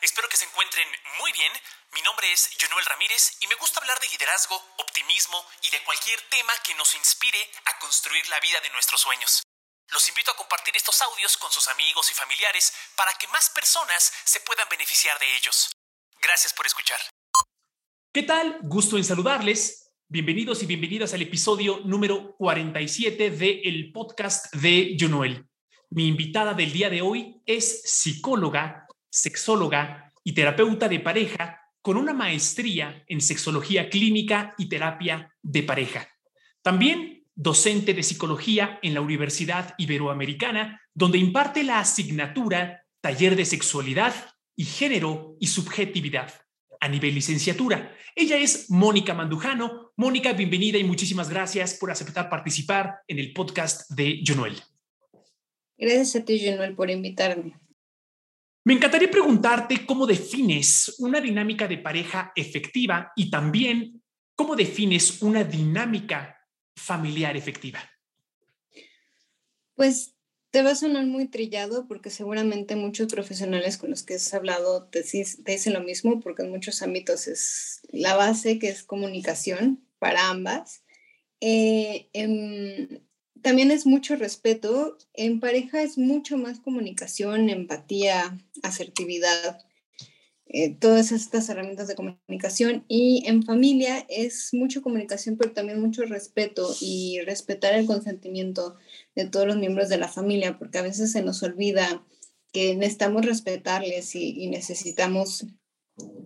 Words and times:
Espero 0.00 0.28
que 0.28 0.36
se 0.36 0.44
encuentren 0.44 0.86
muy 1.18 1.32
bien. 1.32 1.52
Mi 1.92 2.02
nombre 2.02 2.30
es 2.30 2.50
Jonuel 2.60 2.86
Ramírez 2.86 3.36
y 3.40 3.46
me 3.48 3.56
gusta 3.56 3.80
hablar 3.80 3.98
de 3.98 4.08
liderazgo, 4.08 4.54
optimismo 4.78 5.44
y 5.62 5.70
de 5.70 5.82
cualquier 5.82 6.20
tema 6.30 6.52
que 6.64 6.74
nos 6.76 6.94
inspire 6.94 7.38
a 7.66 7.78
construir 7.80 8.22
la 8.28 8.38
vida 8.38 8.60
de 8.60 8.70
nuestros 8.70 9.00
sueños. 9.00 9.42
Los 9.90 10.08
invito 10.08 10.30
a 10.30 10.36
compartir 10.36 10.76
estos 10.76 11.02
audios 11.02 11.36
con 11.36 11.50
sus 11.50 11.66
amigos 11.66 12.10
y 12.10 12.14
familiares 12.14 12.72
para 12.94 13.10
que 13.18 13.26
más 13.28 13.50
personas 13.50 14.12
se 14.24 14.40
puedan 14.40 14.68
beneficiar 14.68 15.18
de 15.18 15.36
ellos. 15.36 15.72
Gracias 16.22 16.52
por 16.52 16.66
escuchar. 16.66 17.00
¿Qué 18.12 18.22
tal? 18.22 18.58
Gusto 18.62 18.98
en 18.98 19.04
saludarles. 19.04 19.90
Bienvenidos 20.06 20.62
y 20.62 20.66
bienvenidas 20.66 21.12
al 21.12 21.22
episodio 21.22 21.80
número 21.84 22.36
47 22.36 23.30
del 23.30 23.60
el 23.64 23.92
podcast 23.92 24.54
de 24.54 24.96
Jonuel. 24.98 25.48
Mi 25.90 26.06
invitada 26.06 26.54
del 26.54 26.72
día 26.72 26.90
de 26.90 27.02
hoy 27.02 27.42
es 27.46 27.82
psicóloga, 27.82 28.87
sexóloga 29.10 30.12
y 30.24 30.32
terapeuta 30.32 30.88
de 30.88 31.00
pareja 31.00 31.60
con 31.80 31.96
una 31.96 32.12
maestría 32.12 33.04
en 33.06 33.20
sexología 33.20 33.88
clínica 33.88 34.54
y 34.58 34.68
terapia 34.68 35.34
de 35.42 35.62
pareja. 35.62 36.08
También 36.62 37.18
docente 37.34 37.94
de 37.94 38.02
psicología 38.02 38.80
en 38.82 38.94
la 38.94 39.00
Universidad 39.00 39.74
Iberoamericana, 39.78 40.82
donde 40.92 41.18
imparte 41.18 41.62
la 41.62 41.78
asignatura 41.78 42.84
Taller 43.00 43.36
de 43.36 43.44
Sexualidad 43.44 44.12
y 44.56 44.64
Género 44.64 45.36
y 45.38 45.46
Subjetividad 45.46 46.34
a 46.80 46.88
nivel 46.88 47.14
licenciatura. 47.14 47.94
Ella 48.16 48.36
es 48.36 48.68
Mónica 48.70 49.14
Mandujano. 49.14 49.92
Mónica, 49.96 50.32
bienvenida 50.32 50.78
y 50.78 50.84
muchísimas 50.84 51.30
gracias 51.30 51.74
por 51.74 51.92
aceptar 51.92 52.28
participar 52.28 52.96
en 53.06 53.20
el 53.20 53.32
podcast 53.32 53.88
de 53.92 54.20
Jonuel. 54.26 54.60
Gracias 55.76 56.16
a 56.16 56.24
ti, 56.24 56.44
Junuel, 56.44 56.74
por 56.74 56.90
invitarme. 56.90 57.54
Me 58.68 58.74
encantaría 58.74 59.10
preguntarte 59.10 59.86
cómo 59.86 60.06
defines 60.06 60.94
una 60.98 61.22
dinámica 61.22 61.66
de 61.66 61.78
pareja 61.78 62.32
efectiva 62.36 63.12
y 63.16 63.30
también 63.30 64.02
cómo 64.34 64.56
defines 64.56 65.22
una 65.22 65.42
dinámica 65.42 66.36
familiar 66.76 67.34
efectiva. 67.34 67.80
Pues 69.74 70.16
te 70.50 70.60
va 70.60 70.72
a 70.72 70.74
sonar 70.74 71.06
muy 71.06 71.28
trillado 71.28 71.88
porque 71.88 72.10
seguramente 72.10 72.76
muchos 72.76 73.10
profesionales 73.10 73.78
con 73.78 73.88
los 73.88 74.02
que 74.02 74.16
has 74.16 74.34
hablado 74.34 74.86
te, 74.88 75.02
dicen 75.02 75.72
lo 75.72 75.80
mismo 75.80 76.20
porque 76.20 76.42
en 76.42 76.50
muchos 76.50 76.82
ámbitos 76.82 77.26
es 77.26 77.80
la 77.90 78.16
base 78.16 78.58
que 78.58 78.68
es 78.68 78.82
comunicación 78.82 79.82
para 79.98 80.28
ambas. 80.28 80.84
Eh, 81.40 82.10
también 83.42 83.70
es 83.70 83.86
mucho 83.86 84.16
respeto. 84.16 84.96
En 85.14 85.40
pareja 85.40 85.82
es 85.82 85.98
mucho 85.98 86.36
más 86.36 86.60
comunicación, 86.60 87.50
empatía, 87.50 88.38
asertividad, 88.62 89.58
eh, 90.50 90.74
todas 90.74 91.12
estas 91.12 91.48
herramientas 91.50 91.88
de 91.88 91.94
comunicación. 91.94 92.84
Y 92.88 93.22
en 93.26 93.42
familia 93.42 94.06
es 94.08 94.50
mucho 94.52 94.82
comunicación, 94.82 95.36
pero 95.36 95.52
también 95.52 95.80
mucho 95.80 96.04
respeto 96.04 96.74
y 96.80 97.20
respetar 97.26 97.74
el 97.74 97.86
consentimiento 97.86 98.76
de 99.14 99.26
todos 99.26 99.46
los 99.46 99.58
miembros 99.58 99.90
de 99.90 99.98
la 99.98 100.08
familia, 100.08 100.58
porque 100.58 100.78
a 100.78 100.82
veces 100.82 101.12
se 101.12 101.22
nos 101.22 101.42
olvida 101.42 102.04
que 102.52 102.74
necesitamos 102.74 103.26
respetarles 103.26 104.14
y, 104.14 104.46
necesitamos 104.48 105.46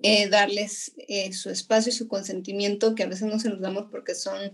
eh, 0.02 0.28
darles 0.28 0.92
eh, 1.08 1.32
su 1.32 1.50
espacio 1.50 1.90
y 1.90 1.96
su 1.96 2.06
consentimiento, 2.06 2.94
que 2.94 3.02
a 3.02 3.08
veces 3.08 3.28
no 3.28 3.40
se 3.40 3.48
los 3.48 3.60
damos 3.60 3.86
porque 3.90 4.14
son 4.14 4.52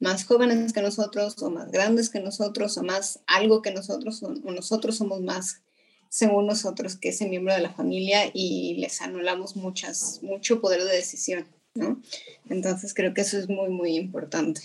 más 0.00 0.24
jóvenes 0.24 0.72
que 0.72 0.82
nosotros 0.82 1.40
o 1.42 1.50
más 1.50 1.70
grandes 1.70 2.08
que 2.08 2.20
nosotros 2.20 2.76
o 2.78 2.82
más 2.82 3.20
algo 3.26 3.62
que 3.62 3.70
nosotros 3.70 4.22
o, 4.22 4.32
nosotros 4.50 4.96
somos 4.96 5.20
más 5.20 5.62
según 6.08 6.46
nosotros 6.46 6.96
que 6.96 7.10
ese 7.10 7.28
miembro 7.28 7.54
de 7.54 7.60
la 7.60 7.72
familia 7.72 8.30
y 8.34 8.74
les 8.78 9.00
anulamos 9.00 9.54
muchas, 9.54 10.20
mucho 10.22 10.60
poder 10.60 10.82
de 10.82 10.96
decisión, 10.96 11.46
¿no? 11.74 12.02
Entonces 12.48 12.94
creo 12.94 13.14
que 13.14 13.20
eso 13.20 13.38
es 13.38 13.48
muy, 13.48 13.68
muy 13.68 13.94
importante. 13.94 14.60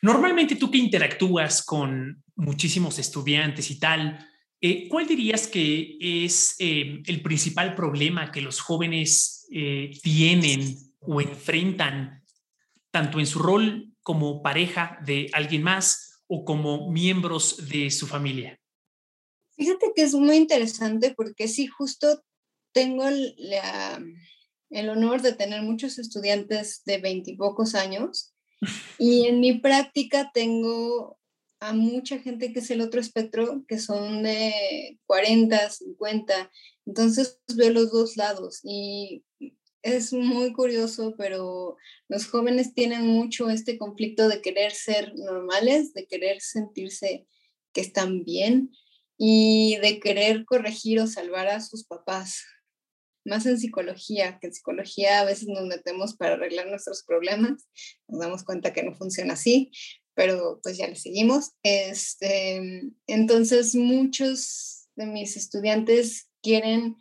Normalmente 0.00 0.54
tú 0.54 0.70
que 0.70 0.78
interactúas 0.78 1.64
con 1.64 2.22
muchísimos 2.36 3.00
estudiantes 3.00 3.68
y 3.72 3.80
tal, 3.80 4.28
eh, 4.60 4.86
¿cuál 4.88 5.08
dirías 5.08 5.48
que 5.48 5.96
es 6.00 6.54
eh, 6.60 7.02
el 7.04 7.20
principal 7.22 7.74
problema 7.74 8.30
que 8.30 8.42
los 8.42 8.60
jóvenes 8.60 9.48
eh, 9.50 9.90
tienen 10.02 10.76
o 11.00 11.20
enfrentan 11.20 12.22
tanto 12.92 13.18
en 13.18 13.26
su 13.26 13.40
rol 13.40 13.91
como 14.02 14.42
pareja 14.42 14.98
de 15.04 15.30
alguien 15.32 15.62
más 15.62 16.22
o 16.26 16.44
como 16.44 16.90
miembros 16.90 17.68
de 17.68 17.90
su 17.90 18.06
familia? 18.06 18.58
Fíjate 19.56 19.92
que 19.94 20.02
es 20.02 20.14
muy 20.14 20.36
interesante 20.36 21.14
porque 21.16 21.48
sí, 21.48 21.66
justo 21.66 22.22
tengo 22.72 23.04
el 23.06 24.88
honor 24.88 25.20
de 25.22 25.34
tener 25.34 25.62
muchos 25.62 25.98
estudiantes 25.98 26.82
de 26.86 26.98
veintipocos 26.98 27.74
años 27.74 28.34
y 28.98 29.26
en 29.26 29.40
mi 29.40 29.58
práctica 29.58 30.30
tengo 30.32 31.18
a 31.62 31.72
mucha 31.72 32.18
gente 32.18 32.52
que 32.52 32.58
es 32.58 32.70
el 32.72 32.80
otro 32.80 33.00
espectro, 33.00 33.64
que 33.68 33.78
son 33.78 34.24
de 34.24 34.98
40, 35.06 35.70
50. 35.70 36.50
Entonces 36.86 37.40
veo 37.54 37.70
los 37.70 37.92
dos 37.92 38.16
lados 38.16 38.60
y 38.64 39.22
es 39.82 40.12
muy 40.12 40.52
curioso, 40.52 41.14
pero 41.18 41.76
los 42.08 42.26
jóvenes 42.26 42.74
tienen 42.74 43.06
mucho 43.06 43.50
este 43.50 43.78
conflicto 43.78 44.28
de 44.28 44.40
querer 44.40 44.72
ser 44.72 45.14
normales, 45.16 45.92
de 45.92 46.06
querer 46.06 46.40
sentirse 46.40 47.26
que 47.72 47.80
están 47.80 48.24
bien 48.24 48.70
y 49.18 49.76
de 49.82 50.00
querer 50.00 50.44
corregir 50.44 51.00
o 51.00 51.06
salvar 51.06 51.48
a 51.48 51.60
sus 51.60 51.84
papás. 51.84 52.44
Más 53.24 53.46
en 53.46 53.58
psicología, 53.58 54.38
que 54.40 54.48
en 54.48 54.54
psicología 54.54 55.20
a 55.20 55.24
veces 55.24 55.48
nos 55.48 55.66
metemos 55.66 56.16
para 56.16 56.34
arreglar 56.34 56.68
nuestros 56.68 57.04
problemas, 57.04 57.68
nos 58.08 58.20
damos 58.20 58.44
cuenta 58.44 58.72
que 58.72 58.82
no 58.82 58.94
funciona 58.94 59.34
así, 59.34 59.70
pero 60.14 60.60
pues 60.62 60.76
ya 60.76 60.88
le 60.88 60.96
seguimos. 60.96 61.52
Este, 61.62 62.82
entonces 63.06 63.74
muchos 63.74 64.88
de 64.96 65.06
mis 65.06 65.36
estudiantes 65.36 66.28
quieren 66.42 66.96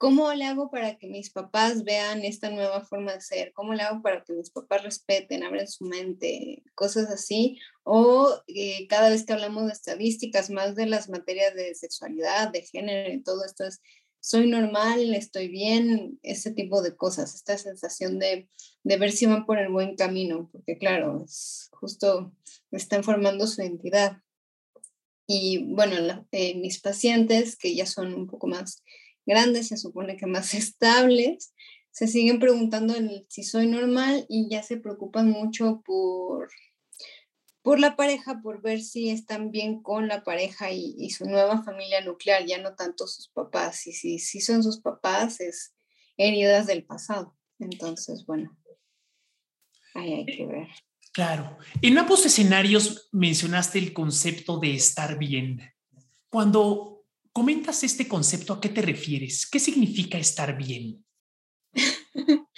¿Cómo 0.00 0.32
le 0.32 0.46
hago 0.46 0.70
para 0.70 0.96
que 0.96 1.08
mis 1.08 1.28
papás 1.28 1.84
vean 1.84 2.24
esta 2.24 2.48
nueva 2.48 2.80
forma 2.80 3.12
de 3.12 3.20
ser? 3.20 3.52
¿Cómo 3.52 3.74
le 3.74 3.82
hago 3.82 4.00
para 4.00 4.24
que 4.24 4.32
mis 4.32 4.48
papás 4.48 4.82
respeten, 4.82 5.42
abran 5.42 5.68
su 5.68 5.84
mente? 5.84 6.62
Cosas 6.74 7.10
así. 7.10 7.58
O 7.82 8.34
eh, 8.46 8.86
cada 8.88 9.10
vez 9.10 9.26
que 9.26 9.34
hablamos 9.34 9.66
de 9.66 9.72
estadísticas, 9.72 10.48
más 10.48 10.74
de 10.74 10.86
las 10.86 11.10
materias 11.10 11.54
de 11.54 11.74
sexualidad, 11.74 12.50
de 12.50 12.62
género 12.62 13.12
y 13.12 13.22
todo 13.22 13.44
esto 13.44 13.66
es, 13.66 13.82
soy 14.20 14.48
normal, 14.48 15.14
estoy 15.14 15.48
bien, 15.48 16.18
ese 16.22 16.50
tipo 16.52 16.80
de 16.80 16.96
cosas, 16.96 17.34
esta 17.34 17.58
sensación 17.58 18.18
de, 18.18 18.48
de 18.82 18.96
ver 18.96 19.12
si 19.12 19.26
van 19.26 19.44
por 19.44 19.58
el 19.58 19.68
buen 19.68 19.96
camino, 19.96 20.48
porque 20.50 20.78
claro, 20.78 21.22
es 21.26 21.68
justo 21.72 22.32
están 22.70 23.04
formando 23.04 23.46
su 23.46 23.60
identidad. 23.60 24.16
Y 25.26 25.74
bueno, 25.74 26.26
eh, 26.32 26.54
mis 26.54 26.80
pacientes, 26.80 27.56
que 27.56 27.74
ya 27.74 27.84
son 27.84 28.14
un 28.14 28.26
poco 28.26 28.46
más 28.46 28.82
grandes, 29.26 29.68
se 29.68 29.76
supone 29.76 30.16
que 30.16 30.26
más 30.26 30.54
estables, 30.54 31.52
se 31.90 32.06
siguen 32.06 32.38
preguntando 32.38 32.94
si 33.28 33.42
soy 33.42 33.66
normal 33.66 34.24
y 34.28 34.48
ya 34.48 34.62
se 34.62 34.76
preocupan 34.76 35.30
mucho 35.30 35.82
por, 35.84 36.48
por 37.62 37.80
la 37.80 37.96
pareja, 37.96 38.40
por 38.42 38.62
ver 38.62 38.80
si 38.80 39.10
están 39.10 39.50
bien 39.50 39.82
con 39.82 40.06
la 40.06 40.22
pareja 40.22 40.70
y, 40.70 41.10
su 41.10 41.24
nueva 41.24 41.62
familia 41.62 42.00
nuclear, 42.00 42.46
ya 42.46 42.58
no 42.58 42.74
tanto 42.74 43.06
sus 43.06 43.28
papás. 43.28 43.86
Y 43.86 43.92
si, 43.92 44.18
si 44.18 44.40
son 44.40 44.62
sus 44.62 44.80
papás, 44.80 45.40
es 45.40 45.74
heridas 46.16 46.66
del 46.66 46.84
pasado. 46.84 47.36
Entonces, 47.58 48.24
bueno, 48.24 48.56
ahí 49.94 50.12
hay 50.14 50.26
que 50.26 50.46
ver. 50.46 50.68
Claro. 51.12 51.58
En 51.82 51.98
ambos 51.98 52.24
escenarios 52.24 53.08
mencionaste 53.12 53.78
el 53.78 53.92
concepto 53.92 54.58
de 54.58 54.74
estar 54.74 55.18
bien. 55.18 55.60
Cuando 56.28 56.99
comentas 57.32 57.84
este 57.84 58.08
concepto, 58.08 58.54
¿a 58.54 58.60
qué 58.60 58.68
te 58.68 58.82
refieres? 58.82 59.48
¿Qué 59.48 59.58
significa 59.58 60.18
estar 60.18 60.56
bien? 60.56 61.04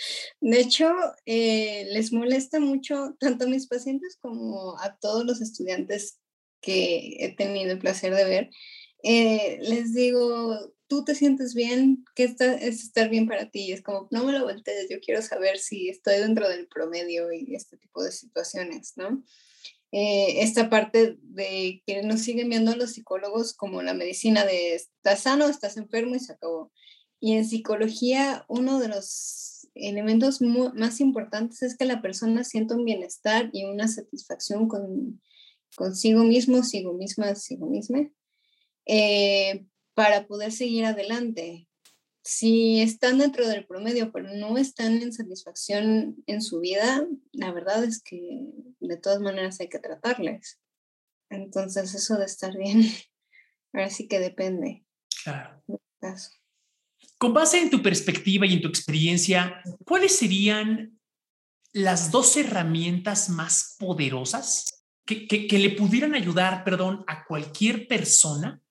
De 0.40 0.60
hecho, 0.60 0.92
eh, 1.26 1.86
les 1.90 2.12
molesta 2.12 2.60
mucho 2.60 3.14
tanto 3.20 3.44
a 3.44 3.48
mis 3.48 3.66
pacientes 3.66 4.16
como 4.20 4.78
a 4.78 4.96
todos 4.98 5.24
los 5.24 5.40
estudiantes 5.40 6.18
que 6.60 7.16
he 7.18 7.34
tenido 7.34 7.72
el 7.72 7.78
placer 7.78 8.14
de 8.14 8.24
ver. 8.24 8.50
Eh, 9.02 9.58
les 9.62 9.94
digo, 9.94 10.74
tú 10.86 11.04
te 11.04 11.14
sientes 11.14 11.54
bien, 11.54 12.04
¿qué 12.14 12.24
está, 12.24 12.54
es 12.54 12.84
estar 12.84 13.10
bien 13.10 13.26
para 13.26 13.50
ti? 13.50 13.66
Y 13.66 13.72
es 13.72 13.82
como, 13.82 14.08
no 14.10 14.24
me 14.24 14.32
lo 14.32 14.44
voltees, 14.44 14.88
yo 14.88 15.00
quiero 15.00 15.22
saber 15.22 15.58
si 15.58 15.88
estoy 15.88 16.16
dentro 16.16 16.48
del 16.48 16.68
promedio 16.68 17.32
y 17.32 17.54
este 17.54 17.76
tipo 17.76 18.02
de 18.02 18.12
situaciones, 18.12 18.92
¿no? 18.96 19.24
Eh, 19.92 20.42
esta 20.42 20.70
parte 20.70 21.18
de 21.20 21.82
que 21.86 22.02
nos 22.02 22.22
siguen 22.22 22.48
viendo 22.48 22.74
los 22.74 22.92
psicólogos 22.92 23.52
como 23.52 23.82
la 23.82 23.92
medicina 23.92 24.46
de 24.46 24.74
estás 24.74 25.20
sano, 25.20 25.46
estás 25.46 25.76
enfermo 25.76 26.14
y 26.14 26.20
se 26.20 26.32
acabó. 26.32 26.72
Y 27.20 27.34
en 27.34 27.44
psicología, 27.44 28.44
uno 28.48 28.80
de 28.80 28.88
los 28.88 29.68
elementos 29.74 30.40
más 30.40 31.00
importantes 31.00 31.62
es 31.62 31.76
que 31.76 31.84
la 31.84 32.02
persona 32.02 32.42
sienta 32.42 32.74
un 32.74 32.84
bienestar 32.84 33.50
y 33.52 33.64
una 33.64 33.86
satisfacción 33.86 34.66
con, 34.66 35.20
consigo 35.76 36.24
mismo, 36.24 36.62
sigo 36.62 36.94
misma, 36.94 37.34
sigo 37.34 37.66
misma, 37.66 38.10
eh, 38.86 39.66
para 39.94 40.26
poder 40.26 40.52
seguir 40.52 40.86
adelante. 40.86 41.68
Si 42.22 42.80
están 42.80 43.18
dentro 43.18 43.48
del 43.48 43.66
promedio, 43.66 44.12
pero 44.12 44.32
no 44.34 44.56
están 44.56 45.02
en 45.02 45.12
satisfacción 45.12 46.22
en 46.26 46.40
su 46.40 46.60
vida, 46.60 47.04
la 47.32 47.52
verdad 47.52 47.82
es 47.82 48.00
que 48.02 48.46
de 48.78 48.96
todas 48.96 49.20
maneras 49.20 49.60
hay 49.60 49.68
que 49.68 49.80
tratarles. 49.80 50.60
Entonces, 51.30 51.94
eso 51.94 52.16
de 52.16 52.26
estar 52.26 52.56
bien, 52.56 52.82
ahora 53.72 53.90
sí 53.90 54.06
que 54.06 54.20
depende. 54.20 54.84
Claro. 55.24 55.62
Con 57.18 57.34
base 57.34 57.60
en 57.60 57.70
tu 57.70 57.82
perspectiva 57.82 58.46
y 58.46 58.54
en 58.54 58.62
tu 58.62 58.68
experiencia, 58.68 59.60
¿cuáles 59.84 60.16
serían 60.16 61.00
las 61.72 62.10
dos 62.10 62.36
herramientas 62.36 63.28
más 63.30 63.76
poderosas 63.78 64.84
que, 65.04 65.26
que 65.26 65.58
le 65.58 65.70
pudieran 65.70 66.14
ayudar, 66.14 66.62
perdón, 66.64 67.04
a 67.08 67.24
cualquier 67.24 67.88
persona 67.88 68.62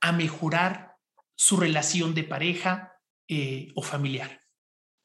a 0.00 0.12
mejorar 0.12 0.96
su 1.36 1.56
relación 1.56 2.14
de 2.14 2.24
pareja, 2.24 2.95
eh, 3.28 3.68
o 3.74 3.82
familiar? 3.82 4.40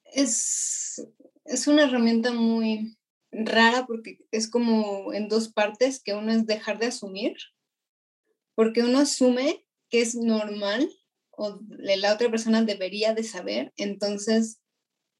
Es, 0.05 1.01
es 1.45 1.67
una 1.67 1.83
herramienta 1.83 2.31
muy 2.31 2.97
rara 3.31 3.85
porque 3.87 4.19
es 4.31 4.49
como 4.49 5.13
en 5.13 5.27
dos 5.29 5.51
partes, 5.51 6.01
que 6.03 6.13
uno 6.13 6.31
es 6.31 6.45
dejar 6.45 6.79
de 6.79 6.87
asumir, 6.87 7.35
porque 8.55 8.83
uno 8.83 8.99
asume 8.99 9.65
que 9.89 10.01
es 10.01 10.15
normal 10.15 10.89
o 11.31 11.59
la 11.67 12.13
otra 12.13 12.29
persona 12.29 12.61
debería 12.61 13.13
de 13.13 13.23
saber, 13.23 13.73
entonces 13.77 14.61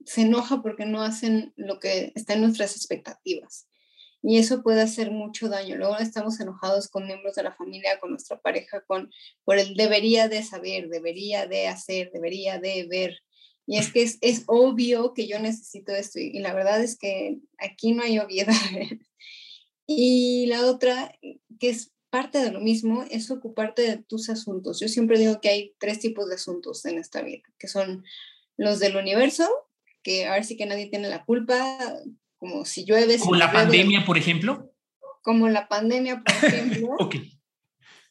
se 0.06 0.22
enoja 0.22 0.62
porque 0.62 0.86
no 0.86 1.02
hacen 1.02 1.54
lo 1.56 1.80
que 1.80 2.12
está 2.16 2.34
en 2.34 2.42
nuestras 2.42 2.76
expectativas. 2.76 3.68
Y 4.24 4.38
eso 4.38 4.62
puede 4.62 4.82
hacer 4.82 5.12
mucho 5.12 5.50
daño. 5.50 5.78
Luego 5.78 5.98
estamos 5.98 6.40
enojados 6.40 6.88
con 6.90 7.08
miembros 7.08 7.36
de 7.36 7.44
la 7.44 7.54
familia, 7.54 8.00
con 8.00 8.12
nuestra 8.12 8.40
pareja, 8.40 8.82
con 8.82 9.10
por 9.44 9.58
el 9.58 9.76
debería 9.76 10.28
de 10.28 10.44
saber, 10.44 10.90
debería 10.90 11.48
de 11.48 11.68
hacer, 11.68 12.12
debería 12.14 12.60
de 12.60 12.86
ver. 12.88 13.20
Y 13.66 13.78
es 13.78 13.92
que 13.92 14.04
es, 14.04 14.18
es 14.22 14.44
obvio 14.48 15.14
que 15.14 15.28
yo 15.28 15.40
necesito 15.40 15.94
esto 15.94 16.20
y, 16.20 16.40
la 16.40 16.54
verdad 16.54 16.84
es 16.84 16.98
que 16.98 17.40
aquí 17.58 17.94
no 17.94 18.04
hay 18.04 18.20
obviedad. 18.20 18.54
y 19.88 20.46
la 20.48 20.66
otra, 20.66 21.18
que 21.60 21.70
es 21.70 21.92
parte 22.10 22.40
de 22.40 22.52
lo 22.52 22.60
mismo, 22.60 23.06
es 23.10 23.32
ocuparte 23.32 23.84
de 23.84 23.98
tus 23.98 24.30
asuntos. 24.30 24.80
Yo 24.80 24.88
siempre 24.88 25.18
digo 25.18 25.40
que 25.42 25.50
hay 25.50 25.76
tres 25.80 26.00
tipos 26.00 26.28
de 26.28 26.36
asuntos 26.36 26.86
en 26.86 27.00
esta 27.00 27.22
vida, 27.22 27.44
que 27.58 27.68
son 27.68 28.04
los 28.58 28.80
del 28.80 28.98
universo, 28.98 29.50
que 30.04 30.26
a 30.26 30.34
ver 30.34 30.44
si 30.44 30.58
que 30.58 30.66
nadie 30.66 30.88
tiene 30.88 31.10
la 31.10 31.24
culpa, 31.26 31.80
como 32.42 32.66
si 32.66 32.86
llueve. 32.86 33.20
Como 33.20 33.36
la 33.36 33.52
pandemia, 33.52 34.04
por 34.04 34.18
ejemplo. 34.18 34.74
Como 35.22 35.48
la 35.48 35.68
pandemia, 35.68 36.24
por 36.24 36.34
ejemplo. 36.50 36.98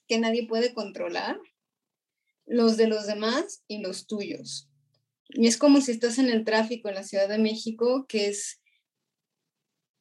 Que 0.06 0.18
nadie 0.20 0.46
puede 0.46 0.72
controlar. 0.72 1.40
Los 2.46 2.76
de 2.76 2.86
los 2.86 3.08
demás 3.08 3.64
y 3.66 3.82
los 3.82 4.06
tuyos. 4.06 4.70
Y 5.30 5.48
es 5.48 5.56
como 5.56 5.80
si 5.80 5.90
estás 5.90 6.18
en 6.18 6.28
el 6.30 6.44
tráfico 6.44 6.88
en 6.88 6.94
la 6.94 7.02
Ciudad 7.02 7.28
de 7.28 7.38
México, 7.38 8.06
que 8.08 8.28
es, 8.28 8.60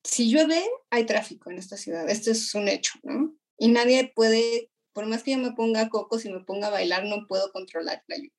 si 0.03 0.29
llueve, 0.31 0.63
hay 0.91 1.07
tráfico 1.07 1.49
en 1.49 1.57
esta 1.57 1.77
ciudad. 1.77 2.07
Esto 2.07 2.29
es 2.29 2.53
un 2.53 2.67
hecho, 2.67 2.93
¿no? 3.01 3.35
Y 3.57 3.69
nadie 3.69 4.11
puede, 4.15 4.71
por 4.93 5.07
más 5.07 5.23
que 5.23 5.31
yo 5.31 5.37
me 5.39 5.53
ponga 5.53 5.89
cocos 5.89 6.25
y 6.25 6.31
me 6.31 6.39
ponga 6.41 6.67
a 6.67 6.71
bailar, 6.71 7.03
no 7.05 7.25
puedo 7.27 7.51
controlar 7.51 8.03
la 8.07 8.17
lluvia. 8.17 8.38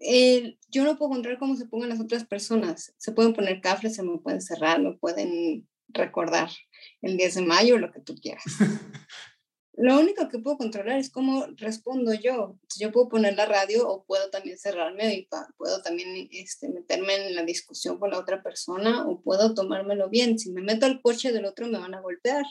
Eh, 0.00 0.58
yo 0.68 0.84
no 0.84 0.96
puedo 0.96 1.10
controlar 1.10 1.38
cómo 1.38 1.56
se 1.56 1.66
pongan 1.66 1.90
las 1.90 2.00
otras 2.00 2.24
personas. 2.24 2.94
Se 2.96 3.12
pueden 3.12 3.34
poner 3.34 3.60
cafres, 3.60 3.94
se 3.94 4.02
me 4.02 4.18
pueden 4.18 4.40
cerrar, 4.40 4.80
no 4.80 4.98
pueden 4.98 5.68
recordar 5.88 6.50
el 7.02 7.16
10 7.16 7.34
de 7.36 7.42
mayo, 7.42 7.78
lo 7.78 7.92
que 7.92 8.00
tú 8.00 8.14
quieras. 8.16 8.44
Lo 9.74 9.98
único 9.98 10.28
que 10.28 10.38
puedo 10.38 10.58
controlar 10.58 10.98
es 10.98 11.08
cómo 11.08 11.46
respondo 11.56 12.12
yo. 12.12 12.58
Yo 12.78 12.92
puedo 12.92 13.08
poner 13.08 13.34
la 13.34 13.46
radio 13.46 13.88
o 13.88 14.04
puedo 14.04 14.28
también 14.28 14.58
cerrarme 14.58 15.14
y 15.14 15.28
puedo 15.56 15.80
también 15.80 16.28
este, 16.32 16.68
meterme 16.68 17.28
en 17.28 17.34
la 17.34 17.44
discusión 17.44 17.98
con 17.98 18.10
la 18.10 18.18
otra 18.18 18.42
persona 18.42 19.08
o 19.08 19.22
puedo 19.22 19.54
tomármelo 19.54 20.10
bien. 20.10 20.38
Si 20.38 20.52
me 20.52 20.60
meto 20.60 20.84
al 20.84 21.00
coche 21.00 21.32
del 21.32 21.46
otro 21.46 21.66
me 21.66 21.78
van 21.78 21.94
a 21.94 22.02
golpear 22.02 22.44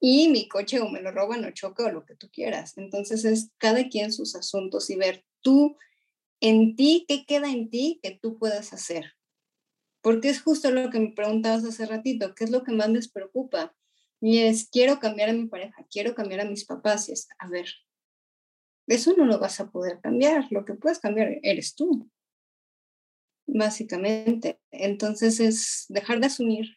y 0.00 0.28
mi 0.30 0.48
coche 0.48 0.80
o 0.80 0.88
me 0.88 1.00
lo 1.00 1.12
roban 1.12 1.44
o 1.44 1.50
choca 1.52 1.84
o 1.84 1.92
lo 1.92 2.04
que 2.04 2.16
tú 2.16 2.28
quieras. 2.32 2.76
Entonces 2.76 3.24
es 3.24 3.50
cada 3.58 3.88
quien 3.88 4.12
sus 4.12 4.34
asuntos 4.34 4.90
y 4.90 4.96
ver 4.96 5.24
tú 5.42 5.76
en 6.44 6.76
ti, 6.76 7.06
¿qué 7.08 7.24
queda 7.24 7.50
en 7.50 7.70
ti 7.70 7.98
que 8.02 8.18
tú 8.20 8.38
puedas 8.38 8.74
hacer? 8.74 9.14
Porque 10.02 10.28
es 10.28 10.42
justo 10.42 10.70
lo 10.70 10.90
que 10.90 11.00
me 11.00 11.12
preguntabas 11.12 11.64
hace 11.64 11.86
ratito, 11.86 12.34
¿qué 12.34 12.44
es 12.44 12.50
lo 12.50 12.62
que 12.62 12.72
más 12.72 12.90
les 12.90 13.10
preocupa? 13.10 13.74
Y 14.20 14.40
es, 14.40 14.68
quiero 14.68 15.00
cambiar 15.00 15.30
a 15.30 15.32
mi 15.32 15.46
pareja, 15.46 15.86
quiero 15.90 16.14
cambiar 16.14 16.40
a 16.40 16.44
mis 16.44 16.66
papás. 16.66 17.08
Y 17.08 17.12
es, 17.12 17.28
a 17.38 17.48
ver, 17.48 17.66
eso 18.86 19.14
no 19.16 19.24
lo 19.24 19.38
vas 19.38 19.58
a 19.60 19.70
poder 19.70 20.00
cambiar, 20.02 20.46
lo 20.50 20.66
que 20.66 20.74
puedes 20.74 20.98
cambiar 20.98 21.38
eres 21.42 21.74
tú, 21.74 22.10
básicamente. 23.46 24.60
Entonces 24.70 25.40
es 25.40 25.86
dejar 25.88 26.20
de 26.20 26.26
asumir, 26.26 26.76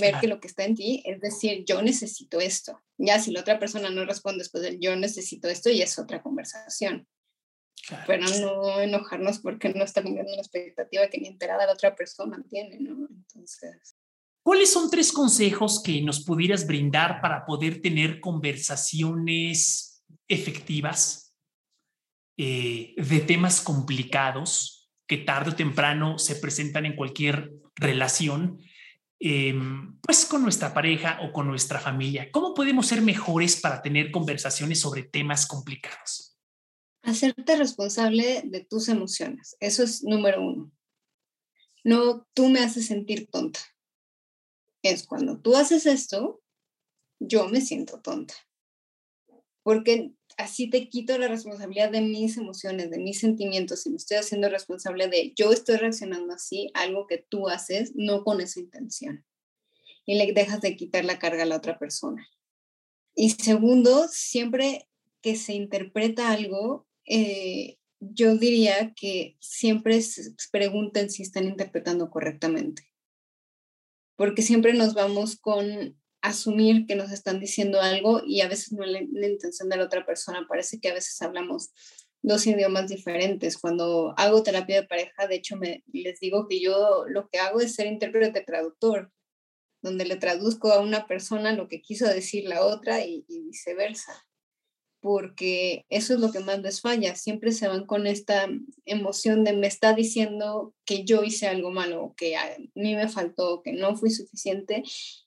ver 0.00 0.20
que 0.20 0.28
lo 0.28 0.38
que 0.38 0.46
está 0.46 0.64
en 0.64 0.76
ti 0.76 1.02
es 1.04 1.20
decir, 1.20 1.64
yo 1.64 1.82
necesito 1.82 2.38
esto. 2.40 2.80
Ya 2.96 3.18
si 3.18 3.32
la 3.32 3.40
otra 3.40 3.58
persona 3.58 3.90
no 3.90 4.04
responde 4.04 4.44
después 4.44 4.62
del 4.62 4.78
yo 4.78 4.94
necesito 4.94 5.48
esto, 5.48 5.68
y 5.68 5.82
es 5.82 5.98
otra 5.98 6.22
conversación. 6.22 7.08
Pero 8.06 8.24
no 8.40 8.80
enojarnos 8.80 9.38
porque 9.38 9.70
no 9.70 9.84
está 9.84 10.02
cumpliendo 10.02 10.32
una 10.32 10.42
expectativa 10.42 11.08
que 11.08 11.18
ni 11.18 11.28
enterada 11.28 11.66
la 11.66 11.72
otra 11.72 11.94
persona 11.94 12.42
tiene, 12.48 12.78
¿no? 12.80 13.08
Entonces. 13.08 13.96
¿Cuáles 14.42 14.72
son 14.72 14.90
tres 14.90 15.12
consejos 15.12 15.82
que 15.82 16.00
nos 16.02 16.24
pudieras 16.24 16.66
brindar 16.66 17.20
para 17.20 17.44
poder 17.44 17.82
tener 17.82 18.20
conversaciones 18.20 20.02
efectivas 20.28 21.34
eh, 22.38 22.94
de 22.96 23.20
temas 23.20 23.60
complicados 23.60 24.90
que 25.06 25.18
tarde 25.18 25.50
o 25.50 25.56
temprano 25.56 26.18
se 26.18 26.36
presentan 26.36 26.86
en 26.86 26.96
cualquier 26.96 27.52
relación, 27.74 28.58
em, 29.18 29.98
pues 30.00 30.24
con 30.24 30.42
nuestra 30.42 30.72
pareja 30.72 31.18
o 31.22 31.32
con 31.32 31.46
nuestra 31.46 31.80
familia? 31.80 32.30
¿Cómo 32.30 32.54
podemos 32.54 32.86
ser 32.86 33.02
mejores 33.02 33.60
para 33.60 33.82
tener 33.82 34.10
conversaciones 34.10 34.80
sobre 34.80 35.02
temas 35.02 35.46
complicados? 35.46 36.29
Hacerte 37.02 37.56
responsable 37.56 38.42
de 38.44 38.60
tus 38.60 38.88
emociones. 38.88 39.56
Eso 39.60 39.82
es 39.82 40.04
número 40.04 40.42
uno. 40.42 40.72
No, 41.84 42.26
tú 42.34 42.48
me 42.48 42.60
haces 42.60 42.86
sentir 42.86 43.30
tonta. 43.30 43.60
Es 44.82 45.06
cuando 45.06 45.40
tú 45.40 45.56
haces 45.56 45.86
esto, 45.86 46.42
yo 47.18 47.48
me 47.48 47.60
siento 47.60 48.00
tonta. 48.00 48.34
Porque 49.62 50.12
así 50.36 50.68
te 50.70 50.88
quito 50.88 51.16
la 51.18 51.28
responsabilidad 51.28 51.90
de 51.90 52.00
mis 52.00 52.36
emociones, 52.36 52.90
de 52.90 52.98
mis 52.98 53.20
sentimientos 53.20 53.86
y 53.86 53.90
me 53.90 53.96
estoy 53.96 54.16
haciendo 54.16 54.48
responsable 54.48 55.08
de 55.08 55.32
yo 55.36 55.52
estoy 55.52 55.76
reaccionando 55.76 56.32
así, 56.34 56.70
algo 56.74 57.06
que 57.06 57.18
tú 57.18 57.48
haces, 57.48 57.92
no 57.94 58.24
con 58.24 58.40
esa 58.40 58.60
intención. 58.60 59.24
Y 60.06 60.16
le 60.16 60.32
dejas 60.32 60.60
de 60.60 60.76
quitar 60.76 61.04
la 61.04 61.18
carga 61.18 61.42
a 61.42 61.46
la 61.46 61.56
otra 61.56 61.78
persona. 61.78 62.26
Y 63.14 63.30
segundo, 63.30 64.08
siempre 64.08 64.88
que 65.20 65.36
se 65.36 65.52
interpreta 65.52 66.30
algo, 66.30 66.86
eh, 67.10 67.76
yo 67.98 68.36
diría 68.36 68.94
que 68.94 69.36
siempre 69.40 70.00
se 70.00 70.32
pregunten 70.52 71.10
si 71.10 71.22
están 71.22 71.44
interpretando 71.44 72.08
correctamente, 72.08 72.84
porque 74.16 74.42
siempre 74.42 74.74
nos 74.74 74.94
vamos 74.94 75.36
con 75.36 75.98
asumir 76.22 76.86
que 76.86 76.94
nos 76.94 77.10
están 77.10 77.40
diciendo 77.40 77.80
algo 77.80 78.22
y 78.24 78.42
a 78.42 78.48
veces 78.48 78.72
no 78.72 78.84
es 78.84 78.92
la, 78.92 79.26
intención 79.26 79.68
de 79.68 79.76
la 79.76 79.84
otra 79.84 80.06
persona. 80.06 80.46
Parece 80.48 80.78
que 80.78 80.88
a 80.88 80.94
veces 80.94 81.20
hablamos 81.20 81.72
dos 82.22 82.46
idiomas 82.46 82.88
diferentes. 82.88 83.58
Cuando 83.58 84.14
hago 84.16 84.44
terapia 84.44 84.82
de 84.82 84.86
pareja, 84.86 85.26
de 85.26 85.34
hecho, 85.34 85.56
me, 85.56 85.82
les 85.92 86.20
digo 86.20 86.46
que 86.48 86.60
yo 86.60 87.06
lo 87.08 87.28
que 87.28 87.40
hago 87.40 87.60
es 87.60 87.74
ser 87.74 87.88
intérprete 87.88 88.42
traductor, 88.42 89.10
donde 89.82 90.04
le 90.04 90.16
traduzco 90.16 90.70
a 90.72 90.80
una 90.80 91.08
persona 91.08 91.54
lo 91.54 91.66
que 91.66 91.82
quiso 91.82 92.06
decir 92.06 92.44
la 92.44 92.64
otra 92.64 93.04
y 93.04 93.24
viceversa 93.28 94.29
porque 95.00 95.86
eso 95.88 96.14
es 96.14 96.20
lo 96.20 96.30
que 96.30 96.40
más 96.40 96.60
les 96.60 96.82
falla. 96.82 97.14
Siempre 97.14 97.52
se 97.52 97.68
van 97.68 97.86
con 97.86 98.06
esta 98.06 98.46
emoción 98.84 99.44
de 99.44 99.54
me 99.54 99.66
está 99.66 99.94
diciendo 99.94 100.74
que 100.84 101.04
yo 101.04 101.24
hice 101.24 101.48
algo 101.48 101.70
malo, 101.70 102.14
que 102.16 102.36
a 102.36 102.56
mí 102.74 102.94
me 102.94 103.08
faltó, 103.08 103.62
que 103.62 103.72
no 103.72 103.96
fui 103.96 104.10
suficiente 104.10 104.82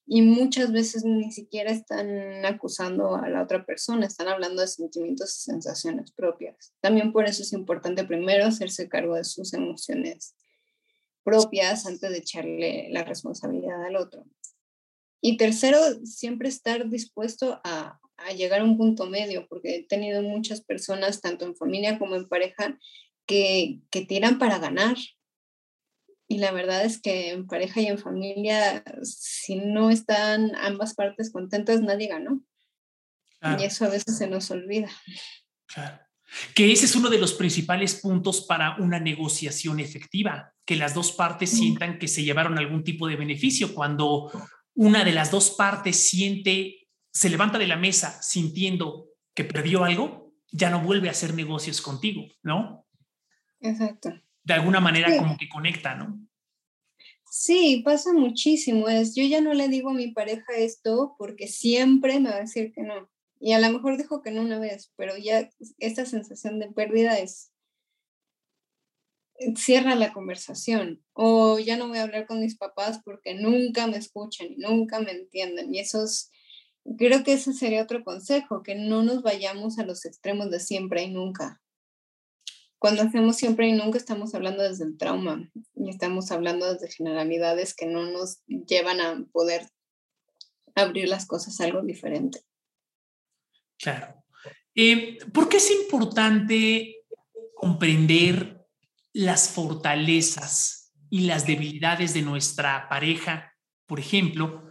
y 0.06 0.22
muchas 0.22 0.72
veces 0.72 1.04
ni 1.06 1.32
siquiera 1.32 1.72
están 1.72 2.46
acusando 2.46 3.16
a 3.16 3.28
la 3.30 3.42
otra 3.42 3.66
persona, 3.66 4.06
están 4.06 4.28
hablando 4.28 4.62
de 4.62 4.68
sentimientos 4.68 5.36
y 5.38 5.52
sensaciones 5.52 6.12
propias. 6.12 6.74
También 6.80 7.12
por 7.12 7.26
eso 7.26 7.42
es 7.42 7.54
importante 7.54 8.04
primero 8.04 8.46
hacerse 8.46 8.90
cargo 8.90 9.16
de 9.16 9.24
sus 9.24 9.54
emociones 9.54 10.36
propias 11.24 11.86
antes 11.86 12.12
de 12.12 12.18
echarle 12.18 12.90
la 12.92 13.04
responsabilidad 13.04 13.84
al 13.84 13.96
otro. 13.96 14.26
Y 15.26 15.38
tercero, 15.38 15.80
siempre 16.04 16.50
estar 16.50 16.90
dispuesto 16.90 17.62
a, 17.64 18.00
a 18.18 18.32
llegar 18.34 18.62
a 18.62 18.64
un 18.64 18.78
punto 18.78 19.06
medio, 19.06 19.48
porque 19.48 19.78
he 19.78 19.84
tenido 19.84 20.22
muchas 20.22 20.62
personas, 20.62 21.22
tanto 21.22 21.46
en 21.46 21.56
familia 21.56 22.00
como 22.00 22.16
en 22.16 22.28
pareja, 22.28 22.78
que, 23.26 23.80
que 23.90 24.06
tiran 24.06 24.40
para 24.40 24.60
ganar. 24.60 24.96
Y 26.28 26.38
la 26.38 26.52
verdad 26.52 26.84
es 26.86 27.02
que 27.02 27.32
en 27.32 27.48
pareja 27.48 27.82
y 27.82 27.88
en 27.88 28.00
familia, 28.00 28.84
si 29.04 29.56
no 29.56 29.90
están 29.90 30.56
ambas 30.56 30.96
partes 30.96 31.32
contentas, 31.32 31.82
nadie 31.82 32.08
ganó. 32.08 32.42
Y 33.60 33.64
eso 33.64 33.86
a 33.86 33.90
veces 33.90 34.18
se 34.18 34.28
nos 34.28 34.50
olvida. 34.52 34.90
Claro. 35.68 36.00
Que 36.56 36.72
ese 36.72 36.86
es 36.86 36.96
uno 36.96 37.10
de 37.10 37.20
los 37.20 37.34
principales 37.34 37.96
puntos 37.96 38.42
para 38.42 38.78
una 38.78 39.00
negociación 39.00 39.80
efectiva, 39.80 40.54
que 40.66 40.76
las 40.76 40.94
dos 40.94 41.12
partes 41.12 41.52
sientan 41.52 42.00
que 42.00 42.08
se 42.08 42.24
llevaron 42.24 42.58
algún 42.58 42.84
tipo 42.84 43.08
de 43.08 43.18
beneficio. 43.18 43.74
Cuando 43.74 44.32
una 44.74 45.04
de 45.04 45.12
las 45.12 45.30
dos 45.30 45.52
partes 45.52 46.10
siente, 46.10 46.83
se 47.14 47.30
levanta 47.30 47.58
de 47.58 47.68
la 47.68 47.78
mesa 47.78 48.22
sintiendo 48.22 49.08
que 49.34 49.46
perdió 49.46 49.84
algo, 49.84 50.34
ya 50.52 50.70
no 50.70 50.82
vuelve 50.82 51.08
a 51.08 51.12
hacer 51.12 51.34
negocios 51.34 51.82
contigo, 51.82 52.26
¿no? 52.42 52.86
Exacto. 53.62 54.14
De 54.44 54.54
alguna 54.54 54.80
manera 54.80 55.16
como 55.18 55.38
que 55.38 55.48
conecta, 55.48 55.96
¿no? 55.96 56.20
Sí, 57.30 57.82
pasa 57.84 58.14
muchísimo. 58.14 58.90
Es, 58.90 59.16
yo 59.16 59.24
ya 59.26 59.42
no 59.42 59.54
le 59.54 59.68
digo 59.68 59.90
a 59.90 59.94
mi 59.94 60.12
pareja 60.12 60.54
esto 60.58 61.16
porque 61.18 61.48
siempre 61.48 62.20
me 62.20 62.30
va 62.30 62.36
a 62.36 62.42
decir 62.42 62.72
que 62.74 62.84
no. 62.84 63.10
Y 63.40 63.54
a 63.54 63.60
lo 63.60 63.70
mejor 63.72 63.98
dijo 63.98 64.22
que 64.22 64.32
no 64.32 64.42
una 64.42 64.60
vez, 64.60 64.94
pero 64.96 65.18
ya 65.18 65.50
esta 65.80 66.06
sensación 66.06 66.60
de 66.60 66.72
pérdida 66.72 67.18
es 67.18 67.52
cierra 69.58 69.96
la 69.96 70.14
conversación 70.14 71.04
o 71.14 71.60
ya 71.60 71.76
no 71.76 71.88
voy 71.88 71.98
a 71.98 72.04
hablar 72.04 72.28
con 72.28 72.40
mis 72.40 72.56
papás 72.56 73.02
porque 73.04 73.34
nunca 73.34 73.88
me 73.88 73.98
escuchan 73.98 74.48
y 74.52 74.58
nunca 74.58 75.00
me 75.00 75.12
entienden. 75.12 75.74
Y 75.74 75.80
eso 75.80 76.04
es, 76.04 76.32
creo 76.98 77.24
que 77.24 77.34
ese 77.34 77.54
sería 77.54 77.84
otro 77.84 78.04
consejo, 78.04 78.64
que 78.64 78.76
no 78.76 79.04
nos 79.04 79.22
vayamos 79.22 79.80
a 79.80 79.86
los 79.86 80.06
extremos 80.06 80.52
de 80.52 80.60
siempre 80.60 81.04
y 81.04 81.12
nunca 81.12 81.62
cuando 82.84 83.04
hacemos 83.04 83.38
siempre 83.38 83.70
y 83.70 83.72
nunca 83.72 83.98
estamos 83.98 84.36
hablando 84.36 84.62
desde 84.62 84.84
el 84.84 84.98
trauma 84.98 85.50
y 85.74 85.90
estamos 85.90 86.32
hablando 86.32 86.74
desde 86.74 86.94
generalidades 86.94 87.74
que 87.74 87.86
no 87.86 88.12
nos 88.12 88.44
llevan 88.46 89.00
a 89.00 89.26
poder 89.32 89.70
abrir 90.76 91.08
las 91.08 91.26
cosas 91.26 91.62
a 91.62 91.64
algo 91.64 91.82
diferente. 91.82 92.42
Claro. 93.78 94.26
Eh, 94.76 95.18
¿Por 95.34 95.48
qué 95.48 95.58
es 95.58 95.72
importante 95.72 97.06
comprender 97.56 98.68
las 99.14 99.48
fortalezas 99.48 100.92
y 101.10 101.22
las 101.22 101.48
debilidades 101.48 102.14
de 102.14 102.24
nuestra 102.24 102.90
pareja, 102.90 103.56
por 103.86 104.02
ejemplo, 104.02 104.62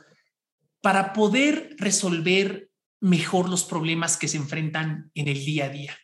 para 0.82 1.14
poder 1.14 1.76
resolver 1.78 2.70
mejor 3.00 3.48
los 3.48 3.64
problemas 3.64 4.16
que 4.18 4.28
se 4.28 4.36
enfrentan 4.36 5.10
en 5.14 5.28
el 5.28 5.44
día 5.44 5.66
a 5.66 5.68
día? 5.70 5.98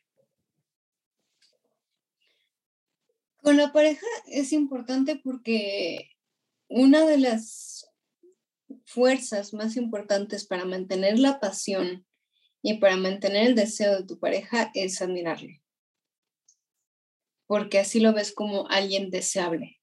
Con 3.43 3.57
la 3.57 3.73
pareja 3.73 4.07
es 4.27 4.53
importante 4.53 5.21
porque 5.23 6.11
una 6.69 7.05
de 7.07 7.19
las 7.19 7.91
fuerzas 8.85 9.55
más 9.55 9.77
importantes 9.77 10.47
para 10.47 10.65
mantener 10.65 11.19
la 11.19 11.41
pasión 11.41 12.07
y 12.63 12.79
para 12.79 12.97
mantener 12.97 13.49
el 13.49 13.55
deseo 13.55 13.97
de 13.97 14.07
tu 14.07 14.19
pareja 14.19 14.71
es 14.75 15.01
admirarle. 15.01 15.63
Porque 17.47 17.79
así 17.79 18.01
lo 18.01 18.13
ves 18.13 18.33
como 18.33 18.69
alguien 18.69 19.11
deseable. 19.11 19.81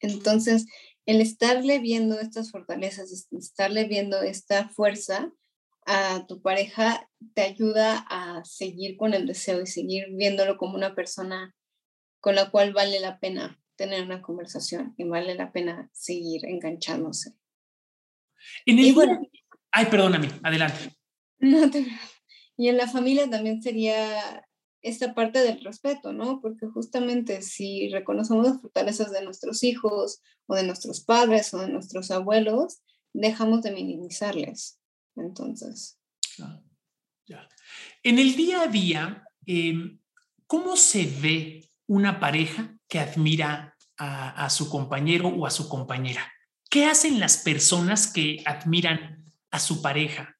Entonces, 0.00 0.66
el 1.08 1.22
estarle 1.22 1.78
viendo 1.78 2.20
estas 2.20 2.50
fortalezas, 2.50 3.28
estarle 3.32 3.84
viendo 3.84 4.20
esta 4.20 4.68
fuerza 4.68 5.32
a 5.86 6.26
tu 6.26 6.42
pareja, 6.42 7.08
te 7.32 7.40
ayuda 7.40 8.04
a 8.10 8.44
seguir 8.44 8.98
con 8.98 9.14
el 9.14 9.26
deseo 9.26 9.62
y 9.62 9.66
seguir 9.66 10.08
viéndolo 10.10 10.58
como 10.58 10.74
una 10.74 10.94
persona 10.94 11.56
con 12.20 12.34
la 12.34 12.50
cual 12.50 12.74
vale 12.74 13.00
la 13.00 13.18
pena 13.20 13.58
tener 13.74 14.02
una 14.02 14.20
conversación 14.20 14.92
y 14.98 15.04
vale 15.04 15.34
la 15.34 15.50
pena 15.50 15.88
seguir 15.94 16.44
enganchándose. 16.44 17.32
y 18.66 18.92
bueno, 18.92 19.18
ay, 19.72 19.86
perdóname, 19.86 20.28
adelante. 20.42 20.94
No 21.38 21.70
te... 21.70 21.86
Y 22.58 22.68
en 22.68 22.76
la 22.76 22.86
familia 22.86 23.30
también 23.30 23.62
sería 23.62 24.46
esta 24.82 25.14
parte 25.14 25.40
del 25.40 25.62
respeto, 25.62 26.12
¿no? 26.12 26.40
Porque 26.40 26.66
justamente 26.66 27.42
si 27.42 27.88
reconocemos 27.88 28.46
las 28.46 28.60
fortalezas 28.60 29.10
de 29.12 29.22
nuestros 29.22 29.62
hijos 29.64 30.20
o 30.46 30.54
de 30.54 30.62
nuestros 30.62 31.00
padres 31.00 31.52
o 31.54 31.58
de 31.58 31.68
nuestros 31.68 32.10
abuelos, 32.10 32.80
dejamos 33.12 33.62
de 33.62 33.72
minimizarles. 33.72 34.78
Entonces. 35.16 35.98
ya. 37.26 37.48
En 38.02 38.18
el 38.18 38.36
día 38.36 38.62
a 38.62 38.68
día, 38.68 39.24
em, 39.46 40.00
¿cómo 40.46 40.76
se 40.76 41.06
ve 41.20 41.70
una 41.86 42.20
pareja 42.20 42.78
que 42.88 43.00
admira 43.00 43.74
a, 43.96 44.48
su 44.48 44.70
compañero 44.70 45.28
o 45.28 45.44
a 45.44 45.50
su 45.50 45.68
compañera? 45.68 46.32
¿Qué 46.70 46.86
hacen 46.86 47.18
las 47.18 47.38
personas 47.38 48.12
que 48.12 48.42
admiran 48.44 49.24
a 49.50 49.58
su 49.58 49.82
pareja? 49.82 50.37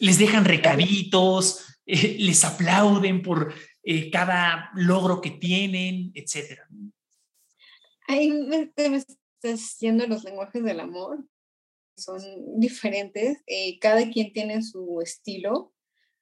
Les 0.00 0.18
dejan 0.18 0.44
recaditos, 0.44 1.64
eh, 1.86 2.16
les 2.18 2.44
aplauden 2.44 3.22
por 3.22 3.54
eh, 3.84 4.10
cada 4.10 4.70
logro 4.74 5.20
que 5.20 5.30
tienen, 5.30 6.10
etcétera. 6.14 6.66
Ahí 8.08 8.32
me, 8.32 8.72
estás 8.74 9.78
yendo 9.78 10.04
los 10.08 10.24
lenguajes 10.24 10.64
del 10.64 10.80
amor. 10.80 11.24
Son 11.96 12.20
diferentes. 12.58 13.38
Eh, 13.46 13.78
cada 13.78 14.10
quien 14.10 14.32
tiene 14.32 14.62
su 14.62 15.00
estilo 15.00 15.72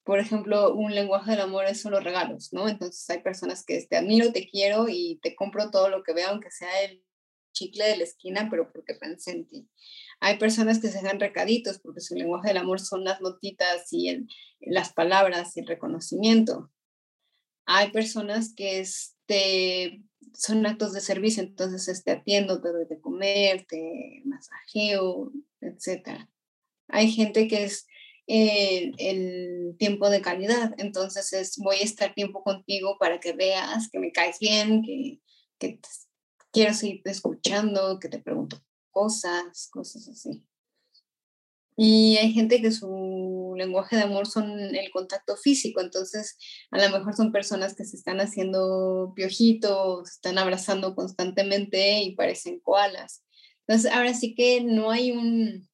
por 0.09 0.21
ejemplo, 0.21 0.73
un 0.73 0.95
lenguaje 0.95 1.33
del 1.33 1.43
amor 1.43 1.67
es 1.67 1.83
solo 1.83 2.01
regalos, 2.01 2.51
¿no? 2.55 2.67
Entonces 2.67 3.11
hay 3.11 3.21
personas 3.21 3.63
que 3.63 3.79
te 3.83 3.99
admiro, 3.99 4.33
te 4.33 4.49
quiero 4.49 4.87
y 4.89 5.21
te 5.21 5.37
compro 5.37 5.71
todo 5.71 5.91
lo 5.91 6.03
que 6.03 6.15
vea, 6.15 6.31
aunque 6.31 6.51
sea 6.51 6.81
el 6.81 7.05
chicle 7.53 7.85
de 7.85 7.99
la 7.99 8.05
esquina, 8.05 8.49
pero 8.51 8.73
porque 8.73 8.95
pensé 8.95 9.33
en 9.33 9.47
ti. 9.47 9.69
Hay 10.21 10.39
personas 10.39 10.81
que 10.81 10.89
se 10.89 11.03
dan 11.03 11.21
recaditos 11.21 11.79
porque 11.79 12.01
su 12.01 12.15
lenguaje 12.15 12.49
del 12.49 12.57
amor 12.57 12.81
son 12.81 13.05
las 13.05 13.21
notitas 13.21 13.93
y 13.93 14.27
las 14.61 14.93
palabras 14.93 15.57
y 15.57 15.61
el 15.61 15.67
reconocimiento. 15.67 16.73
Hay 17.67 17.91
personas 17.91 18.53
que 18.55 18.81
este, 18.81 20.03
son 20.35 20.67
actos 20.67 20.93
de 20.93 21.01
servicio, 21.01 21.43
entonces 21.43 22.03
te 22.03 22.11
atiendo, 22.11 22.61
te 22.61 22.73
doy 22.73 22.87
de 22.87 23.01
comer, 23.01 23.67
te 23.69 24.23
masajeo, 24.25 25.31
etc. 25.61 26.29
Hay 26.89 27.13
gente 27.13 27.47
que 27.47 27.65
es 27.65 27.87
el, 28.27 29.77
tiempo 29.79 30.11
de 30.11 30.21
calidad. 30.21 30.75
Entonces 30.79 31.33
es, 31.33 31.59
voy 31.59 31.77
a 31.77 31.85
estar 31.85 32.15
tiempo 32.15 32.43
contigo 32.43 32.97
para 32.99 33.21
que 33.21 33.33
veas 33.35 33.89
que 33.91 34.01
me 34.01 34.11
caes 34.11 34.39
bien, 34.41 34.83
que, 34.83 35.21
que 35.59 35.79
quiero 36.51 36.75
seguir 36.75 37.03
escuchando, 37.05 38.01
que 38.01 38.09
te 38.09 38.19
pregunto 38.19 38.61
cosas, 38.91 39.69
cosas 39.73 40.09
así. 40.09 40.45
Y 41.77 42.17
hay 42.17 42.33
gente 42.33 42.61
que 42.61 42.73
su 42.73 43.55
lenguaje 43.57 43.97
de 43.97 44.03
amor 44.03 44.27
son 44.27 44.75
el 44.75 44.91
contacto 44.91 45.37
físico, 45.37 45.81
entonces 45.81 46.37
a 46.73 46.79
lo 46.79 46.99
mejor 46.99 47.15
son 47.15 47.31
personas 47.31 47.77
que 47.77 47.85
se 47.85 47.97
están 47.97 48.21
haciendo 48.21 49.13
piojitos, 49.15 50.11
están 50.11 50.39
abrazando 50.39 50.97
constantemente 50.97 52.03
y 52.03 52.17
parecen 52.17 52.59
koalas. 52.61 53.25
Entonces 53.67 53.93
ahora 53.93 54.13
sí 54.15 54.35
que 54.35 54.61
no 54.63 54.91
hay 54.91 55.13
un, 55.13 55.69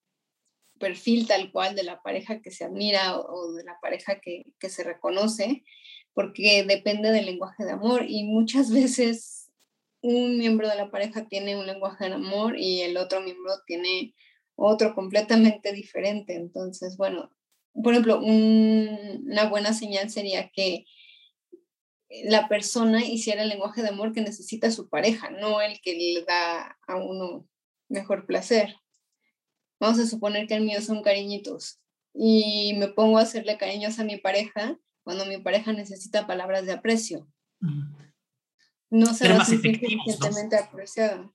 perfil 0.78 1.26
tal 1.26 1.50
cual 1.50 1.75
de 1.75 1.83
la 1.83 2.02
pareja 2.02 2.40
que 2.40 2.50
se 2.50 2.64
admira 2.64 3.18
o, 3.18 3.52
de 3.52 3.64
la 3.64 3.78
pareja 3.80 4.21
que, 4.21 4.44
se 4.68 4.85
reconoce, 4.85 5.64
porque 6.12 6.64
depende 6.64 7.11
del 7.11 7.26
lenguaje 7.26 7.64
de 7.64 7.73
amor 7.73 8.04
y 8.06 8.25
muchas 8.25 8.71
veces 8.80 9.43
un 10.04 10.38
miembro 10.38 10.68
de 10.68 10.76
la 10.76 10.90
pareja 10.90 11.26
tiene 11.26 11.56
un 11.56 11.66
lenguaje 11.66 12.08
de 12.08 12.14
amor 12.14 12.58
y 12.58 12.82
el 12.82 12.96
otro 12.96 13.20
miembro 13.20 13.52
tiene 13.66 14.14
otro 14.54 14.94
completamente 14.94 15.73
diferente. 15.73 16.37
Entonces, 16.37 16.96
bueno, 16.96 17.30
por 17.73 17.92
ejemplo, 17.92 18.20
una 18.20 19.49
buena 19.49 19.73
señal 19.73 20.11
sería 20.11 20.50
que 20.50 20.87
la 22.25 22.49
persona 22.49 23.04
hiciera 23.04 23.42
el 23.42 23.49
lenguaje 23.49 23.82
de 23.82 23.88
amor 23.88 24.12
que 24.12 24.20
necesita 24.20 24.70
su 24.70 24.88
pareja, 24.88 25.30
no 25.30 25.61
el 25.61 25.80
que 25.80 25.94
le 25.94 26.25
da 26.25 26.78
a 26.87 26.96
uno 26.96 27.49
mejor 27.88 28.26
placer 28.26 28.76
vamos 29.84 29.99
a 29.99 30.06
suponer 30.06 30.46
que 30.46 30.54
el 30.54 30.64
mío 30.64 30.80
son 30.80 31.02
cariñitos 31.02 31.80
y 32.14 32.75
me 32.78 32.88
pongo 32.88 33.18
a 33.18 33.23
hacerle 33.23 33.58
cariños 33.58 33.99
a 33.99 34.04
mi 34.04 34.16
pareja 34.16 34.78
cuando 35.02 35.26
mi 35.26 35.38
pareja 35.38 35.73
necesita 35.73 36.26
palabras 36.26 36.64
de 36.64 36.73
aprecio. 36.73 37.28
No 38.94 39.12
se 39.12 39.28
va 39.28 39.42
a 39.42 39.44
sentir 39.44 39.80
suficientemente 39.80 40.56
apreciada. 40.56 41.28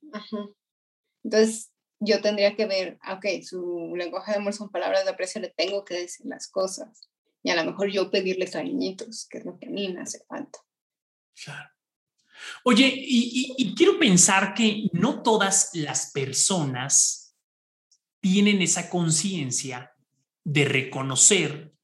Entonces, 1.22 1.70
yo 1.98 2.22
tendría 2.22 2.56
que 2.56 2.64
ver, 2.64 2.98
ah, 3.02 3.14
ok, 3.14 3.42
su 3.42 3.92
lenguaje 3.96 4.32
de 4.32 4.38
amor 4.38 4.54
son 4.54 4.70
palabras 4.70 5.04
de 5.04 5.10
aprecio, 5.10 5.42
le 5.42 5.50
tengo 5.50 5.84
que 5.84 5.92
decir 5.92 6.24
las 6.24 6.48
cosas. 6.48 7.10
Y 7.42 7.50
a 7.50 7.56
lo 7.56 7.70
mejor 7.70 7.90
yo 7.90 8.10
pedirle 8.10 8.50
cariñitos, 8.50 9.26
que 9.28 9.38
es 9.38 9.44
lo 9.44 9.58
que 9.58 9.66
a 9.66 9.70
mí 9.70 9.92
me 9.92 10.00
hace 10.00 10.24
falta. 10.24 10.58
Claro. 11.44 11.68
Oye, 12.64 12.90
y 12.96 13.74
quiero 13.74 13.98
pensar 13.98 14.54
que 14.54 14.88
no 14.94 15.22
todas 15.22 15.68
las 15.74 16.12
personas 16.12 17.36
tienen 18.22 18.62
esa 18.62 18.88
conciencia 18.88 19.92
de 20.44 20.64
reconocer 20.64 21.74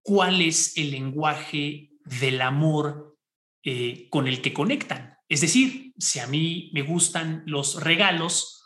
cuál 0.00 0.40
es 0.40 0.78
el 0.78 0.92
lenguaje 0.92 1.90
del 2.06 2.40
amor 2.40 3.09
eh, 3.64 4.08
con 4.10 4.26
el 4.26 4.40
que 4.40 4.52
conectan. 4.52 5.14
Es 5.28 5.40
decir, 5.40 5.92
si 5.98 6.18
a 6.18 6.26
mí 6.26 6.70
me 6.72 6.82
gustan 6.82 7.42
los 7.46 7.82
regalos, 7.82 8.64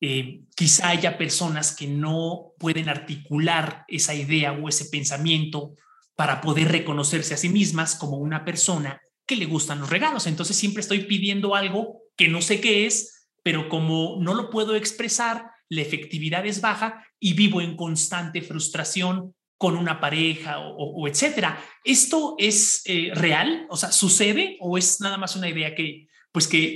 eh, 0.00 0.42
quizá 0.54 0.90
haya 0.90 1.16
personas 1.16 1.74
que 1.74 1.86
no 1.86 2.52
pueden 2.58 2.88
articular 2.88 3.84
esa 3.88 4.14
idea 4.14 4.52
o 4.52 4.68
ese 4.68 4.86
pensamiento 4.86 5.74
para 6.14 6.40
poder 6.40 6.70
reconocerse 6.70 7.34
a 7.34 7.38
sí 7.38 7.48
mismas 7.48 7.96
como 7.96 8.18
una 8.18 8.44
persona 8.44 9.00
que 9.26 9.36
le 9.36 9.46
gustan 9.46 9.80
los 9.80 9.90
regalos. 9.90 10.26
Entonces 10.26 10.56
siempre 10.56 10.82
estoy 10.82 11.00
pidiendo 11.00 11.54
algo 11.54 12.02
que 12.16 12.28
no 12.28 12.42
sé 12.42 12.60
qué 12.60 12.86
es, 12.86 13.28
pero 13.42 13.68
como 13.68 14.18
no 14.20 14.34
lo 14.34 14.50
puedo 14.50 14.76
expresar, 14.76 15.50
la 15.68 15.82
efectividad 15.82 16.46
es 16.46 16.60
baja 16.60 17.04
y 17.18 17.32
vivo 17.32 17.60
en 17.60 17.76
constante 17.76 18.42
frustración 18.42 19.34
con 19.64 19.78
una 19.78 19.98
pareja 19.98 20.60
o, 20.60 21.08
etcétera. 21.08 21.58
¿Esto 21.84 22.34
es 22.36 22.82
eh, 22.84 23.12
real? 23.14 23.66
O 23.70 23.78
sea, 23.78 23.92
¿sucede 23.92 24.58
o 24.60 24.76
es 24.76 25.00
nada 25.00 25.16
más 25.16 25.36
una 25.36 25.48
idea 25.48 25.74
que, 25.74 26.06
pues, 26.32 26.46
que, 26.48 26.74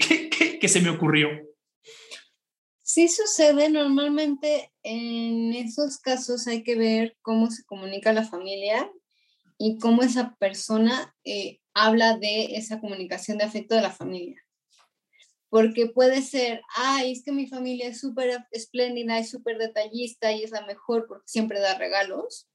que 0.58 0.68
se 0.68 0.80
me 0.80 0.88
ocurrió? 0.88 1.28
Sí 2.82 3.08
sucede, 3.08 3.68
normalmente 3.68 4.72
en 4.82 5.52
esos 5.52 5.98
casos 5.98 6.46
hay 6.46 6.62
que 6.62 6.76
ver 6.76 7.18
cómo 7.20 7.50
se 7.50 7.62
comunica 7.66 8.14
la 8.14 8.24
familia 8.24 8.90
y 9.58 9.76
cómo 9.76 10.02
esa 10.02 10.34
persona 10.36 11.14
eh, 11.24 11.60
habla 11.74 12.16
de 12.16 12.56
esa 12.56 12.80
comunicación 12.80 13.36
de 13.36 13.44
afecto 13.44 13.74
de 13.74 13.82
la 13.82 13.90
familia. 13.90 14.42
Porque 15.50 15.88
puede 15.88 16.22
ser, 16.22 16.62
ay, 16.74 17.12
es 17.12 17.22
que 17.22 17.32
mi 17.32 17.48
familia 17.48 17.88
es 17.88 18.00
súper 18.00 18.46
espléndida, 18.50 19.18
es 19.18 19.28
súper 19.28 19.58
detallista 19.58 20.32
y 20.32 20.42
es 20.42 20.52
la 20.52 20.64
mejor 20.64 21.04
porque 21.06 21.28
siempre 21.28 21.60
da 21.60 21.76
regalos. 21.76 22.47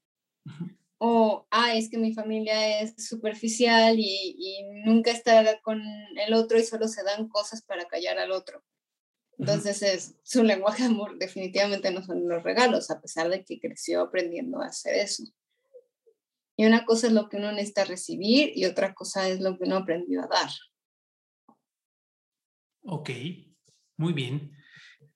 O, 0.98 1.46
ay, 1.50 1.78
es 1.78 1.90
que 1.90 1.98
mi 1.98 2.14
familia 2.14 2.80
es 2.80 2.94
superficial 3.08 3.98
y, 3.98 4.36
y 4.38 4.62
nunca 4.84 5.10
está 5.10 5.60
con 5.60 5.82
el 6.16 6.34
otro 6.34 6.58
y 6.58 6.64
solo 6.64 6.88
se 6.88 7.02
dan 7.02 7.28
cosas 7.28 7.62
para 7.62 7.86
callar 7.86 8.18
al 8.18 8.32
otro. 8.32 8.64
Entonces, 9.38 9.82
es, 9.82 10.16
su 10.22 10.42
lenguaje 10.42 10.84
de 10.84 10.88
amor 10.88 11.18
definitivamente 11.18 11.90
no 11.90 12.04
son 12.04 12.28
los 12.28 12.42
regalos, 12.42 12.90
a 12.90 13.00
pesar 13.00 13.28
de 13.28 13.44
que 13.44 13.60
creció 13.60 14.02
aprendiendo 14.02 14.60
a 14.60 14.66
hacer 14.66 14.94
eso. 14.94 15.24
Y 16.56 16.66
una 16.66 16.84
cosa 16.84 17.08
es 17.08 17.12
lo 17.12 17.28
que 17.28 17.38
uno 17.38 17.50
necesita 17.50 17.84
recibir 17.84 18.52
y 18.54 18.64
otra 18.64 18.94
cosa 18.94 19.28
es 19.28 19.40
lo 19.40 19.58
que 19.58 19.64
uno 19.64 19.76
aprendió 19.76 20.22
a 20.22 20.28
dar. 20.28 20.50
Ok, 22.82 23.10
muy 23.96 24.12
bien. 24.12 24.52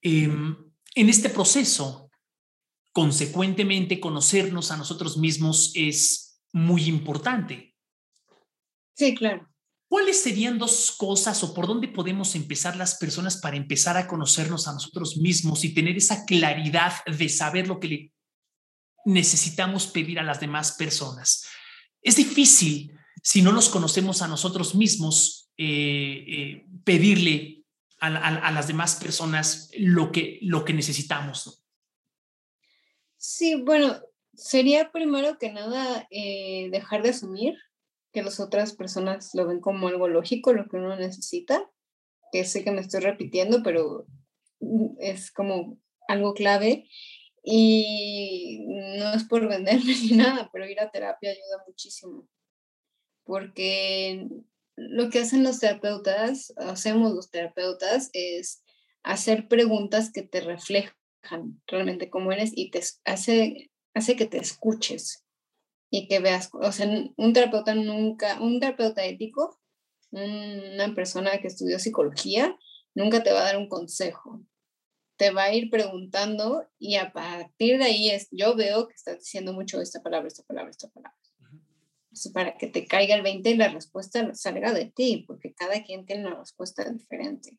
Em, 0.00 0.56
en 0.94 1.08
este 1.08 1.28
proceso, 1.28 2.07
consecuentemente, 2.98 4.00
conocernos 4.00 4.72
a 4.72 4.76
nosotros 4.76 5.18
mismos 5.18 5.70
es 5.76 6.42
muy 6.52 6.86
importante. 6.86 7.76
Sí, 8.96 9.14
claro. 9.14 9.48
¿Cuáles 9.86 10.20
serían 10.20 10.58
dos 10.58 10.90
cosas 10.98 11.44
o 11.44 11.54
por 11.54 11.68
dónde 11.68 11.86
podemos 11.86 12.34
empezar 12.34 12.74
las 12.74 12.96
personas 12.96 13.36
para 13.36 13.56
empezar 13.56 13.96
a 13.96 14.08
conocernos 14.08 14.66
a 14.66 14.72
nosotros 14.72 15.16
mismos 15.16 15.62
y 15.62 15.72
tener 15.72 15.96
esa 15.96 16.24
claridad 16.24 16.92
de 17.06 17.28
saber 17.28 17.68
lo 17.68 17.78
que 17.78 17.86
le 17.86 18.12
necesitamos 19.04 19.86
pedir 19.86 20.18
a 20.18 20.24
las 20.24 20.40
demás 20.40 20.72
personas. 20.72 21.46
Es 22.02 22.16
difícil, 22.16 22.98
si 23.22 23.42
no 23.42 23.52
nos 23.52 23.68
conocemos 23.68 24.22
a 24.22 24.26
nosotros 24.26 24.74
mismos, 24.74 25.52
eh, 25.56 26.24
eh, 26.26 26.66
pedirle 26.82 27.62
a, 28.00 28.50
las 28.50 28.66
demás 28.66 28.96
personas 28.96 29.70
lo 29.78 30.10
que, 30.10 30.40
lo 30.42 30.64
que 30.64 30.72
necesitamos. 30.72 31.62
Sí, 33.18 33.60
bueno, 33.60 34.00
sería 34.34 34.92
primero 34.92 35.38
que 35.38 35.52
nada 35.52 36.06
eh, 36.10 36.68
dejar 36.70 37.02
de 37.02 37.10
asumir 37.10 37.56
que 38.12 38.22
las 38.22 38.38
otras 38.38 38.75
personas 38.75 39.34
lo 39.34 39.46
ven 39.46 39.60
como 39.60 39.88
algo 39.88 40.08
lógico, 40.08 40.52
lo 40.52 40.68
que 40.68 40.76
uno 40.76 40.96
necesita, 40.96 41.68
que 42.32 42.44
sé 42.44 42.62
que 42.62 42.70
me 42.70 42.80
estoy 42.80 43.00
repitiendo, 43.00 43.62
pero 43.64 44.06
es 45.00 45.32
como 45.32 45.78
algo 46.06 46.32
clave. 46.32 46.88
Y 47.42 48.64
no 48.98 49.14
es 49.14 49.25
por 49.25 49.48
venderme 49.48 49.94
ni 50.02 50.16
nada, 50.16 50.48
pero 50.52 50.68
ir 50.68 50.80
a 50.80 50.90
terapia 50.90 51.30
ayuda 51.30 51.64
muchísimo. 51.66 52.28
Porque 53.25 54.28
lo 54.76 55.10
que 55.10 55.20
hacen 55.20 55.42
los 55.42 55.58
terapeutas, 55.58 56.52
hacemos 56.56 57.12
los 57.12 57.31
terapeutas, 57.31 58.11
es 58.12 58.62
hacer 59.02 59.48
preguntas 59.48 60.12
que 60.12 60.22
te 60.22 60.40
reflejan 60.40 60.97
realmente 61.66 62.11
cómo 62.11 62.33
eres 62.33 62.52
y 62.54 62.70
te 62.70 62.83
hace, 63.04 63.70
hace 63.94 64.16
que 64.16 64.26
te 64.26 64.38
escuches 64.38 65.24
y 65.90 66.07
que 66.09 66.20
veas, 66.20 66.50
o 66.52 66.72
sea, 66.72 66.87
un 67.16 67.33
terapeuta 67.33 67.74
nunca, 67.74 68.40
un 68.40 68.61
terapeuta 68.61 69.04
ético, 69.04 69.59
una 70.11 70.94
persona 70.94 71.38
que 71.38 71.48
estudió 71.48 71.78
psicología, 71.78 72.57
nunca 72.94 73.22
te 73.22 73.33
va 73.33 73.40
a 73.40 73.44
dar 73.44 73.57
un 73.57 73.68
consejo, 73.68 74.42
te 75.16 75.31
va 75.31 75.44
a 75.44 75.54
ir 75.54 75.70
preguntando 75.70 76.68
y 76.78 76.96
a 76.96 77.12
partir 77.12 77.78
de 77.78 77.85
ahí 77.85 78.11
es, 78.11 78.28
yo 78.31 78.54
veo 78.54 78.88
que 78.88 78.94
estás 78.94 79.18
diciendo 79.18 79.52
mucho 79.52 79.81
esta 79.81 80.02
palabra, 80.02 80.28
esta 80.28 80.44
palabra, 80.44 80.70
esta 80.70 80.88
palabra. 80.88 81.16
para 82.33 82.57
que 82.57 82.66
te 82.66 82.87
caiga 82.87 83.14
el 83.14 83.22
20 83.22 83.50
y 83.50 83.57
la 83.57 83.68
respuesta 83.68 84.35
salga 84.35 84.72
de 84.72 84.87
ti, 84.87 85.24
porque 85.26 85.54
cada 85.54 85.83
quien 85.85 86.04
tiene 86.07 86.26
una 86.26 86.38
respuesta 86.38 86.88
diferente. 86.90 87.59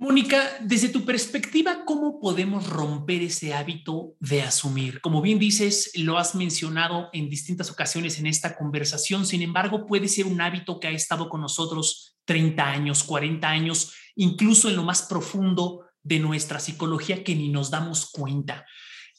Mónica, 0.00 0.56
desde 0.62 0.88
tu 0.88 1.04
perspectiva, 1.04 1.84
¿cómo 1.84 2.20
podemos 2.20 2.66
romper 2.66 3.20
ese 3.20 3.52
hábito 3.52 4.16
de 4.18 4.40
asumir? 4.40 5.02
Como 5.02 5.20
bien 5.20 5.38
dices, 5.38 5.92
lo 5.94 6.16
has 6.16 6.34
mencionado 6.34 7.10
en 7.12 7.28
distintas 7.28 7.70
ocasiones 7.70 8.18
en 8.18 8.26
esta 8.26 8.56
conversación, 8.56 9.26
sin 9.26 9.42
embargo, 9.42 9.84
puede 9.84 10.08
ser 10.08 10.24
un 10.24 10.40
hábito 10.40 10.80
que 10.80 10.88
ha 10.88 10.92
estado 10.92 11.28
con 11.28 11.42
nosotros 11.42 12.16
30 12.24 12.66
años, 12.66 13.04
40 13.04 13.46
años, 13.46 13.92
incluso 14.16 14.70
en 14.70 14.76
lo 14.76 14.84
más 14.84 15.02
profundo 15.02 15.84
de 16.02 16.18
nuestra 16.18 16.60
psicología 16.60 17.22
que 17.22 17.34
ni 17.34 17.50
nos 17.50 17.70
damos 17.70 18.10
cuenta. 18.10 18.64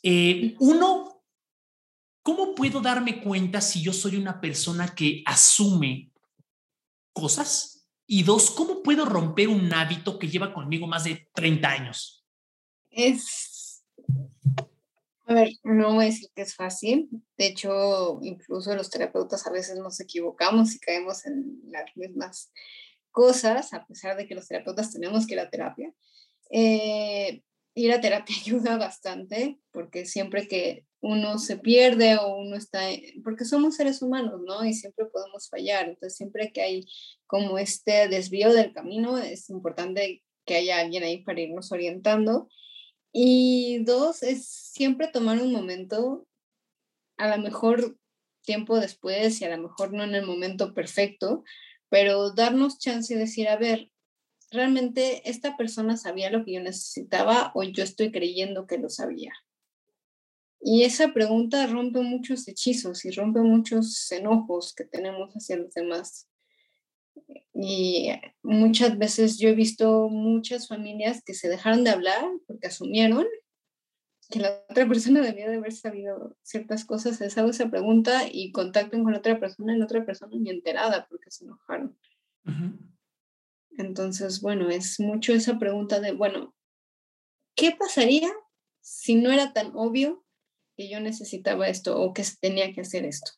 Eh, 0.01 0.55
uno, 0.57 1.23
¿cómo 2.23 2.55
puedo 2.55 2.81
darme 2.81 3.21
cuenta 3.21 3.61
si 3.61 3.83
yo 3.83 3.93
soy 3.93 4.15
una 4.15 4.41
persona 4.41 4.95
que 4.95 5.21
asume 5.27 6.11
cosas? 7.13 7.70
Y 8.13 8.23
dos, 8.23 8.51
¿cómo 8.51 8.83
puedo 8.83 9.05
romper 9.05 9.47
un 9.47 9.73
hábito 9.73 10.19
que 10.19 10.27
lleva 10.27 10.53
conmigo 10.53 10.85
más 10.85 11.05
de 11.05 11.29
30 11.33 11.69
años? 11.69 12.27
Es, 12.89 13.85
a 15.25 15.33
ver, 15.33 15.51
no 15.63 15.93
voy 15.93 16.03
a 16.03 16.07
decir 16.07 16.27
que 16.35 16.41
es 16.41 16.53
fácil. 16.53 17.07
De 17.37 17.47
hecho, 17.47 18.19
incluso 18.21 18.75
los 18.75 18.89
terapeutas 18.89 19.47
a 19.47 19.49
veces 19.49 19.77
nos 19.77 20.01
equivocamos 20.01 20.75
y 20.75 20.79
caemos 20.79 21.25
en 21.25 21.61
las 21.69 21.85
mismas 21.95 22.51
cosas, 23.11 23.73
a 23.73 23.85
pesar 23.87 24.17
de 24.17 24.27
que 24.27 24.35
los 24.35 24.45
terapeutas 24.45 24.91
tenemos 24.91 25.25
que 25.25 25.35
ir 25.35 25.39
a 25.39 25.49
terapia. 25.49 25.93
Eh, 26.49 27.41
ir 27.73 27.91
a 27.91 28.01
terapia 28.01 28.35
ayuda 28.41 28.77
bastante 28.77 29.59
porque 29.71 30.05
siempre 30.05 30.47
que 30.47 30.85
uno 31.01 31.39
se 31.39 31.57
pierde 31.57 32.17
o 32.17 32.37
uno 32.37 32.55
está, 32.55 32.81
porque 33.23 33.43
somos 33.43 33.75
seres 33.75 34.01
humanos, 34.03 34.41
¿no? 34.45 34.63
Y 34.63 34.73
siempre 34.73 35.05
podemos 35.05 35.49
fallar. 35.49 35.89
Entonces, 35.89 36.15
siempre 36.15 36.51
que 36.51 36.61
hay 36.61 36.85
como 37.25 37.57
este 37.57 38.07
desvío 38.07 38.53
del 38.53 38.71
camino, 38.71 39.17
es 39.17 39.49
importante 39.49 40.23
que 40.45 40.55
haya 40.55 40.79
alguien 40.79 41.03
ahí 41.03 41.23
para 41.23 41.41
irnos 41.41 41.71
orientando. 41.71 42.49
Y 43.11 43.83
dos, 43.83 44.21
es 44.21 44.47
siempre 44.47 45.07
tomar 45.07 45.41
un 45.41 45.51
momento, 45.51 46.27
a 47.17 47.35
lo 47.35 47.41
mejor 47.41 47.97
tiempo 48.43 48.79
después 48.79 49.41
y 49.41 49.45
a 49.45 49.55
lo 49.55 49.63
mejor 49.63 49.93
no 49.93 50.03
en 50.03 50.15
el 50.15 50.25
momento 50.25 50.73
perfecto, 50.73 51.43
pero 51.89 52.31
darnos 52.31 52.79
chance 52.79 53.13
y 53.13 53.17
decir, 53.17 53.49
a 53.49 53.57
ver, 53.57 53.90
¿realmente 54.51 55.29
esta 55.29 55.57
persona 55.57 55.97
sabía 55.97 56.29
lo 56.29 56.43
que 56.43 56.53
yo 56.53 56.61
necesitaba 56.61 57.51
o 57.55 57.63
yo 57.63 57.83
estoy 57.83 58.11
creyendo 58.11 58.67
que 58.67 58.77
lo 58.77 58.89
sabía? 58.89 59.33
Y 60.59 60.83
esa 60.83 61.11
pregunta 61.13 61.65
rompe 61.65 62.01
muchos 62.01 62.47
hechizos 62.47 63.03
y 63.05 63.11
rompe 63.11 63.39
muchos 63.39 64.11
enojos 64.11 64.75
que 64.75 64.83
tenemos 64.83 65.33
hacia 65.33 65.57
los 65.57 65.73
demás. 65.73 66.29
Y 67.53 68.09
muchas 68.43 68.97
veces 68.97 69.39
yo 69.39 69.49
he 69.49 69.55
visto 69.55 70.07
muchas 70.09 70.67
familias 70.67 71.23
que 71.23 71.33
se 71.33 71.49
dejaron 71.49 71.83
de 71.83 71.89
hablar 71.89 72.23
porque 72.45 72.67
asumieron 72.67 73.25
que 74.29 74.39
la 74.39 74.63
otra 74.69 74.87
persona 74.87 75.21
debía 75.21 75.49
de 75.49 75.57
haber 75.57 75.73
sabido 75.73 76.37
ciertas 76.43 76.85
cosas. 76.85 77.19
Les 77.19 77.37
hago 77.37 77.49
esa 77.49 77.69
pregunta 77.69 78.23
y 78.31 78.51
contacten 78.51 79.03
con 79.03 79.15
otra 79.15 79.39
persona 79.39 79.75
y 79.75 79.79
la 79.79 79.85
otra 79.85 80.05
persona 80.05 80.35
ni 80.37 80.49
enterada 80.49 81.07
porque 81.09 81.31
se 81.31 81.45
enojaron. 81.45 81.97
Entonces, 83.81 84.41
bueno, 84.41 84.69
es 84.69 84.99
mucho 84.99 85.33
esa 85.33 85.57
pregunta 85.57 85.99
de, 85.99 86.11
bueno, 86.11 86.55
¿qué 87.55 87.71
pasaría 87.77 88.31
si 88.79 89.15
no 89.15 89.31
era 89.31 89.53
tan 89.53 89.71
obvio 89.75 90.23
que 90.77 90.89
yo 90.89 90.99
necesitaba 90.99 91.67
esto 91.67 91.99
o 91.99 92.13
que 92.13 92.23
tenía 92.39 92.71
que 92.73 92.81
hacer 92.81 93.05
esto? 93.05 93.31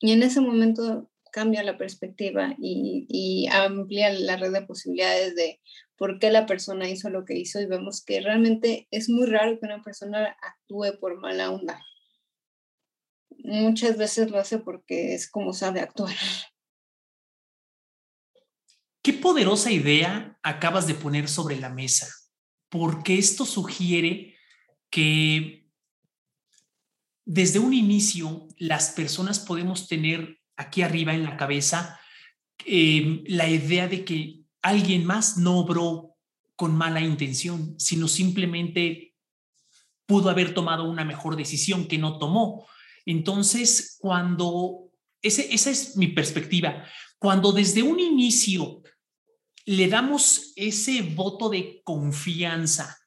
Y 0.00 0.12
en 0.12 0.22
ese 0.22 0.40
momento 0.40 1.10
cambia 1.30 1.62
la 1.62 1.76
perspectiva 1.76 2.54
y, 2.58 3.06
y, 3.08 3.46
amplía 3.48 4.10
la 4.12 4.36
red 4.36 4.52
de 4.52 4.62
posibilidades 4.62 5.36
de 5.36 5.60
por 5.96 6.18
qué 6.18 6.30
la 6.30 6.46
persona 6.46 6.88
hizo 6.88 7.10
lo 7.10 7.24
que 7.24 7.38
hizo 7.38 7.60
y 7.60 7.66
vemos 7.66 8.02
que 8.04 8.20
realmente 8.20 8.88
es 8.90 9.08
muy 9.08 9.26
raro 9.26 9.60
que 9.60 9.66
una 9.66 9.82
persona 9.82 10.36
actúe 10.42 10.98
por 10.98 11.20
mala 11.20 11.50
onda. 11.52 11.84
Muchas 13.44 13.96
veces 13.96 14.30
lo 14.30 14.38
hace 14.38 14.58
porque 14.58 15.14
es 15.14 15.30
como 15.30 15.52
sabe 15.52 15.80
actuar. 15.80 16.16
Qué 19.02 19.14
poderosa 19.14 19.70
idea 19.70 20.38
acabas 20.42 20.86
de 20.86 20.94
poner 20.94 21.28
sobre 21.28 21.58
la 21.58 21.70
mesa, 21.70 22.08
porque 22.68 23.18
esto 23.18 23.46
sugiere 23.46 24.36
que 24.90 25.66
desde 27.24 27.58
un 27.58 27.72
inicio 27.72 28.48
las 28.58 28.90
personas 28.90 29.38
podemos 29.38 29.88
tener 29.88 30.40
aquí 30.56 30.82
arriba 30.82 31.14
en 31.14 31.24
la 31.24 31.36
cabeza 31.36 31.98
eh, 32.66 33.22
la 33.26 33.48
idea 33.48 33.88
de 33.88 34.04
que 34.04 34.40
alguien 34.60 35.06
más 35.06 35.38
no 35.38 35.58
obró 35.58 36.16
con 36.54 36.76
mala 36.76 37.00
intención, 37.00 37.78
sino 37.78 38.06
simplemente 38.06 39.14
pudo 40.04 40.28
haber 40.28 40.52
tomado 40.52 40.84
una 40.84 41.04
mejor 41.04 41.36
decisión 41.36 41.86
que 41.86 41.96
no 41.96 42.18
tomó. 42.18 42.66
Entonces, 43.06 43.96
cuando, 43.98 44.90
ese, 45.22 45.54
esa 45.54 45.70
es 45.70 45.96
mi 45.96 46.08
perspectiva, 46.08 46.84
cuando 47.18 47.52
desde 47.52 47.82
un 47.82 47.98
inicio 47.98 48.79
le 49.70 49.86
damos 49.86 50.52
ese 50.56 51.00
voto 51.02 51.48
de 51.48 51.80
confianza 51.84 52.98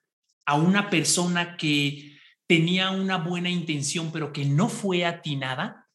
a 0.45 0.55
una 0.55 0.89
persona 0.89 1.57
que 1.57 2.17
tenía 2.47 2.91
una 2.91 3.17
buena 3.17 3.49
intención, 3.49 4.13
pero 4.13 4.31
que 4.31 4.45
no 4.45 4.69
fue 4.69 5.03
atinada, 5.03 5.89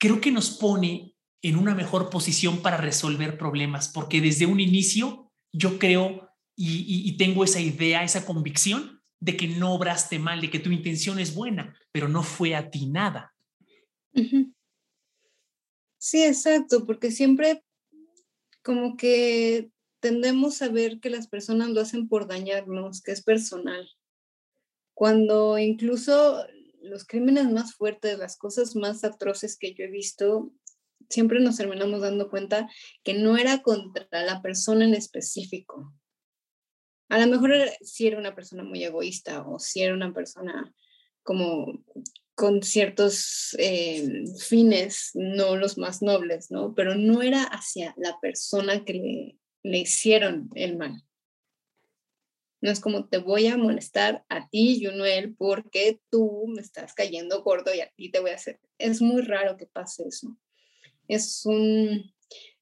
creo 0.00 0.18
que 0.22 0.32
nos 0.32 0.48
pone 0.48 1.14
en 1.42 1.56
una 1.56 1.74
mejor 1.74 2.08
posición 2.08 2.62
para 2.62 2.78
resolver 2.78 3.36
problemas, 3.36 3.88
porque 3.88 4.22
desde 4.22 4.46
un 4.46 4.60
inicio 4.60 5.30
yo 5.52 5.78
creo 5.78 6.30
y, 6.56 7.14
tengo 7.18 7.44
esa 7.44 7.60
idea, 7.60 8.02
esa 8.02 8.24
convicción 8.24 9.02
de 9.20 9.36
que 9.36 9.46
no 9.46 9.74
obraste 9.74 10.18
mal, 10.18 10.40
de 10.40 10.50
que 10.50 10.58
tu 10.58 10.70
intención 10.70 11.18
es 11.18 11.34
buena, 11.34 11.76
pero 11.92 12.08
no 12.08 12.22
fue 12.22 12.54
atinada. 12.54 13.34
Sí, 15.98 16.24
exacto, 16.24 16.86
porque 16.86 17.10
siempre 17.10 17.62
como 18.64 18.96
que 18.96 19.70
tendemos 20.00 20.62
a 20.62 20.68
ver 20.68 20.98
que 20.98 21.10
las 21.10 21.28
personas 21.28 21.68
lo 21.68 21.80
hacen 21.80 22.08
por 22.08 22.26
dañarnos, 22.26 23.02
que 23.02 23.12
es 23.12 23.22
personal. 23.22 23.88
Cuando 24.94 25.58
incluso 25.58 26.44
los 26.80 27.04
crímenes 27.04 27.50
más 27.50 27.74
fuertes, 27.74 28.18
las 28.18 28.36
cosas 28.36 28.74
más 28.74 29.04
atroces 29.04 29.56
que 29.58 29.74
yo 29.74 29.84
he 29.84 29.90
visto, 29.90 30.50
siempre 31.10 31.40
nos 31.40 31.58
terminamos 31.58 32.00
dando 32.00 32.30
cuenta 32.30 32.68
que 33.02 33.14
no 33.14 33.36
era 33.36 33.62
contra 33.62 34.22
la 34.22 34.40
persona 34.40 34.84
en 34.84 34.94
específico. 34.94 35.92
A 37.10 37.18
lo 37.18 37.26
mejor 37.26 37.52
si 37.82 38.06
era 38.06 38.18
una 38.18 38.34
persona 38.34 38.64
muy 38.64 38.82
egoísta 38.82 39.46
o 39.46 39.58
si 39.58 39.82
era 39.82 39.94
una 39.94 40.14
persona 40.14 40.74
como 41.22 41.84
con 42.34 42.62
ciertos 42.62 43.54
eh, 43.58 44.24
fines, 44.38 45.10
no 45.14 45.56
los 45.56 45.78
más 45.78 46.02
nobles, 46.02 46.50
¿no? 46.50 46.74
Pero 46.74 46.94
no 46.94 47.22
era 47.22 47.44
hacia 47.44 47.94
la 47.96 48.18
persona 48.20 48.84
que 48.84 48.94
le, 48.94 49.38
le 49.62 49.78
hicieron 49.78 50.50
el 50.54 50.76
mal. 50.76 51.02
No 52.60 52.70
es 52.70 52.80
como 52.80 53.08
te 53.08 53.18
voy 53.18 53.46
a 53.46 53.56
molestar 53.56 54.24
a 54.28 54.48
ti, 54.48 54.82
Junuel, 54.84 55.34
porque 55.36 56.00
tú 56.10 56.46
me 56.48 56.62
estás 56.62 56.94
cayendo 56.94 57.42
gordo 57.42 57.74
y 57.74 57.80
a 57.80 57.90
ti 57.94 58.10
te 58.10 58.20
voy 58.20 58.30
a 58.30 58.36
hacer. 58.36 58.58
Es 58.78 59.02
muy 59.02 59.22
raro 59.22 59.56
que 59.56 59.66
pase 59.66 60.04
eso 60.08 60.36
es 61.08 61.44
un, 61.44 62.12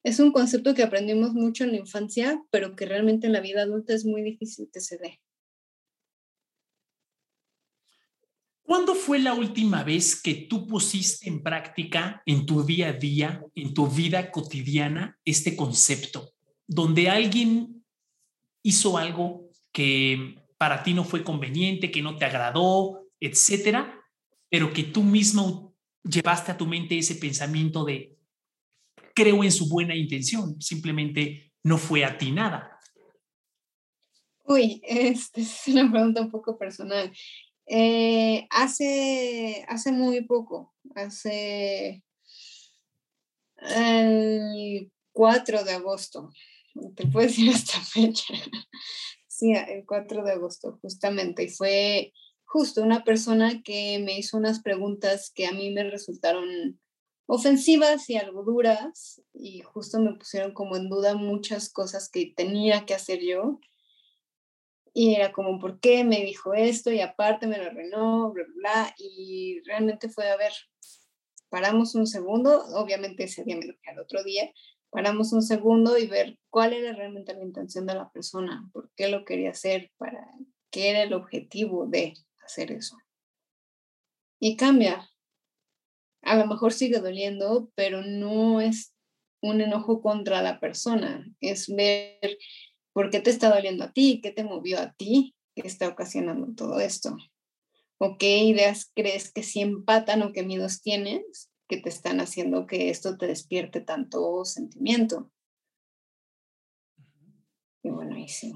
es 0.03 0.21
un 0.21 0.33
concepto 0.33 0.75
que 0.75 0.83
aprendimos 0.83 1.33
mucho 1.33 1.65
en 1.65 1.73
la 1.73 1.79
infancia, 1.79 2.43
pero 2.51 2.77
que 2.77 2.87
realmente 2.87 3.27
en 3.27 3.33
la 3.33 3.41
vida 3.41 3.63
adulta 3.63 3.95
es 3.95 4.05
muy 4.05 4.23
difícil 4.23 4.69
que 4.73 4.81
se 4.81 4.99
dé. 4.99 5.21
¿Cuándo 8.73 8.95
fue 8.95 9.19
la 9.19 9.35
última 9.35 9.85
vez 9.85 10.19
que 10.19 10.33
tú 10.33 10.67
pusiste 10.67 11.29
en 11.29 11.43
práctica 11.43 12.23
en 12.25 12.47
tu 12.47 12.65
día 12.65 12.89
a 12.89 12.93
día, 12.95 13.45
en 13.55 13.75
tu 13.75 13.87
vida 13.87 14.31
cotidiana, 14.31 15.19
este 15.27 15.55
concepto, 15.57 16.33
donde 16.67 17.11
alguien 17.11 17.85
hizo 18.63 18.97
algo 18.97 19.51
que 19.73 20.37
para 20.57 20.83
ti 20.83 20.95
no 20.95 21.05
fue 21.05 21.23
conveniente, 21.23 21.91
que 21.91 22.01
no 22.01 22.17
te 22.17 22.25
agradó, 22.25 23.11
etcétera, 23.21 24.01
pero 24.49 24.73
que 24.73 24.85
tú 24.85 25.03
mismo 25.03 25.75
llevaste 26.03 26.53
a 26.53 26.57
tu 26.57 26.65
mente 26.65 26.97
ese 26.97 27.17
pensamiento 27.17 27.85
de 27.85 28.17
creo 29.15 29.45
en 29.45 29.53
su 29.53 29.69
buena 29.69 29.95
intención, 29.95 30.59
simplemente 30.63 31.53
no 31.63 31.77
fue 31.77 32.07
atinada. 32.07 32.81
Uy, 34.45 34.81
esta 34.87 35.43
es 35.43 35.65
una 35.67 35.91
pregunta 35.91 36.23
un 36.23 36.31
poco 36.31 36.57
personal. 36.57 37.13
Eh, 37.67 38.47
hace, 38.51 39.65
hace 39.69 39.93
muy 39.93 40.25
poco, 40.25 40.75
hace 40.95 42.05
el 43.57 44.91
4 45.13 45.65
de 45.65 45.73
agosto, 45.73 46.31
te 46.97 47.07
puedo 47.07 47.27
decir 47.27 47.51
esta 47.51 47.81
fecha. 47.81 48.35
sí, 49.29 49.53
el 49.53 49.85
4 49.87 50.25
de 50.25 50.33
agosto, 50.33 50.79
justamente, 50.83 51.45
y 51.45 51.49
fue 51.49 52.13
justo 52.45 52.83
una 52.83 53.05
persona 53.05 53.63
que 53.63 53.99
me 54.05 54.19
hizo 54.19 54.37
unas 54.37 54.61
preguntas 54.61 55.31
que 55.35 55.47
a 55.47 55.53
mí 55.53 55.71
me 55.71 55.85
resultaron 55.85 56.79
ofensivas 57.27 58.11
y 58.11 58.17
algo 58.17 58.43
duras 58.43 59.23
y 59.33 59.61
justo 59.61 59.99
me 60.01 60.15
pusieron 60.15 60.53
como 60.53 60.77
en 60.77 60.91
duda 60.91 61.15
muchas 61.15 61.71
cosas 61.71 62.11
que 62.11 62.33
tenía 62.37 62.85
que 62.85 62.95
hacer 62.95 63.21
yo. 63.21 63.59
Y 64.95 65.15
era 65.15 65.33
como, 65.33 65.59
¿por 65.59 65.81
qué 65.81 66.05
me 66.05 66.21
dijo 66.21 66.55
esto? 66.55 66.93
Y 66.93 67.01
aparte 67.01 67.47
me 67.47 67.59
lo 67.59 67.65
arruinó, 67.65 68.31
bla, 68.33 68.45
bla, 68.55 68.95
Y 68.99 69.61
realmente 69.65 70.09
fue, 70.09 70.29
a 70.31 70.37
ver, 70.37 70.53
paramos 71.49 71.95
un 71.95 72.07
segundo, 72.07 72.65
obviamente 72.75 73.25
ese 73.25 73.45
día 73.45 73.57
me 73.57 73.67
lo 73.67 73.75
al 73.87 73.99
otro 73.99 74.25
día, 74.25 74.51
paramos 74.91 75.33
un 75.33 75.43
segundo 75.43 75.99
y 75.99 76.07
ver 76.07 76.39
cuál 76.51 76.73
era 76.73 76.93
realmente 76.93 77.35
la 77.35 77.43
intención 77.43 77.87
de 77.87 77.95
la 77.95 78.11
persona, 78.11 78.69
por 78.73 78.91
qué 78.95 79.09
lo 79.09 79.25
quería 79.25 79.51
hacer, 79.51 79.91
para 79.97 80.27
qué 80.71 80.91
era 80.91 81.03
el 81.03 81.13
objetivo 81.13 81.87
de 81.87 82.15
hacer 82.45 82.73
eso. 82.73 82.97
Y 84.39 84.57
cambia, 84.57 85.11
a 86.23 86.37
lo 86.37 86.47
mejor 86.47 86.73
sigue 86.73 87.01
doliendo, 87.01 87.71
pero 87.75 88.03
no 88.03 88.61
es 88.61 88.95
un 89.43 89.61
enojo 89.61 90.01
contra 90.01 90.41
la 90.41 90.61
persona, 90.61 91.27
es 91.41 91.75
ver 91.75 92.39
por 92.93 93.11
qué 93.11 93.21
te 93.21 93.31
está 93.31 93.55
doliendo 93.55 93.85
a 93.85 93.93
ti, 93.93 94.21
qué 94.23 94.31
te 94.31 94.45
movió 94.45 94.79
a 94.81 94.93
ti, 94.93 95.35
qué 95.55 95.67
está 95.67 95.89
ocasionando 95.89 96.55
todo 96.55 96.81
esto, 96.81 97.17
o 97.99 98.17
qué 98.19 98.45
ideas 98.45 98.91
crees 98.95 99.33
que 99.33 99.43
sí 99.43 99.61
empatan 99.61 100.23
o 100.23 100.33
qué 100.33 100.43
miedos 100.43 100.83
tienes 100.83 101.51
que 101.69 101.79
te 101.79 101.89
están 101.89 102.21
haciendo 102.21 102.67
que 102.67 102.91
esto 102.91 103.17
te 103.17 103.27
despierte 103.27 103.81
tanto 103.81 104.45
sentimiento. 104.45 105.31
Y 107.83 107.91
bueno, 107.91 108.17
ahí 108.17 108.29
sí. 108.29 108.53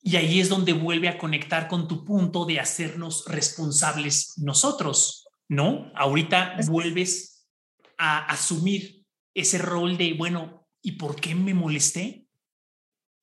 Y 0.00 0.16
ahí 0.16 0.40
es 0.40 0.48
donde 0.48 0.72
vuelve 0.72 1.08
a 1.08 1.18
conectar 1.18 1.68
con 1.68 1.88
tu 1.88 2.04
punto 2.04 2.44
de 2.44 2.60
hacernos 2.60 3.24
responsables 3.26 4.34
nosotros. 4.36 5.24
¿no? 5.48 5.90
Ahorita 5.94 6.56
vuelves 6.68 7.46
a 7.98 8.26
asumir 8.26 9.04
ese 9.34 9.58
rol 9.58 9.96
de, 9.96 10.14
bueno, 10.14 10.66
¿y 10.82 10.92
por 10.92 11.16
qué 11.16 11.34
me 11.34 11.54
molesté? 11.54 12.23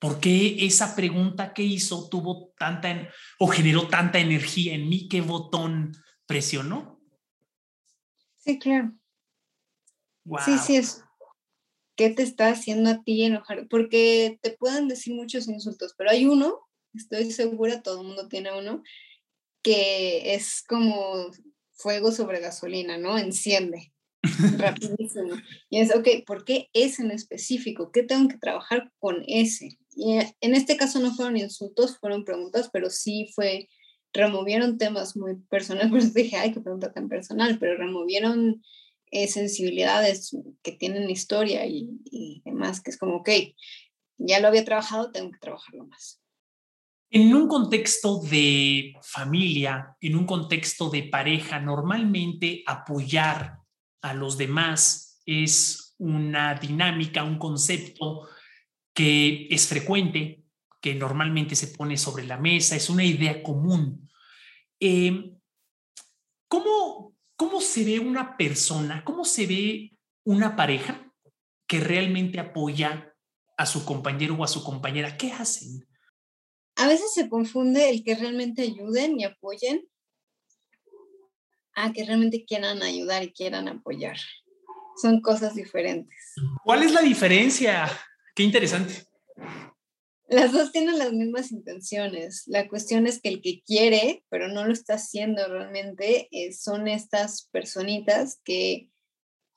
¿Por 0.02 0.20
qué 0.20 0.66
esa 0.66 0.96
pregunta 0.96 1.54
que 1.54 1.62
hizo 1.62 2.10
tuvo 2.10 2.56
tanta 2.58 3.08
o 3.38 3.46
generó 3.46 3.88
tanta 3.88 4.18
energía 4.18 4.74
en 4.74 4.90
mí? 4.90 5.08
¿Qué 5.08 5.22
botón 5.22 5.92
presionó? 6.26 7.00
Sí, 8.40 8.58
claro. 8.58 8.94
Sí, 10.44 10.58
sí, 10.58 10.76
es. 10.78 11.04
¿Qué 11.96 12.10
te 12.10 12.24
está 12.24 12.48
haciendo 12.48 12.90
a 12.90 13.04
ti 13.04 13.24
enojar? 13.24 13.68
Porque 13.68 14.40
te 14.42 14.58
pueden 14.58 14.88
decir 14.88 15.14
muchos 15.14 15.48
insultos, 15.48 15.94
pero 15.96 16.10
hay 16.10 16.26
uno, 16.26 16.68
estoy 16.96 17.32
segura, 17.32 17.84
todo 17.84 18.02
el 18.02 18.08
mundo 18.08 18.28
tiene 18.28 18.58
uno, 18.58 18.82
que 19.62 20.34
es 20.34 20.64
como 20.68 21.30
fuego 21.74 22.12
sobre 22.12 22.40
gasolina, 22.40 22.98
¿no? 22.98 23.20
Enciende 23.20 23.94
rapidísimo. 24.58 25.36
Y 25.70 25.80
es, 25.80 25.96
ok, 25.96 26.08
¿por 26.26 26.44
qué 26.44 26.70
ese 26.74 27.04
en 27.04 27.12
específico? 27.12 27.92
¿Qué 27.92 28.02
tengo 28.02 28.30
que 28.30 28.40
trabajar 28.40 28.92
con 28.98 29.24
ese? 29.28 29.78
Y 29.94 30.18
eh, 30.18 30.36
en 30.42 30.56
este 30.56 30.78
caso 30.78 31.00
no 31.00 31.14
fueron 31.14 31.38
insultos, 31.38 31.98
fueron 31.98 32.24
preguntas, 32.24 32.70
pero 32.72 32.90
sí 32.90 33.30
fue, 33.34 33.70
removieron 34.14 34.78
temas 34.78 35.16
muy 35.16 35.36
personales, 35.50 35.90
por 35.92 36.00
eso 36.00 36.12
dije, 36.14 36.38
ay, 36.38 36.54
qué 36.54 36.62
pregunta 36.62 36.94
tan 36.94 37.10
personal, 37.10 37.58
pero 37.60 37.78
removieron 37.78 38.64
eh, 39.12 39.28
sensibilidades 39.28 40.36
que 40.62 40.72
tienen 40.72 41.10
historia 41.10 41.66
y, 41.66 41.90
y 42.06 42.42
demás, 42.46 42.82
que 42.82 42.92
es 42.92 42.98
como, 42.98 43.18
ok, 43.18 43.30
ya 44.18 44.40
lo 44.40 44.48
había 44.48 44.66
trabajado, 44.66 45.12
tengo 45.12 45.32
que 45.32 45.40
trabajarlo 45.40 45.86
más. 45.86 46.22
En 47.10 47.36
un 47.36 47.50
contexto 47.50 48.22
de 48.22 48.94
familia, 49.02 49.98
en 50.00 50.16
un 50.16 50.26
contexto 50.26 50.90
de 50.90 51.04
pareja, 51.04 51.60
normalmente 51.60 52.64
apoyar 52.66 53.58
a 54.02 54.14
los 54.14 54.38
demás 54.38 55.22
es 55.26 55.94
una 55.98 56.56
dinámica, 56.56 57.26
un 57.26 57.38
concepto 57.38 58.28
que 58.94 59.48
es 59.50 59.68
frecuente, 59.68 60.44
que 60.82 60.96
normalmente 60.96 61.56
se 61.56 61.68
pone 61.68 61.98
sobre 61.98 62.26
la 62.26 62.38
mesa, 62.38 62.76
es 62.76 62.90
una 62.90 63.04
idea 63.04 63.44
común. 63.44 64.10
Em, 64.80 65.38
¿cómo, 66.48 67.16
¿Cómo 67.36 67.62
se 67.62 67.84
ve 67.84 68.00
una 68.00 68.38
persona, 68.38 69.04
cómo 69.04 69.26
se 69.26 69.48
ve 69.48 69.98
una 70.24 70.56
pareja 70.56 71.12
que 71.68 71.80
realmente 71.80 72.40
apoya 72.40 73.14
a 73.58 73.66
su 73.66 73.86
compañero 73.86 74.36
o 74.36 74.44
a 74.44 74.48
su 74.48 74.64
compañera? 74.64 75.18
¿Qué 75.18 75.32
hacen? 75.32 75.88
a 76.76 76.88
veces 76.88 77.14
se 77.14 77.30
confunde 77.30 77.90
el 77.90 78.04
que 78.04 78.16
realmente 78.16 78.64
ayuden 78.64 79.20
y 79.20 79.24
apoyen 79.24 79.88
a 81.76 81.92
que 81.94 82.06
realmente 82.06 82.44
quieran 82.46 82.82
ayudar 82.82 83.24
y 83.24 83.32
quieran 83.32 83.68
apoyar. 83.68 84.18
Son 85.02 85.22
cosas 85.22 85.56
diferentes. 85.56 86.34
¿Cuál 86.64 86.84
es 86.84 86.92
la 86.92 87.02
diferencia? 87.02 87.90
Qué 88.36 88.44
interesante. 88.44 89.06
Las 90.30 90.54
dos 90.54 90.72
tienen 90.72 90.98
las 90.98 91.12
mismas 91.12 91.52
intenciones. 91.52 92.44
La 92.48 92.70
cuestión 92.70 93.06
es 93.06 93.22
que 93.22 93.28
el 93.28 93.42
que 93.42 93.62
quiere, 93.64 94.24
pero 94.30 94.48
no 94.48 94.66
lo 94.66 94.72
está 94.72 94.94
haciendo 94.94 95.46
realmente, 95.46 96.30
eh, 96.32 96.54
son 96.54 96.88
estas 96.88 97.50
personitas 97.52 98.40
que, 98.46 98.90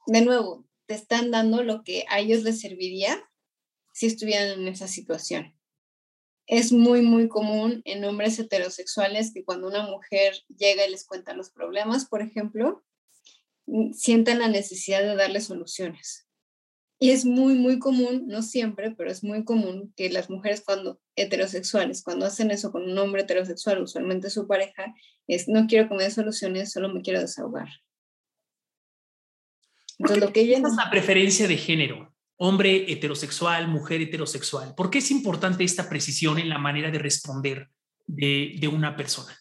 de 0.08 0.20
nuevo, 0.22 0.66
te 0.87 0.94
están 0.94 1.30
dando 1.30 1.62
lo 1.62 1.84
que 1.84 2.04
a 2.08 2.18
ellos 2.18 2.42
les 2.42 2.60
serviría 2.60 3.22
si 3.92 4.06
estuvieran 4.06 4.60
en 4.60 4.66
esa 4.66 4.88
situación. 4.88 5.56
Es 6.46 6.72
muy, 6.72 7.02
muy 7.02 7.28
común 7.28 7.80
en 7.84 8.04
hombres 8.04 8.37
heterosexuales 8.40 9.32
que 9.32 9.44
cuando 9.44 9.68
una 9.68 9.87
mujer 9.87 10.34
llega 10.48 10.84
y 10.84 10.90
les 10.90 11.06
cuenta 11.06 11.34
los 11.34 11.50
problemas, 11.50 12.06
por 12.06 12.20
ejemplo, 12.20 12.84
mm, 13.66 13.92
sientan 13.92 14.40
la 14.40 14.48
necesidad 14.48 15.02
de 15.02 15.14
darle 15.14 15.40
soluciones 15.40 16.24
y 17.04 17.10
es 17.10 17.26
muy, 17.26 17.52
muy 17.52 17.78
común, 17.78 18.24
no 18.28 18.40
siempre, 18.40 18.92
pero 18.92 19.10
es 19.10 19.22
muy 19.22 19.44
común 19.44 19.92
que 19.94 20.08
las 20.08 20.30
mujeres 20.30 20.62
cuando 20.64 21.02
heterosexuales, 21.16 22.02
cuando 22.02 22.24
hacen 22.24 22.50
eso 22.50 22.72
con 22.72 22.90
un 22.90 22.96
hombre 22.96 23.20
heterosexual, 23.20 23.82
usualmente 23.82 24.30
su 24.30 24.46
pareja, 24.46 24.94
es 25.26 25.46
no 25.46 25.66
quiero 25.66 25.86
que 25.86 25.96
me 25.96 26.04
dé 26.04 26.10
soluciones, 26.10 26.72
solo 26.72 26.88
me 26.88 27.02
quiero 27.02 27.20
desahogar. 27.20 27.68
Entonces, 29.98 30.24
lo 30.24 30.32
que 30.32 30.40
ella... 30.40 30.56
es 30.56 30.76
la 30.76 30.88
preferencia 30.90 31.46
de 31.46 31.58
género? 31.58 32.10
Hombre 32.36 32.90
heterosexual, 32.90 33.68
mujer 33.68 34.00
heterosexual. 34.00 34.74
¿Por 34.74 34.88
qué 34.88 35.00
es 35.00 35.10
importante 35.10 35.62
esta 35.62 35.90
precisión 35.90 36.38
en 36.38 36.48
la 36.48 36.56
manera 36.56 36.90
de 36.90 37.00
responder 37.00 37.68
de, 38.06 38.56
de 38.58 38.68
una 38.68 38.96
persona? 38.96 39.38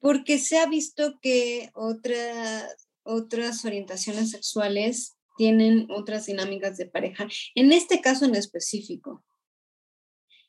Porque 0.00 0.36
se 0.36 0.58
ha 0.58 0.66
visto 0.66 1.18
que 1.22 1.70
otra, 1.72 2.68
otras 3.04 3.64
orientaciones 3.64 4.32
sexuales 4.32 5.16
tienen 5.42 5.88
otras 5.90 6.26
dinámicas 6.26 6.76
de 6.76 6.86
pareja, 6.86 7.26
en 7.56 7.72
este 7.72 8.00
caso 8.00 8.26
en 8.26 8.36
específico. 8.36 9.24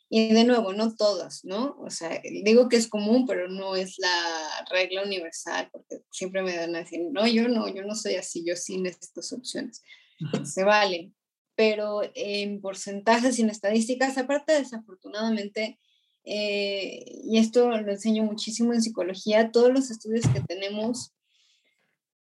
Y 0.07 0.31
de 0.31 0.43
nuevo, 0.43 0.71
no 0.71 0.95
todas, 0.95 1.43
¿no? 1.43 1.75
O 1.79 1.89
sea, 1.89 2.21
digo 2.45 2.69
que 2.69 2.75
es 2.75 2.87
común, 2.87 3.25
pero 3.25 3.49
no 3.49 3.75
es 3.75 3.95
la 3.97 4.67
regla 4.69 5.01
universal, 5.01 5.67
porque 5.71 6.03
siempre 6.11 6.43
me 6.43 6.55
dan 6.55 6.75
a 6.75 6.81
decir, 6.81 6.99
no, 7.11 7.25
yo 7.25 7.47
no, 7.47 7.67
yo 7.73 7.81
no 7.81 7.95
soy 7.95 8.17
así, 8.17 8.45
yo 8.45 8.55
sí 8.55 8.79
necesito 8.79 9.21
opciones. 9.35 9.81
Se 10.43 10.63
vale, 10.63 11.11
pero 11.55 12.01
en 12.13 12.61
porcentajes 12.61 13.39
y 13.39 13.41
en 13.41 13.49
estadísticas, 13.49 14.19
aparte 14.19 14.53
desafortunadamente, 14.53 15.79
eh, 16.23 17.03
y 17.23 17.39
esto 17.39 17.67
lo 17.69 17.91
enseño 17.91 18.21
muchísimo 18.25 18.73
en 18.73 18.83
psicología, 18.83 19.49
todos 19.49 19.73
los 19.73 19.89
estudios 19.89 20.27
que 20.27 20.41
tenemos 20.41 21.15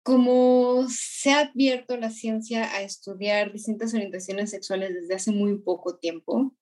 como 0.07 0.87
se 0.89 1.31
ha 1.31 1.49
abierto 1.49 1.97
la 1.97 2.11
ciencia 2.11 2.73
a 2.73 2.81
estudiar 2.81 3.51
distintas 3.51 3.93
orientaciones 3.93 4.51
sexuales 4.51 4.93
desde 4.93 5.15
hace 5.15 5.31
muy 5.31 5.57
poco 5.57 5.97
tiempo, 5.97 6.55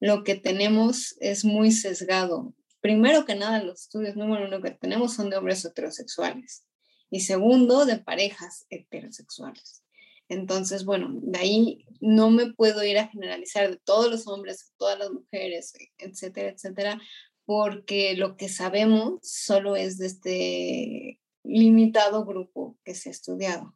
lo 0.00 0.24
que 0.24 0.34
tenemos 0.34 1.14
es 1.20 1.44
muy 1.44 1.70
sesgado. 1.70 2.56
Primero 2.80 3.24
que 3.24 3.36
nada, 3.36 3.62
los 3.62 3.82
estudios 3.82 4.16
número 4.16 4.48
uno 4.48 4.60
que 4.60 4.72
tenemos 4.72 5.14
son 5.14 5.30
de 5.30 5.36
hombres 5.36 5.64
heterosexuales 5.64 6.66
y 7.08 7.20
segundo, 7.20 7.86
de 7.86 7.98
parejas 7.98 8.66
heterosexuales. 8.68 9.84
Entonces, 10.28 10.84
bueno, 10.84 11.20
de 11.22 11.38
ahí 11.38 11.86
no 12.00 12.30
me 12.30 12.52
puedo 12.52 12.82
ir 12.82 12.98
a 12.98 13.06
generalizar 13.06 13.70
de 13.70 13.76
todos 13.76 14.10
los 14.10 14.26
hombres, 14.26 14.72
todas 14.76 14.98
las 14.98 15.12
mujeres, 15.12 15.72
etcétera, 15.98 16.48
etcétera, 16.48 17.00
porque 17.44 18.16
lo 18.16 18.36
que 18.36 18.48
sabemos 18.48 19.20
solo 19.22 19.76
es 19.76 19.98
de 19.98 20.06
este 20.06 21.20
limitado 21.48 22.24
grupo 22.24 22.78
que 22.84 22.94
se 22.94 23.08
ha 23.08 23.12
estudiado. 23.12 23.74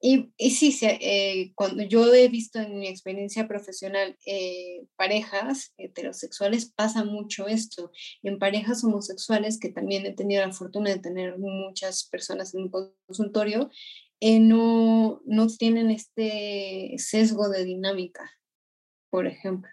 Y, 0.00 0.32
y 0.36 0.50
sí, 0.50 0.78
eh, 0.82 1.52
cuando 1.56 1.82
yo 1.82 2.14
he 2.14 2.28
visto 2.28 2.60
en 2.60 2.78
mi 2.78 2.86
experiencia 2.86 3.48
profesional 3.48 4.16
eh, 4.26 4.86
parejas 4.94 5.74
heterosexuales, 5.76 6.70
pasa 6.70 7.04
mucho 7.04 7.48
esto. 7.48 7.90
En 8.22 8.38
parejas 8.38 8.84
homosexuales, 8.84 9.58
que 9.58 9.70
también 9.70 10.06
he 10.06 10.14
tenido 10.14 10.46
la 10.46 10.52
fortuna 10.52 10.90
de 10.90 11.00
tener 11.00 11.36
muchas 11.38 12.08
personas 12.08 12.54
en 12.54 12.64
mi 12.64 12.70
consultorio, 12.70 13.70
eh, 14.20 14.38
no, 14.38 15.20
no 15.26 15.46
tienen 15.48 15.90
este 15.90 16.94
sesgo 16.98 17.48
de 17.48 17.64
dinámica, 17.64 18.30
por 19.10 19.26
ejemplo. 19.26 19.70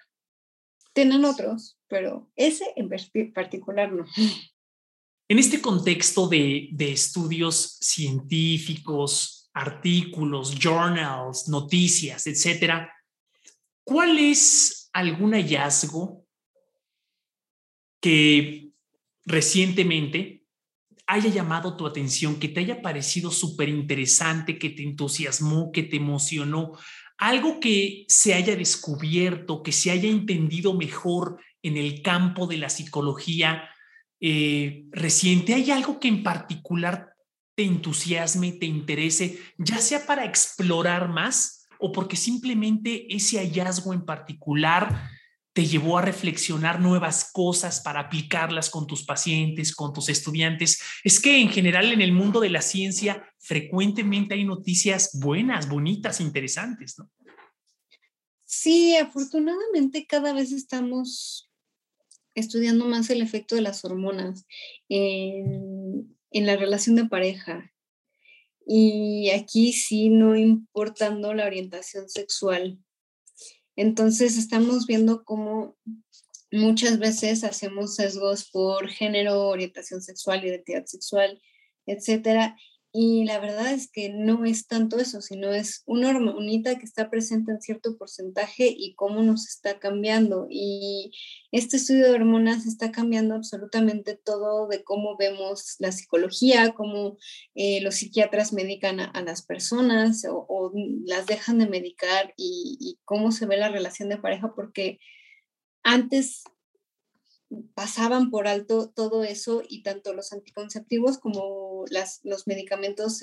Tienen 0.94 1.24
otros, 1.26 1.78
pero 1.88 2.32
ese 2.36 2.66
en 2.76 2.90
particular 3.34 3.92
no. 3.92 4.06
En 5.28 5.40
este 5.40 5.60
contexto 5.60 6.28
de, 6.28 6.70
estudios 6.78 7.78
científicos, 7.82 9.50
artículos, 9.54 10.54
journals, 10.54 11.48
noticias, 11.48 12.28
etcétera, 12.28 12.94
¿cuál 13.84 14.20
es 14.20 14.90
algún 14.94 15.34
hallazgo 15.34 16.28
que 18.00 18.70
recientemente 19.26 20.44
haya 21.08 21.30
llamado 21.30 21.76
tu 21.76 21.88
atención, 21.88 22.40
que 22.40 22.50
te 22.50 22.60
haya 22.60 22.84
parecido 22.84 23.32
súper 23.32 23.70
interesante, 23.70 24.60
que 24.60 24.70
te 24.70 24.84
entusiasmó, 24.84 25.72
que 25.72 25.82
te 25.82 25.98
emocionó, 25.98 26.74
algo 27.18 27.60
que 27.60 28.06
se 28.08 28.36
haya 28.36 28.56
descubierto, 28.56 29.64
que 29.64 29.72
se 29.72 29.90
haya 29.90 30.10
entendido 30.10 30.76
mejor 30.76 31.40
en 31.64 31.78
el 31.78 32.04
campo 32.04 32.46
de 32.46 32.58
la 32.58 32.70
psicología 32.70 33.70
eh, 34.28 34.88
reciente, 34.90 35.54
¿hay 35.54 35.70
algo 35.70 36.00
que 36.00 36.08
en 36.08 36.24
particular 36.24 37.14
te 37.54 37.64
entusiasme, 37.64 38.54
te 38.54 38.66
interese, 38.66 39.38
ya 39.60 39.78
sea 39.78 40.08
para 40.08 40.26
explorar 40.26 41.10
más 41.10 41.68
o 41.78 41.92
porque 41.92 42.16
simplemente 42.16 43.06
ese 43.16 43.38
hallazgo 43.38 43.94
en 43.94 44.04
particular 44.04 45.12
te 45.54 45.68
llevó 45.68 46.00
a 46.00 46.02
reflexionar 46.02 46.82
nuevas 46.82 47.30
cosas 47.34 47.82
para 47.82 48.00
aplicarlas 48.00 48.72
con 48.72 48.88
tus 48.88 49.06
pacientes, 49.06 49.76
con 49.76 49.94
tus 49.94 50.10
estudiantes. 50.10 50.82
Es 51.04 51.20
que 51.20 51.40
en 51.40 51.50
general 51.50 51.94
en 51.94 52.02
el 52.02 52.12
mundo 52.12 52.40
de 52.40 52.50
la 52.50 52.64
ciencia 52.64 53.30
frecuentemente 53.38 54.34
hay 54.34 54.44
noticias 54.44 55.12
buenas, 55.20 55.70
bonitas, 55.70 56.20
interesantes, 56.20 56.98
¿no? 56.98 57.12
Sí, 58.44 58.96
afortunadamente 58.96 60.08
cada 60.08 60.34
vez 60.34 60.52
estamos 60.52 61.45
estudiando 62.36 62.86
más 62.86 63.10
el 63.10 63.22
efecto 63.22 63.56
de 63.56 63.62
las 63.62 63.84
hormonas 63.84 64.46
en, 64.90 66.16
la 66.32 66.58
relación 66.58 66.96
de 66.96 67.06
pareja. 67.06 67.72
Y 68.68 69.30
aquí 69.32 69.72
sí, 69.74 70.10
no 70.10 70.36
importando 70.36 71.34
la 71.34 71.46
orientación 71.46 72.10
sexual. 72.10 72.78
Entonces 73.78 74.38
estamos 74.38 74.86
viendo 74.86 75.24
cómo 75.24 75.78
muchas 76.52 77.00
veces 77.00 77.44
hacemos 77.44 77.96
sesgos 77.96 78.50
por 78.50 78.90
género, 78.90 79.48
orientación 79.48 80.02
sexual, 80.02 80.46
identidad 80.46 80.86
sexual, 80.86 81.42
etcétera, 81.86 82.58
y 82.98 83.26
la 83.26 83.40
verdad 83.40 83.74
es 83.74 83.92
que 83.92 84.08
no 84.08 84.46
es 84.46 84.68
tanto 84.68 84.98
eso, 85.00 85.20
sino 85.20 85.52
es 85.52 85.84
una 85.86 86.08
hormonita 86.12 86.78
que 86.78 86.86
está 86.86 87.10
presente 87.10 87.52
en 87.52 87.60
cierto 87.60 87.98
porcentaje 87.98 88.74
y 88.74 88.96
cómo 88.96 89.22
nos 89.22 89.50
está 89.50 89.80
cambiando. 89.80 90.48
Y 90.50 91.12
este 91.52 91.76
estudio 91.76 92.06
de 92.06 92.16
hormonas 92.16 92.66
está 92.66 92.94
cambiando 92.94 93.36
absolutamente 93.36 94.16
todo 94.16 94.70
de 94.70 94.86
cómo 94.86 95.18
vemos 95.18 95.76
la 95.80 95.92
psicología, 95.92 96.72
cómo 96.72 97.18
eh, 97.54 97.82
los 97.82 97.96
psiquiatras 97.96 98.54
medican 98.54 99.02
a, 99.02 99.22
las 99.24 99.42
personas 99.46 100.26
o, 100.30 100.72
las 101.06 101.26
dejan 101.26 101.60
de 101.60 101.68
medicar 101.68 102.34
y, 102.38 102.78
y 102.80 102.98
cómo 103.04 103.34
se 103.34 103.46
ve 103.46 103.58
la 103.58 103.68
relación 103.68 104.08
de 104.08 104.20
pareja, 104.20 104.54
porque 104.56 105.00
antes 105.84 106.46
pasaban 107.74 108.30
por 108.30 108.48
alto 108.48 108.90
todo 108.90 109.24
eso 109.24 109.62
y 109.68 109.84
tanto 109.84 110.14
los 110.14 110.34
anticonceptivos 110.34 111.18
como 111.18 111.86
las, 111.90 112.20
los 112.24 112.48
medicamentos 112.48 113.22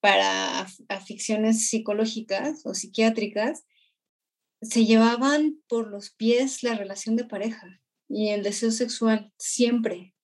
para 0.00 0.66
aficiones 0.88 1.68
psicológicas 1.68 2.62
o 2.64 2.74
psiquiátricas 2.74 3.64
se 4.62 4.84
llevaban 4.84 5.62
por 5.68 5.88
los 5.88 6.10
pies 6.10 6.62
la 6.62 6.74
relación 6.74 7.16
de 7.16 7.24
pareja 7.24 7.80
y 8.08 8.30
el 8.30 8.42
deseo 8.42 8.70
sexual 8.70 9.32
siempre. 9.38 10.14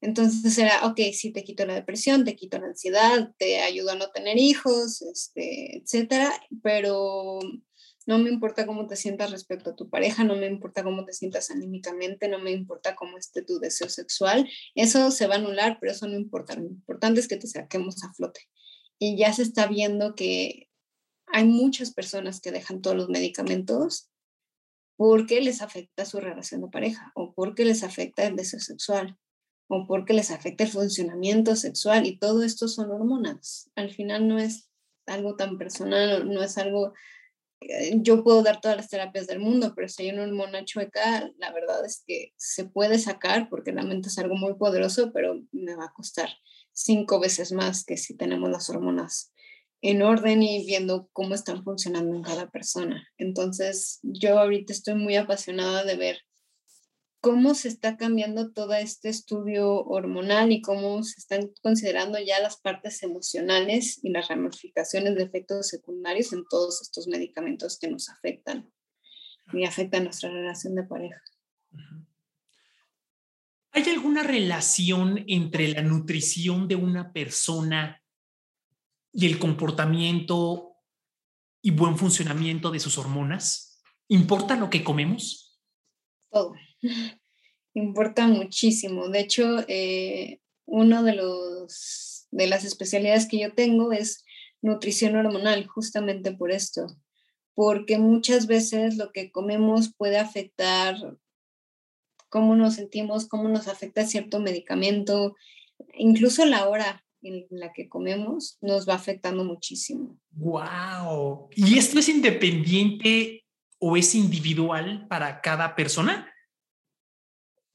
Entonces 0.00 0.58
era, 0.58 0.86
ok, 0.86 1.00
sí, 1.14 1.32
te 1.32 1.44
quito 1.44 1.64
la 1.64 1.74
depresión, 1.74 2.24
te 2.24 2.36
quito 2.36 2.58
la 2.58 2.66
ansiedad, 2.66 3.32
te 3.38 3.62
ayudo 3.62 3.92
a 3.92 3.94
no 3.94 4.10
tener 4.10 4.36
hijos, 4.36 5.00
este, 5.00 5.78
etcétera, 5.78 6.30
pero 6.62 7.38
no 8.06 8.18
me 8.18 8.30
importa 8.30 8.66
cómo 8.66 8.86
te 8.86 8.96
sientas 8.96 9.30
respecto 9.30 9.70
a 9.70 9.76
tu 9.76 9.88
pareja, 9.88 10.24
no 10.24 10.36
me 10.36 10.46
importa 10.46 10.82
cómo 10.82 11.04
te 11.04 11.12
sientas 11.12 11.50
anímicamente, 11.50 12.28
no 12.28 12.38
me 12.38 12.50
importa 12.50 12.94
cómo 12.94 13.16
esté 13.16 13.42
tu 13.42 13.58
deseo 13.58 13.88
sexual. 13.88 14.48
Eso 14.74 15.10
se 15.10 15.26
va 15.26 15.36
a 15.36 15.38
anular, 15.38 15.78
pero 15.80 15.92
eso 15.92 16.06
no 16.06 16.16
importa. 16.16 16.54
Lo 16.54 16.64
importante 16.64 17.20
es 17.20 17.28
que 17.28 17.36
te 17.36 17.46
saquemos 17.46 18.04
a 18.04 18.12
flote. 18.12 18.40
Y 18.98 19.16
ya 19.16 19.32
se 19.32 19.42
está 19.42 19.66
viendo 19.66 20.14
que 20.14 20.68
hay 21.26 21.44
muchas 21.44 21.92
personas 21.92 22.40
que 22.40 22.52
dejan 22.52 22.82
todos 22.82 22.96
los 22.96 23.08
medicamentos 23.08 24.10
porque 24.96 25.40
les 25.40 25.62
afecta 25.62 26.04
su 26.04 26.20
relación 26.20 26.60
de 26.60 26.68
pareja 26.68 27.10
o 27.14 27.34
porque 27.34 27.64
les 27.64 27.82
afecta 27.82 28.26
el 28.26 28.36
deseo 28.36 28.60
sexual 28.60 29.18
o 29.68 29.86
porque 29.86 30.12
les 30.12 30.30
afecta 30.30 30.64
el 30.64 30.70
funcionamiento 30.70 31.56
sexual 31.56 32.06
y 32.06 32.18
todo 32.18 32.42
esto 32.42 32.68
son 32.68 32.90
hormonas. 32.90 33.70
Al 33.74 33.90
final 33.90 34.28
no 34.28 34.38
es 34.38 34.68
algo 35.06 35.36
tan 35.36 35.58
personal, 35.58 36.30
no 36.30 36.42
es 36.42 36.58
algo 36.58 36.92
yo 38.02 38.22
puedo 38.22 38.42
dar 38.42 38.60
todas 38.60 38.76
las 38.76 38.88
terapias 38.88 39.26
del 39.26 39.40
mundo, 39.40 39.72
pero 39.74 39.88
si 39.88 40.04
hay 40.04 40.10
una 40.10 40.24
hormona 40.24 40.64
chueca, 40.64 41.30
la 41.38 41.52
verdad 41.52 41.84
es 41.84 42.02
que 42.06 42.32
se 42.36 42.64
puede 42.64 42.98
sacar 42.98 43.48
porque 43.48 43.72
la 43.72 43.82
mente 43.82 44.08
es 44.08 44.18
algo 44.18 44.36
muy 44.36 44.54
poderoso, 44.54 45.12
pero 45.12 45.40
me 45.52 45.74
va 45.74 45.86
a 45.86 45.92
costar 45.92 46.28
cinco 46.72 47.20
veces 47.20 47.52
más 47.52 47.84
que 47.84 47.96
si 47.96 48.16
tenemos 48.16 48.50
las 48.50 48.68
hormonas 48.70 49.32
en 49.80 50.02
orden 50.02 50.42
y 50.42 50.64
viendo 50.64 51.08
cómo 51.12 51.34
están 51.34 51.62
funcionando 51.62 52.14
en 52.16 52.22
cada 52.22 52.50
persona. 52.50 53.06
Entonces, 53.18 54.00
yo 54.02 54.38
ahorita 54.38 54.72
estoy 54.72 54.94
muy 54.94 55.16
apasionada 55.16 55.84
de 55.84 55.96
ver 55.96 56.18
cómo 57.24 57.54
se 57.54 57.68
está 57.68 57.96
cambiando 57.96 58.52
todo 58.52 58.74
este 58.74 59.08
estudio 59.08 59.82
hormonal 59.86 60.52
y 60.52 60.60
cómo 60.60 61.02
se 61.02 61.18
están 61.18 61.50
considerando 61.62 62.18
ya 62.18 62.38
las 62.38 62.58
partes 62.58 63.02
emocionales 63.02 63.98
y 64.02 64.10
las 64.10 64.28
ramificaciones 64.28 65.14
de 65.16 65.22
efectos 65.22 65.68
secundarios 65.68 66.34
en 66.34 66.44
todos 66.50 66.82
estos 66.82 67.08
medicamentos 67.08 67.78
que 67.78 67.88
nos 67.88 68.10
afectan 68.10 68.70
y 69.54 69.64
afectan 69.64 70.04
nuestra 70.04 70.28
relación 70.28 70.74
de 70.74 70.82
pareja. 70.82 71.22
¿Hay 73.70 73.84
alguna 73.84 74.22
relación 74.22 75.24
entre 75.26 75.68
la 75.68 75.80
nutrición 75.80 76.68
de 76.68 76.76
una 76.76 77.10
persona 77.10 78.02
y 79.14 79.24
el 79.24 79.38
comportamiento 79.38 80.76
y 81.62 81.70
buen 81.70 81.96
funcionamiento 81.96 82.70
de 82.70 82.80
sus 82.80 82.98
hormonas? 82.98 83.82
¿Importa 84.08 84.56
lo 84.56 84.68
que 84.68 84.84
comemos? 84.84 85.58
Todo. 86.30 86.52
Importa 87.74 88.28
muchísimo. 88.28 89.08
De 89.08 89.20
hecho, 89.20 89.64
eh, 89.68 90.38
uno 90.66 91.02
de 91.02 91.14
los 91.14 92.14
de 92.34 92.46
las 92.48 92.64
especialidades 92.64 93.28
que 93.28 93.38
yo 93.38 93.54
tengo 93.54 93.92
es 93.92 94.24
nutrición 94.60 95.14
hormonal, 95.14 95.66
justamente 95.66 96.32
por 96.32 96.50
esto, 96.50 96.86
porque 97.54 97.98
muchas 97.98 98.46
veces 98.46 98.96
lo 98.96 99.12
que 99.12 99.30
comemos 99.30 99.94
puede 99.96 100.18
afectar 100.18 100.96
cómo 102.28 102.56
nos 102.56 102.74
sentimos, 102.74 103.28
cómo 103.28 103.48
nos 103.48 103.68
afecta 103.68 104.04
cierto 104.04 104.40
medicamento, 104.40 105.36
incluso 105.96 106.44
la 106.44 106.68
hora 106.68 107.04
en 107.22 107.46
la 107.50 107.72
que 107.72 107.88
comemos 107.88 108.58
nos 108.60 108.88
va 108.88 108.94
afectando 108.94 109.44
muchísimo. 109.44 110.18
Wow. 110.32 111.50
¿Y 111.54 111.78
esto 111.78 112.00
es 112.00 112.08
independiente 112.08 113.44
o 113.78 113.96
es 113.96 114.14
individual 114.16 115.06
para 115.08 115.40
cada 115.40 115.76
persona? 115.76 116.33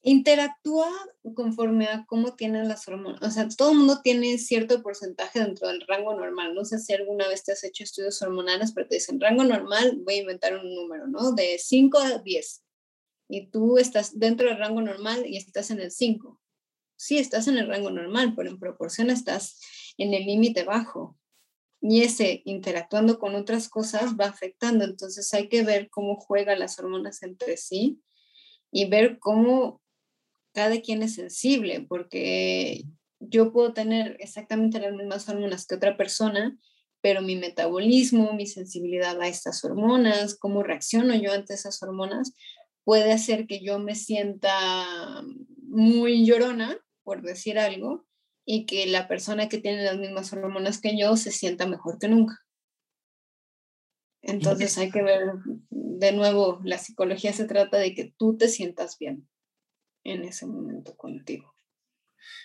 Interactúa 0.02 0.90
conforme 1.36 1.88
a 1.88 2.06
cómo 2.06 2.36
tienen 2.36 2.68
las 2.68 2.88
hormonas. 2.88 3.22
O 3.22 3.32
sea, 3.32 3.48
todo 3.50 3.72
el 3.72 3.78
mundo 3.78 4.02
tiene 4.02 4.38
cierto 4.38 4.82
porcentaje 4.82 5.40
dentro 5.40 5.68
del 5.68 5.82
rango 5.88 6.14
normal. 6.14 6.56
No 6.56 6.64
sé 6.64 6.80
si 6.80 6.94
alguna 6.94 7.28
vez 7.28 7.44
te 7.44 7.52
has 7.52 7.64
hecho 7.64 7.84
estudios 7.84 8.22
hormonales, 8.22 8.72
pero 8.72 8.88
te 8.88 8.96
dicen 8.96 9.20
rango 9.20 9.44
normal, 9.44 10.00
voy 10.04 10.16
a 10.16 10.22
inventar 10.22 10.56
un 10.58 10.74
número, 10.74 11.08
¿no? 11.08 11.34
De 11.34 11.58
5 11.60 12.00
a 12.00 12.18
10. 12.20 12.64
Y 13.30 13.48
tú 13.48 13.78
estás 13.78 14.18
dentro 14.18 14.48
del 14.48 14.58
rango 14.58 14.82
normal 14.82 15.26
y 15.28 15.38
estás 15.38 15.70
en 15.70 15.82
el 15.82 15.92
5. 15.92 16.40
Sí, 16.96 17.18
estás 17.18 17.48
en 17.48 17.58
el 17.58 17.68
rango 17.68 17.92
normal, 17.92 18.34
pero 18.36 18.50
en 18.50 18.60
proporción 18.60 19.10
estás 19.10 19.60
en 19.98 20.14
el 20.14 20.26
límite 20.26 20.64
bajo. 20.64 21.18
Y 21.82 22.02
ese 22.02 22.42
interactuando 22.46 23.20
con 23.20 23.36
otras 23.36 23.70
cosas 23.70 24.16
va 24.20 24.26
afectando. 24.26 24.86
Entonces 24.86 25.34
hay 25.34 25.50
que 25.50 25.64
ver 25.64 25.90
cómo 25.90 26.16
juegan 26.16 26.60
las 26.60 26.80
hormonas 26.80 27.22
entre 27.24 27.58
sí 27.58 28.02
y 28.72 28.90
ver 28.90 29.20
cómo 29.20 29.82
cada 30.54 30.82
quien 30.82 31.04
es 31.04 31.16
sensible, 31.16 31.86
porque 31.88 32.84
yo 33.20 33.52
puedo 33.52 33.74
tener 33.74 34.18
exactamente 34.20 34.80
las 34.80 34.94
mismas 34.94 35.28
hormonas 35.30 35.66
que 35.66 35.76
otra 35.76 35.98
persona, 35.98 36.58
pero 37.02 37.22
mi 37.22 37.36
metabolismo, 37.36 38.34
mi 38.34 38.46
sensibilidad 38.46 39.20
a 39.22 39.28
estas 39.28 39.64
hormonas, 39.64 40.38
cómo 40.38 40.64
reacciono 40.64 41.16
yo 41.16 41.32
ante 41.34 41.54
esas 41.54 41.82
hormonas, 41.82 42.34
puede 42.84 43.12
hacer 43.12 43.46
que 43.48 43.62
yo 43.64 43.80
me 43.80 43.96
sienta 43.96 45.24
muy 45.68 46.26
llorona, 46.26 46.78
por 47.04 47.22
decir 47.22 47.60
algo, 47.60 48.06
y 48.46 48.66
que 48.66 48.88
la 48.88 49.08
persona 49.08 49.48
que 49.48 49.60
tiene 49.60 49.84
las 49.84 49.98
mismas 49.98 50.34
hormonas 50.34 50.82
que 50.82 50.98
yo 50.98 51.16
se 51.16 51.32
sienta 51.32 51.68
mejor 51.68 52.00
que 52.00 52.08
nunca. 52.08 52.36
Entonces 54.22 54.78
hay 54.78 54.92
que 54.92 55.02
ver, 55.02 55.22
de 55.70 56.12
nuevo, 56.12 56.60
la 56.64 56.78
psicología 56.78 57.32
se 57.32 57.46
trata 57.46 57.78
de 57.78 57.94
que 57.94 58.14
tú 58.18 58.36
te 58.38 58.50
sientas 58.50 58.98
bien 58.98 59.29
en 60.04 60.24
ese 60.24 60.46
momento 60.46 60.96
contigo. 60.96 61.54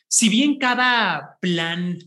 Si 0.09 0.29
bien 0.29 0.59
cada 0.59 1.39
plan, 1.41 1.99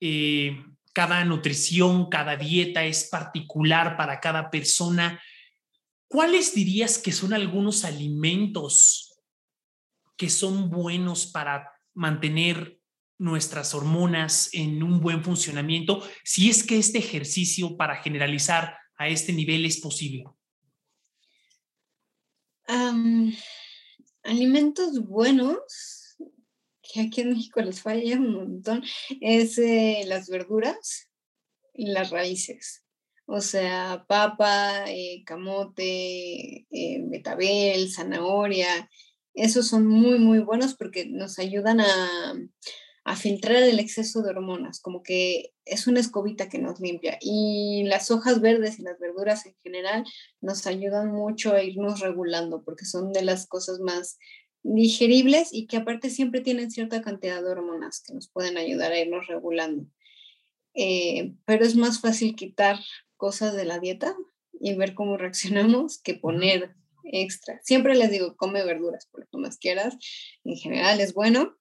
eh, 0.00 0.62
cada 0.92 1.24
nutrición, 1.24 2.08
cada 2.08 2.36
dieta 2.36 2.84
es 2.84 3.04
particular 3.04 3.96
para 3.96 4.20
cada 4.20 4.50
persona, 4.50 5.20
¿cuáles 6.08 6.54
dirías 6.54 6.98
que 6.98 7.12
son 7.12 7.32
algunos 7.32 7.84
alimentos 7.84 9.20
que 10.16 10.30
son 10.30 10.70
buenos 10.70 11.26
para 11.26 11.72
mantener 11.94 12.80
nuestras 13.18 13.74
hormonas 13.74 14.50
en 14.52 14.82
un 14.82 15.00
buen 15.00 15.24
funcionamiento, 15.24 16.02
si 16.22 16.50
es 16.50 16.62
que 16.62 16.78
este 16.78 16.98
ejercicio 16.98 17.76
para 17.76 17.96
generalizar 17.96 18.78
a 18.96 19.08
este 19.08 19.32
nivel 19.32 19.64
es 19.64 19.80
posible? 19.80 20.24
Alimentos 24.26 25.06
buenos, 25.06 26.16
que 26.82 27.00
aquí 27.00 27.22
en 27.22 27.30
México 27.30 27.60
les 27.60 27.80
falla 27.80 28.16
un 28.16 28.32
montón, 28.32 28.82
es 29.20 29.58
eh, 29.58 30.04
las 30.06 30.28
verduras 30.28 31.08
y 31.74 31.86
las 31.86 32.10
raíces. 32.10 32.84
O 33.26 33.40
sea, 33.40 34.04
papa, 34.08 34.84
eh, 34.88 35.24
camote, 35.24 36.66
eh, 36.70 37.02
betabel, 37.06 37.90
zanahoria. 37.90 38.88
Esos 39.34 39.66
son 39.66 39.86
muy, 39.86 40.18
muy 40.18 40.38
buenos 40.38 40.74
porque 40.74 41.06
nos 41.06 41.38
ayudan 41.38 41.80
a, 41.80 42.34
a 43.06 43.14
filtrar 43.14 43.62
el 43.62 43.78
exceso 43.78 44.20
de 44.20 44.30
hormonas, 44.30 44.80
como 44.80 45.04
que 45.04 45.52
es 45.64 45.86
una 45.86 46.00
escobita 46.00 46.48
que 46.48 46.58
nos 46.58 46.80
limpia. 46.80 47.18
Y 47.20 47.84
las 47.84 48.10
hojas 48.10 48.40
verdes 48.40 48.80
y 48.80 48.82
las 48.82 48.98
verduras 48.98 49.46
en 49.46 49.54
general 49.62 50.04
nos 50.40 50.66
ayudan 50.66 51.12
mucho 51.12 51.52
a 51.52 51.62
irnos 51.62 52.00
regulando, 52.00 52.64
porque 52.64 52.84
son 52.84 53.12
de 53.12 53.22
las 53.22 53.46
cosas 53.46 53.78
más 53.78 54.18
digeribles 54.64 55.50
y 55.52 55.68
que 55.68 55.76
aparte 55.76 56.10
siempre 56.10 56.40
tienen 56.40 56.72
cierta 56.72 57.00
cantidad 57.00 57.40
de 57.44 57.48
hormonas 57.48 58.02
que 58.04 58.12
nos 58.12 58.28
pueden 58.28 58.58
ayudar 58.58 58.90
a 58.90 58.98
irnos 58.98 59.28
regulando. 59.28 59.86
Eh, 60.74 61.32
pero 61.44 61.64
es 61.64 61.76
más 61.76 62.00
fácil 62.00 62.34
quitar 62.34 62.76
cosas 63.16 63.54
de 63.54 63.66
la 63.66 63.78
dieta 63.78 64.16
y 64.60 64.74
ver 64.74 64.94
cómo 64.94 65.16
reaccionamos 65.16 66.02
que 66.02 66.14
poner 66.14 66.74
extra. 67.04 67.60
Siempre 67.62 67.94
les 67.94 68.10
digo, 68.10 68.36
come 68.36 68.64
verduras 68.64 69.06
por 69.12 69.20
lo 69.20 69.26
que 69.30 69.38
más 69.38 69.58
quieras. 69.58 69.96
En 70.42 70.56
general 70.56 70.98
es 71.00 71.14
bueno, 71.14 71.54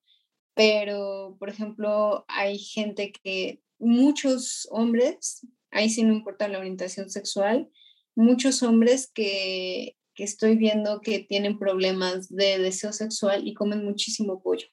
pero, 0.55 1.35
por 1.37 1.49
ejemplo, 1.49 2.25
hay 2.27 2.57
gente 2.57 3.11
que, 3.11 3.61
muchos 3.77 4.67
hombres, 4.71 5.45
ahí 5.69 5.89
sí 5.89 6.03
no 6.03 6.13
importa 6.13 6.47
la 6.47 6.59
orientación 6.59 7.09
sexual, 7.09 7.69
muchos 8.15 8.63
hombres 8.63 9.11
que, 9.13 9.97
que 10.15 10.23
estoy 10.23 10.55
viendo 10.55 11.01
que 11.01 11.19
tienen 11.19 11.59
problemas 11.59 12.33
de 12.33 12.57
deseo 12.57 12.93
sexual 12.93 13.45
y 13.45 13.53
comen 13.53 13.83
muchísimo 13.83 14.41
pollo. 14.41 14.67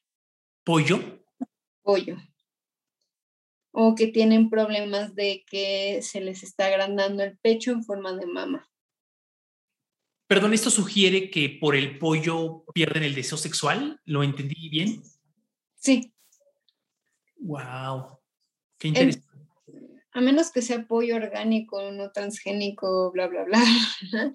¿Pollo? 0.65 1.01
Pollo. 1.83 2.17
O 3.73 3.97
que 3.97 4.07
tienen 4.07 4.51
problemas 4.51 5.17
de 5.17 5.45
que 5.51 6.01
se 6.03 6.21
les 6.21 6.45
está 6.45 6.67
agrandando 6.67 7.25
el 7.25 7.37
pecho 7.39 7.73
en 7.73 7.83
forma 7.83 8.15
de 8.15 8.27
mama. 8.27 8.71
Perdón, 10.29 10.55
¿esto 10.55 10.71
sugiere 10.71 11.29
que 11.31 11.59
por 11.61 11.75
el 11.75 11.99
pollo 11.99 12.65
pierden 12.73 13.03
el 13.03 13.15
deseo 13.15 13.37
sexual? 13.37 14.01
¿Lo 14.05 14.23
entendí 14.23 14.69
bien? 14.69 15.03
Sí. 15.83 16.15
Wow. 17.39 18.21
Qué 18.79 18.89
interesante. 18.89 19.27
a 20.13 20.21
menos 20.21 20.53
que 20.53 20.63
sea 20.63 20.87
pollo 20.87 21.17
orgánico, 21.17 21.91
no 21.91 22.13
transgénico, 22.13 23.11
bla, 23.11 23.27
bla, 23.27 23.45
bla. 23.45 23.61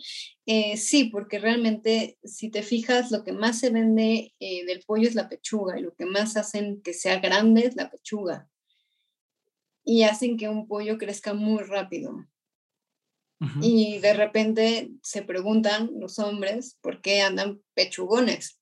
Eh, 0.49 0.77
sí, 0.77 1.05
porque 1.05 1.39
realmente, 1.39 2.17
si 2.23 2.49
te 2.49 2.63
fijas, 2.63 3.11
lo 3.11 3.25
que 3.25 3.33
más 3.33 3.59
se 3.59 3.69
vende 3.69 4.33
eh, 4.39 4.65
del 4.65 4.81
pollo 4.85 5.05
es 5.05 5.13
la 5.13 5.27
pechuga 5.27 5.77
y 5.77 5.83
lo 5.83 5.93
que 5.93 6.05
más 6.05 6.37
hacen 6.37 6.81
que 6.81 6.93
sea 6.93 7.19
grande 7.19 7.65
es 7.65 7.75
la 7.75 7.89
pechuga. 7.89 8.49
Y 9.83 10.03
hacen 10.03 10.37
que 10.37 10.47
un 10.47 10.67
pollo 10.67 10.97
crezca 10.97 11.33
muy 11.33 11.63
rápido. 11.63 12.25
Y 13.61 13.99
de 13.99 14.13
repente 14.13 14.91
se 15.03 15.21
preguntan 15.21 15.91
los 15.99 16.17
hombres 16.17 16.77
por 16.81 17.01
qué 17.01 17.21
andan 17.21 17.61
pechugones. 17.75 18.59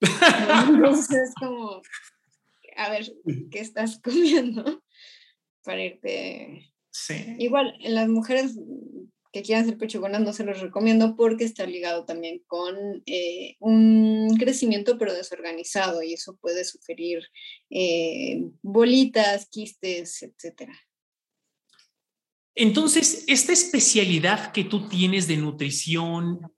Entonces 0.68 1.28
es 1.28 1.34
como, 1.34 1.82
a 2.76 2.90
ver 2.90 3.12
qué 3.50 3.60
estás 3.60 4.00
comiendo 4.02 4.82
para 5.62 5.84
irte. 5.84 6.72
Sí. 6.90 7.36
Igual, 7.38 7.76
en 7.80 7.94
las 7.94 8.08
mujeres 8.08 8.56
que 9.34 9.42
quieran 9.42 9.64
hacer 9.64 9.78
pecho 9.78 10.00
no 10.00 10.32
se 10.32 10.44
los 10.44 10.60
recomiendo 10.60 11.16
porque 11.16 11.42
está 11.42 11.66
ligado 11.66 12.04
también 12.04 12.40
con 12.46 13.02
eh, 13.04 13.56
un 13.58 14.36
crecimiento 14.38 14.96
pero 14.96 15.12
desorganizado 15.12 16.04
y 16.04 16.12
eso 16.12 16.36
puede 16.36 16.64
sugerir 16.64 17.24
eh, 17.68 18.44
bolitas, 18.62 19.48
quistes, 19.48 20.22
etc. 20.22 20.70
Entonces, 22.54 23.24
esta 23.26 23.52
especialidad 23.52 24.52
que 24.52 24.62
tú 24.62 24.88
tienes 24.88 25.26
de 25.26 25.36
nutrición 25.36 26.52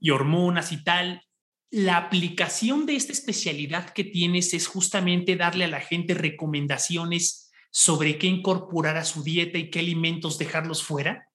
y 0.00 0.10
hormonas 0.10 0.72
y 0.72 0.82
tal, 0.82 1.25
la 1.70 1.96
aplicación 1.96 2.86
de 2.86 2.96
esta 2.96 3.12
especialidad 3.12 3.90
que 3.90 4.04
tienes 4.04 4.54
es 4.54 4.66
justamente 4.66 5.36
darle 5.36 5.64
a 5.64 5.68
la 5.68 5.80
gente 5.80 6.14
recomendaciones 6.14 7.50
sobre 7.70 8.18
qué 8.18 8.26
incorporar 8.26 8.96
a 8.96 9.04
su 9.04 9.22
dieta 9.22 9.58
y 9.58 9.70
qué 9.70 9.80
alimentos 9.80 10.38
dejarlos 10.38 10.82
fuera. 10.82 11.28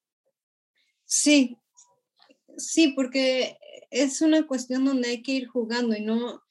Sí, 1.05 1.57
sí, 2.57 2.93
porque 2.95 3.57
es 3.89 4.21
una 4.21 4.47
cuestión 4.47 4.85
donde 4.85 5.09
hay 5.09 5.21
que 5.21 5.33
ir 5.33 5.47
jugando 5.47 5.95
y 5.95 6.01
no, 6.01 6.41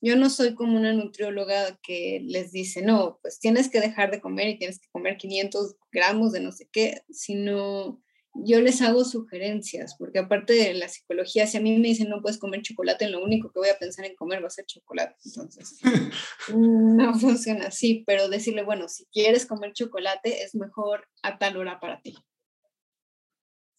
yo 0.00 0.16
no 0.16 0.30
soy 0.30 0.54
como 0.54 0.76
una 0.76 0.92
nutrióloga 0.92 1.78
que 1.82 2.20
les 2.24 2.52
dice, 2.52 2.82
no, 2.82 3.18
pues 3.22 3.38
tienes 3.38 3.70
que 3.70 3.80
dejar 3.80 4.10
de 4.10 4.20
comer 4.20 4.48
y 4.48 4.58
tienes 4.58 4.80
que 4.80 4.88
comer 4.90 5.16
500 5.16 5.76
gramos 5.92 6.32
de 6.32 6.40
no 6.40 6.52
sé 6.52 6.68
qué, 6.70 7.02
sino 7.10 8.02
yo 8.44 8.60
les 8.60 8.80
hago 8.82 9.04
sugerencias, 9.04 9.96
porque 9.98 10.18
aparte 10.18 10.52
de 10.52 10.74
la 10.74 10.88
psicología, 10.88 11.46
si 11.46 11.56
a 11.56 11.60
mí 11.60 11.76
me 11.78 11.88
dicen 11.88 12.08
no 12.08 12.20
puedes 12.20 12.38
comer 12.38 12.62
chocolate, 12.62 13.08
lo 13.08 13.22
único 13.22 13.50
que 13.50 13.60
voy 13.60 13.68
a 13.68 13.78
pensar 13.78 14.04
en 14.04 14.16
comer 14.16 14.42
va 14.42 14.48
a 14.48 14.50
ser 14.50 14.66
chocolate. 14.66 15.16
Entonces, 15.24 15.78
no 16.54 17.14
funciona 17.18 17.68
así, 17.68 18.04
pero 18.06 18.28
decirle, 18.28 18.62
bueno, 18.62 18.88
si 18.88 19.06
quieres 19.06 19.46
comer 19.46 19.72
chocolate, 19.72 20.42
es 20.42 20.54
mejor 20.54 21.08
a 21.22 21.38
tal 21.38 21.56
hora 21.56 21.80
para 21.80 22.00
ti. 22.00 22.16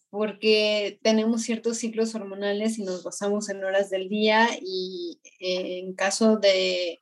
Porque 0.09 0.99
tenemos 1.03 1.43
ciertos 1.43 1.77
ciclos 1.77 2.15
hormonales 2.15 2.79
y 2.79 2.83
nos 2.83 3.03
basamos 3.03 3.49
en 3.49 3.63
horas 3.63 3.89
del 3.89 4.09
día 4.09 4.49
y 4.59 5.19
en 5.39 5.93
caso 5.93 6.37
de, 6.37 6.99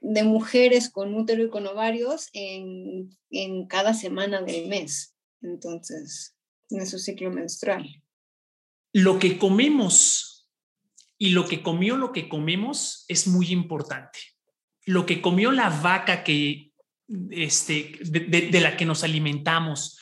de 0.00 0.22
mujeres 0.22 0.90
con 0.90 1.14
útero 1.14 1.44
y 1.44 1.50
con 1.50 1.66
ovarios, 1.66 2.30
en, 2.32 3.10
en 3.30 3.66
cada 3.66 3.92
semana 3.92 4.40
del 4.40 4.68
mes. 4.68 5.14
Entonces, 5.42 6.34
en 6.78 6.86
su 6.86 6.98
ciclo 6.98 7.30
menstrual. 7.30 8.02
Lo 8.92 9.18
que 9.18 9.38
comemos 9.38 10.32
y 11.22 11.30
lo 11.30 11.46
que 11.46 11.62
comió 11.62 11.96
lo 11.96 12.10
que 12.10 12.28
comemos 12.28 13.04
es 13.06 13.28
muy 13.28 13.52
importante. 13.52 14.18
Lo 14.86 15.06
que 15.06 15.22
comió 15.22 15.52
la 15.52 15.70
vaca 15.70 16.24
que, 16.24 16.72
este, 17.30 17.96
de, 18.02 18.60
la 18.60 18.76
que 18.76 18.84
nos 18.84 19.04
alimentamos, 19.04 20.00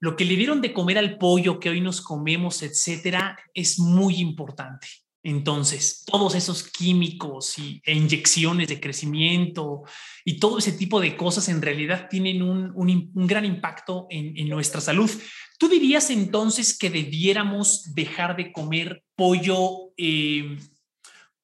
lo 0.00 0.16
que 0.16 0.24
le 0.24 0.34
dieron 0.34 0.60
de 0.60 0.72
comer 0.72 0.98
al 0.98 1.18
pollo 1.18 1.60
que 1.60 1.70
hoy 1.70 1.80
nos 1.80 2.00
comemos, 2.00 2.64
etcétera, 2.64 3.38
es 3.54 3.78
muy 3.78 4.16
importante. 4.16 4.88
Entonces, 5.22 6.04
todos 6.04 6.34
esos 6.34 6.64
químicos 6.64 7.58
y, 7.60 7.80
e 7.84 7.94
inyecciones 7.94 8.66
de 8.66 8.80
crecimiento 8.80 9.82
y 10.24 10.40
todo 10.40 10.58
ese 10.58 10.72
tipo 10.72 11.00
de 11.00 11.16
cosas 11.16 11.48
en 11.48 11.62
realidad 11.62 12.08
tienen 12.10 12.42
un, 12.42 12.72
un, 12.74 13.26
gran 13.28 13.44
impacto 13.44 14.08
en, 14.10 14.36
en, 14.36 14.48
nuestra 14.48 14.80
salud. 14.80 15.10
¿Tú 15.58 15.68
dirías 15.68 16.10
entonces 16.10 16.76
que 16.76 16.90
debiéramos 16.90 17.94
dejar 17.94 18.36
de 18.36 18.52
comer 18.52 19.02
pollo, 19.14 19.92
eh, 19.96 20.58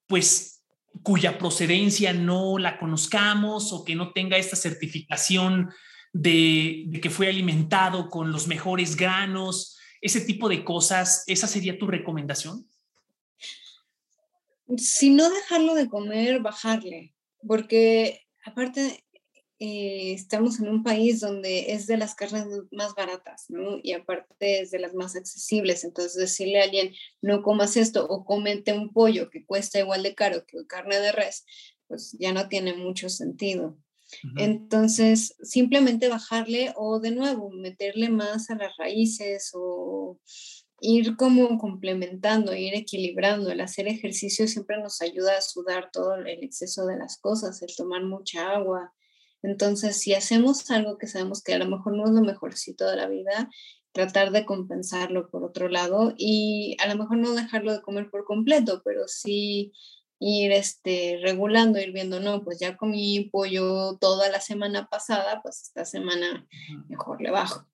pues 0.07 0.63
cuya 1.01 1.37
procedencia 1.39 2.13
no 2.13 2.59
la 2.59 2.77
conozcamos 2.77 3.73
o 3.73 3.83
que 3.83 3.95
no 3.95 4.11
tenga 4.11 4.37
esta 4.37 4.55
certificación 4.55 5.71
de, 6.11 6.99
que 7.01 7.09
fue 7.09 7.27
alimentado 7.27 8.09
con 8.09 8.31
los 8.31 8.47
mejores 8.47 8.95
granos, 8.95 9.77
ese 10.01 10.21
tipo 10.21 10.47
de 10.47 10.63
cosas? 10.63 11.23
¿Esa 11.25 11.47
sería 11.47 11.79
tu 11.79 11.87
recomendación? 11.87 12.67
Si 14.77 15.09
no 15.09 15.29
dejarlo 15.29 15.73
de 15.73 15.89
comer, 15.89 16.41
bajarle, 16.41 17.15
porque 17.47 18.21
aparte 18.45 19.02
eh, 19.65 20.11
estamos 20.11 20.59
en 20.59 20.67
un 20.67 20.83
país 20.83 21.21
donde 21.21 21.71
es 21.71 21.87
de 21.87 21.95
las 21.95 22.15
carnes 22.15 22.45
más 22.71 22.95
baratas, 22.95 23.45
¿no? 23.47 23.79
Y 23.81 23.93
aparte 23.93 24.59
es 24.59 24.71
de 24.71 24.79
las 24.79 24.93
más 24.93 25.15
accesibles. 25.15 25.85
Entonces, 25.85 26.15
decirle 26.15 26.59
a 26.59 26.65
alguien, 26.65 26.93
no 27.21 27.41
comas 27.43 27.77
esto 27.77 28.05
o 28.05 28.25
comete 28.25 28.73
un 28.73 28.91
pollo 28.91 29.29
que 29.29 29.45
cuesta 29.45 29.79
igual 29.79 30.03
de 30.03 30.15
caro 30.15 30.45
que 30.45 30.67
carne 30.67 30.99
de 30.99 31.13
res, 31.13 31.45
pues 31.87 32.13
ya 32.19 32.33
no 32.33 32.49
tiene 32.49 32.73
mucho 32.73 33.07
sentido. 33.07 33.77
Entonces, 34.35 35.33
simplemente 35.41 36.09
bajarle 36.09 36.73
o 36.75 36.99
de 36.99 37.11
nuevo 37.11 37.49
meterle 37.49 38.09
más 38.09 38.49
a 38.49 38.55
las 38.55 38.75
raíces 38.77 39.51
o 39.53 40.19
ir 40.81 41.15
como 41.15 41.57
complementando, 41.57 42.53
ir 42.53 42.75
equilibrando. 42.75 43.49
El 43.49 43.61
hacer 43.61 43.87
ejercicio 43.87 44.45
siempre 44.45 44.77
nos 44.77 45.01
ayuda 45.01 45.37
a 45.37 45.41
sudar 45.41 45.89
todo 45.93 46.15
el 46.15 46.43
exceso 46.43 46.85
de 46.85 46.97
las 46.97 47.17
cosas, 47.17 47.61
el 47.61 47.73
tomar 47.73 48.03
mucha 48.03 48.51
agua, 48.51 48.93
entonces, 49.43 49.99
si 49.99 50.13
hacemos 50.13 50.71
algo 50.71 50.97
que 50.97 51.07
sabemos 51.07 51.43
que 51.43 51.53
a 51.53 51.59
lo 51.59 51.67
mejor 51.67 51.95
no 51.95 52.05
es 52.05 52.11
lo 52.11 52.21
mejorcito 52.21 52.89
de 52.89 52.95
la 52.95 53.07
vida, 53.07 53.49
tratar 53.91 54.31
de 54.31 54.45
compensarlo 54.45 55.29
por 55.29 55.43
otro 55.43 55.67
lado 55.67 56.13
y 56.17 56.77
a 56.79 56.87
lo 56.87 56.95
mejor 56.97 57.17
no 57.17 57.33
dejarlo 57.33 57.73
de 57.73 57.81
comer 57.81 58.09
por 58.09 58.25
completo, 58.25 58.81
pero 58.83 59.07
sí 59.07 59.73
ir 60.19 60.53
este, 60.53 61.19
regulando, 61.21 61.79
ir 61.79 61.91
viendo, 61.91 62.21
no, 62.21 62.43
pues 62.43 62.59
ya 62.59 62.77
comí 62.77 63.29
pollo 63.31 63.97
toda 63.99 64.29
la 64.29 64.39
semana 64.39 64.87
pasada, 64.87 65.41
pues 65.43 65.63
esta 65.63 65.83
semana 65.83 66.47
mejor 66.87 67.21
le 67.21 67.29
bajo. 67.29 67.67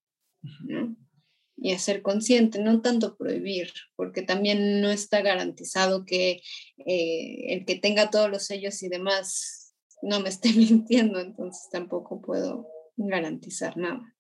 Y 1.56 1.78
ser 1.78 2.02
consciente, 2.02 2.60
no 2.60 2.82
tanto 2.82 3.16
prohibir, 3.16 3.72
porque 3.96 4.24
también 4.24 4.82
no 4.82 4.90
está 4.90 5.22
garantizado 5.22 6.06
que 6.06 6.42
eh, 6.78 7.54
el 7.54 7.66
que 7.66 7.76
tenga 7.76 8.10
todos 8.10 8.30
los 8.30 8.46
sellos 8.46 8.82
y 8.82 8.90
demás 8.90 9.59
no 10.02 10.20
me 10.20 10.30
esté 10.30 10.54
mintiendo, 10.56 11.20
entonces 11.20 11.70
tampoco 11.72 12.22
puedo 12.22 12.68
garantizar 12.98 13.78
nada. 13.78 14.16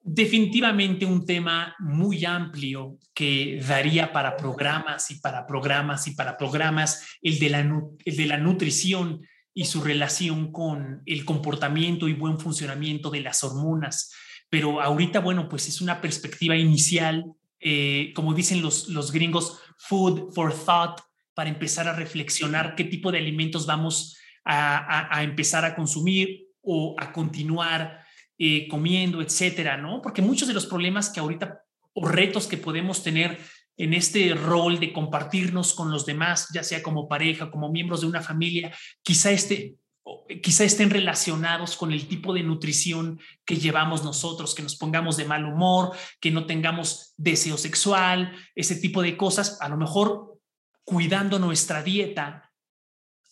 Definitivamente 0.00 1.04
un 1.04 1.26
tema 1.26 1.74
muy 1.80 2.24
amplio 2.24 2.98
que 3.12 3.60
daría 3.66 4.12
para 4.12 4.36
programas 4.36 5.10
y 5.10 5.16
para 5.20 5.46
programas 5.46 6.06
y 6.06 6.14
para 6.14 6.38
programas, 6.38 7.04
el 7.20 7.38
de 7.38 7.50
la, 7.50 7.60
el 8.04 8.16
de 8.16 8.26
la 8.26 8.38
nutrición 8.38 9.20
y 9.52 9.64
su 9.64 9.82
relación 9.82 10.52
con 10.52 11.02
el 11.04 11.24
comportamiento 11.24 12.08
y 12.08 12.14
buen 12.14 12.38
funcionamiento 12.38 13.10
de 13.10 13.20
las 13.20 13.44
hormonas. 13.44 14.12
Pero 14.48 14.80
ahorita, 14.80 15.20
bueno, 15.20 15.48
pues 15.48 15.68
es 15.68 15.80
una 15.80 16.00
perspectiva 16.00 16.56
inicial, 16.56 17.24
eh, 17.60 18.12
como 18.14 18.32
dicen 18.32 18.62
los, 18.62 18.88
los 18.88 19.12
gringos, 19.12 19.58
food 19.76 20.32
for 20.32 20.54
thought, 20.54 21.00
para 21.34 21.50
empezar 21.50 21.86
a 21.86 21.92
reflexionar 21.92 22.76
qué 22.76 22.84
tipo 22.84 23.12
de 23.12 23.18
alimentos 23.18 23.66
vamos 23.66 24.16
a, 24.50 25.22
empezar 25.22 25.64
a 25.64 25.74
consumir 25.74 26.48
o 26.62 26.96
a 26.98 27.12
continuar 27.12 28.00
eh, 28.38 28.66
comiendo, 28.68 29.20
etcétera, 29.20 29.76
¿no? 29.76 30.00
Porque 30.00 30.22
muchos 30.22 30.48
de 30.48 30.54
los 30.54 30.66
problemas 30.66 31.10
que 31.10 31.20
ahorita 31.20 31.62
o 31.92 32.08
retos 32.08 32.46
que 32.46 32.56
podemos 32.56 33.02
tener 33.02 33.38
en 33.76 33.94
este 33.94 34.34
rol 34.34 34.80
de 34.80 34.92
compartirnos 34.92 35.74
con 35.74 35.90
los 35.90 36.06
demás, 36.06 36.48
ya 36.52 36.64
sea 36.64 36.82
como 36.82 37.08
pareja, 37.08 37.50
como 37.50 37.70
miembros 37.70 38.00
de 38.00 38.06
una 38.06 38.22
familia, 38.22 38.72
quizá, 39.02 39.30
este, 39.30 39.76
quizá 40.42 40.64
estén 40.64 40.90
relacionados 40.90 41.76
con 41.76 41.92
el 41.92 42.08
tipo 42.08 42.32
de 42.32 42.42
nutrición 42.42 43.20
que 43.44 43.56
llevamos 43.56 44.02
nosotros, 44.02 44.54
que 44.54 44.62
nos 44.62 44.76
pongamos 44.76 45.16
de 45.16 45.26
mal 45.26 45.44
humor, 45.44 45.92
que 46.20 46.30
no 46.30 46.46
tengamos 46.46 47.12
deseo 47.16 47.56
sexual, 47.56 48.34
ese 48.54 48.76
tipo 48.76 49.02
de 49.02 49.16
cosas, 49.16 49.60
a 49.60 49.68
lo 49.68 49.76
mejor 49.76 50.38
cuidando 50.84 51.38
nuestra 51.38 51.82
dieta 51.82 52.47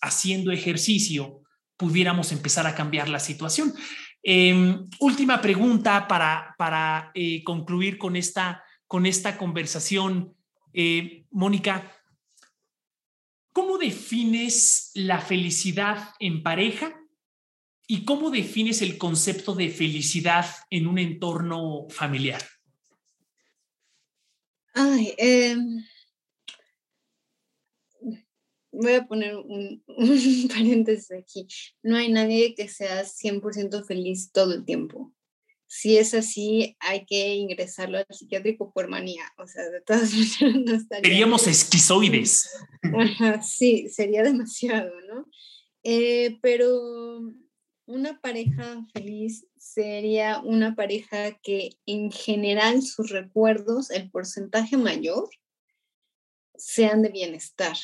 haciendo 0.00 0.52
ejercicio 0.52 1.42
pudiéramos 1.76 2.32
empezar 2.32 2.66
a 2.66 2.74
cambiar 2.74 3.08
la 3.08 3.20
situación. 3.20 3.74
Em, 4.22 4.84
última 4.98 5.40
pregunta 5.40 6.08
para, 6.08 6.54
para 6.58 7.10
eh, 7.14 7.44
concluir 7.44 7.98
con 7.98 8.16
esta, 8.16 8.64
con 8.86 9.06
esta 9.06 9.38
conversación. 9.38 10.34
Eh, 10.72 11.26
Mónica, 11.30 11.92
¿cómo 13.52 13.78
defines 13.78 14.90
la 14.94 15.20
felicidad 15.20 16.14
en 16.18 16.42
pareja 16.42 16.98
y 17.86 18.04
cómo 18.04 18.30
defines 18.30 18.82
el 18.82 18.98
concepto 18.98 19.54
de 19.54 19.68
felicidad 19.70 20.46
en 20.70 20.86
un 20.86 20.98
entorno 20.98 21.86
familiar? 21.88 22.42
Ay, 24.74 25.14
eh 25.18 25.56
voy 28.80 28.94
a 28.94 29.06
poner 29.06 29.36
un, 29.36 29.82
paréntesis 30.48 31.12
aquí. 31.12 31.46
No 31.82 31.96
hay 31.96 32.10
nadie 32.10 32.54
que 32.54 32.68
sea 32.68 33.04
100% 33.04 33.84
feliz 33.86 34.30
todo 34.32 34.54
el 34.54 34.64
tiempo. 34.64 35.12
Si 35.68 35.98
es 35.98 36.14
así, 36.14 36.76
hay 36.78 37.04
que 37.06 37.34
ingresarlo 37.34 37.98
al 37.98 38.06
psiquiátrico 38.08 38.72
por 38.72 38.88
manía. 38.88 39.24
O 39.36 39.46
sea, 39.46 39.68
de 39.68 39.80
todas 39.80 40.12
maneras 40.40 40.64
no 40.64 40.74
estaría. 40.74 41.10
Seríamos 41.10 41.46
esquizoides. 41.46 42.50
sí, 43.42 43.88
sería 43.88 44.22
demasiado, 44.22 44.92
¿no? 45.08 45.26
Eh, 45.82 46.38
pero 46.40 47.20
una 47.86 48.20
pareja 48.20 48.84
feliz 48.92 49.46
sería 49.56 50.40
una 50.40 50.74
pareja 50.74 51.38
que 51.42 51.70
en 51.86 52.10
general 52.10 52.82
sus 52.82 53.10
recuerdos, 53.10 53.90
el 53.90 54.10
porcentaje 54.10 54.76
mayor, 54.76 55.28
sean 56.56 57.02
de 57.02 57.10
bienestar 57.10 57.76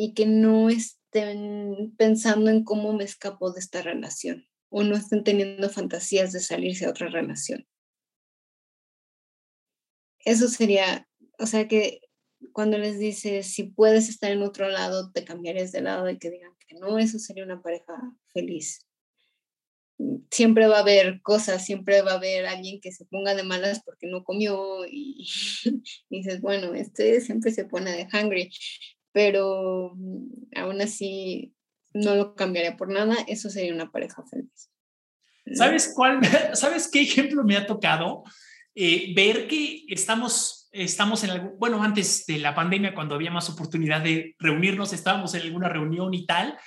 y 0.00 0.14
que 0.14 0.26
no 0.26 0.68
estén 0.68 1.92
pensando 1.98 2.50
en 2.50 2.62
cómo 2.62 2.92
me 2.92 3.02
escapo 3.02 3.50
de 3.50 3.58
esta 3.58 3.82
relación 3.82 4.46
o 4.68 4.84
no 4.84 4.94
estén 4.94 5.24
teniendo 5.24 5.68
fantasías 5.70 6.30
de 6.30 6.38
salirse 6.38 6.86
a 6.86 6.90
otra 6.90 7.08
relación. 7.08 7.66
Eso 10.20 10.46
sería, 10.46 11.08
o 11.40 11.46
sea 11.46 11.66
que 11.66 12.00
cuando 12.52 12.78
les 12.78 13.00
dices, 13.00 13.48
si 13.52 13.64
puedes 13.64 14.08
estar 14.08 14.30
en 14.30 14.42
otro 14.42 14.68
lado, 14.68 15.10
te 15.10 15.24
cambiarías 15.24 15.72
de 15.72 15.80
lado 15.80 16.08
y 16.08 16.16
que 16.16 16.30
digan 16.30 16.52
que 16.60 16.76
no, 16.76 16.96
eso 17.00 17.18
sería 17.18 17.42
una 17.42 17.60
pareja 17.60 17.94
feliz. 18.32 18.86
Siempre 20.30 20.68
va 20.68 20.76
a 20.76 20.82
haber 20.82 21.20
cosas, 21.22 21.64
siempre 21.64 22.02
va 22.02 22.12
a 22.12 22.18
haber 22.18 22.46
alguien 22.46 22.80
que 22.80 22.92
se 22.92 23.04
ponga 23.06 23.34
de 23.34 23.42
malas 23.42 23.82
porque 23.82 24.06
no 24.06 24.22
comió 24.22 24.86
y, 24.86 25.26
dices, 26.08 26.40
bueno, 26.40 26.72
este 26.74 27.20
siempre 27.20 27.50
se 27.50 27.64
pone 27.64 27.90
de 27.90 28.06
hungry, 28.16 28.48
pero 29.12 29.92
mm, 29.94 30.56
aún 30.56 30.80
así 30.80 31.54
no 31.94 32.14
lo 32.14 32.34
cambiaría 32.34 32.76
por 32.76 32.90
nada, 32.90 33.16
eso 33.26 33.50
sería 33.50 33.74
una 33.74 33.90
pareja 33.90 34.22
feliz. 34.30 34.70
¿Sabes 35.54 35.92
cuál? 35.94 36.20
¿Sabes 36.54 36.88
qué 36.90 37.02
ejemplo 37.02 37.44
me 37.44 37.56
ha 37.56 37.66
tocado? 37.66 38.24
Eh, 38.74 39.12
ver 39.14 39.48
que 39.48 39.84
estamos, 39.88 40.68
estamos 40.72 41.24
en 41.24 41.30
algo, 41.30 41.56
bueno, 41.58 41.82
antes 41.82 42.26
de 42.26 42.38
la 42.38 42.54
pandemia, 42.54 42.94
cuando 42.94 43.14
había 43.14 43.30
más 43.30 43.50
oportunidad 43.50 44.02
de 44.02 44.36
reunirnos, 44.38 44.92
estábamos 44.92 45.34
en 45.34 45.42
alguna 45.42 45.68
reunión 45.68 46.14
y 46.14 46.26
tal, 46.26 46.58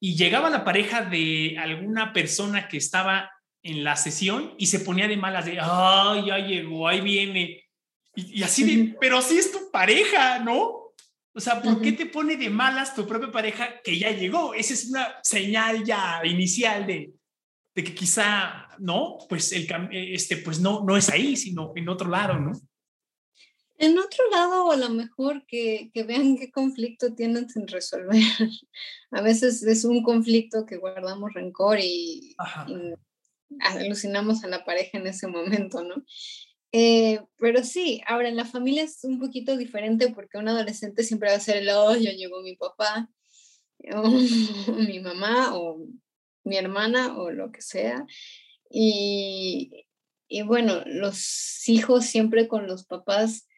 y 0.00 0.16
llegaba 0.16 0.50
la 0.50 0.64
pareja 0.64 1.02
de 1.02 1.56
alguna 1.58 2.12
persona 2.12 2.68
que 2.68 2.78
estaba 2.78 3.30
en 3.62 3.84
la 3.84 3.96
sesión 3.96 4.54
y 4.58 4.66
se 4.66 4.80
ponía 4.80 5.06
de 5.06 5.16
malas 5.16 5.44
de, 5.44 5.58
ay, 5.60 6.26
ya 6.26 6.38
llegó, 6.38 6.88
ahí 6.88 7.02
viene. 7.02 7.64
Y, 8.14 8.42
así 8.42 8.64
de, 8.64 8.96
pero 8.98 9.18
así 9.18 9.36
es 9.36 9.52
tu 9.52 9.70
pareja, 9.70 10.38
¿no? 10.40 10.79
O 11.32 11.40
sea, 11.40 11.62
¿por 11.62 11.80
qué 11.80 11.92
te 11.92 12.06
pone 12.06 12.36
de 12.36 12.50
malas 12.50 12.94
tu 12.94 13.06
propia 13.06 13.30
pareja 13.30 13.80
que 13.82 13.98
ya 13.98 14.10
llegó? 14.10 14.52
Esa 14.52 14.74
es 14.74 14.86
una 14.86 15.14
señal 15.22 15.84
ya 15.84 16.20
inicial 16.24 16.86
de, 16.86 17.12
de 17.74 17.84
que 17.84 17.94
quizá, 17.94 18.68
¿no? 18.78 19.18
Pues, 19.28 19.52
el, 19.52 19.68
este, 19.92 20.38
pues 20.38 20.60
no, 20.60 20.84
no 20.84 20.96
es 20.96 21.08
ahí, 21.08 21.36
sino 21.36 21.72
en 21.76 21.88
otro 21.88 22.08
lado, 22.08 22.38
¿no? 22.38 22.52
En 23.78 23.98
otro 23.98 24.28
lado, 24.30 24.70
a 24.70 24.76
lo 24.76 24.90
mejor 24.90 25.46
que, 25.46 25.90
que 25.94 26.02
vean 26.02 26.36
qué 26.36 26.50
conflicto 26.50 27.14
tienen 27.14 27.48
sin 27.48 27.66
resolver. 27.66 28.20
a 29.10 29.22
veces 29.22 29.62
es 29.62 29.84
un 29.84 30.02
conflicto 30.02 30.66
que 30.66 30.76
guardamos 30.76 31.32
rencor 31.32 31.78
y, 31.80 32.36
alucinamos 33.60 34.44
a 34.44 34.48
la 34.48 34.64
pareja 34.64 34.98
en 34.98 35.06
ese 35.06 35.26
momento, 35.28 35.82
¿no? 35.82 36.04
Eh, 36.72 37.20
pero 37.38 37.64
sí, 37.64 38.00
ahora 38.06 38.28
en 38.28 38.36
la 38.36 38.44
familia 38.44 38.84
es 38.84 39.02
un 39.02 39.18
poquito 39.18 39.56
diferente 39.56 40.12
porque 40.12 40.38
un 40.38 40.48
adolescente 40.48 41.02
siempre 41.02 41.30
va 41.30 41.36
a 41.36 41.40
ser 41.40 41.56
el, 41.56 41.68
oh, 41.70 41.96
ya 41.96 42.12
llegó 42.12 42.42
mi 42.42 42.56
papá, 42.56 43.10
o 43.94 44.08
mi 44.88 45.00
mamá, 45.00 45.56
o 45.56 45.84
mi 46.44 46.56
hermana 46.56 47.18
o 47.18 47.30
lo 47.30 47.50
que 47.50 47.62
sea. 47.62 48.06
Y, 48.70 49.86
y 50.28 50.42
bueno, 50.42 50.82
los 50.86 51.68
hijos 51.68 52.06
siempre 52.06 52.46
con 52.46 52.66
los 52.66 52.84
papás 52.86 53.48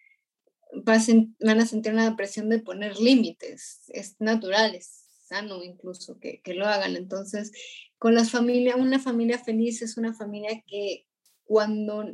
van 0.72 1.60
a 1.60 1.66
sentir 1.66 1.92
una 1.92 2.16
presión 2.16 2.48
de 2.48 2.60
poner 2.60 2.98
límites. 2.98 3.82
Es 3.88 4.16
natural, 4.20 4.74
es 4.74 5.04
sano 5.26 5.62
incluso 5.62 6.18
que, 6.18 6.40
que 6.40 6.54
lo 6.54 6.66
hagan. 6.66 6.96
Entonces, 6.96 7.52
con 7.98 8.14
las 8.14 8.30
familias, 8.30 8.76
una 8.76 8.98
familia 8.98 9.38
feliz 9.38 9.82
es 9.82 9.96
una 9.96 10.14
familia 10.14 10.62
que 10.66 11.06
cuando 11.44 12.06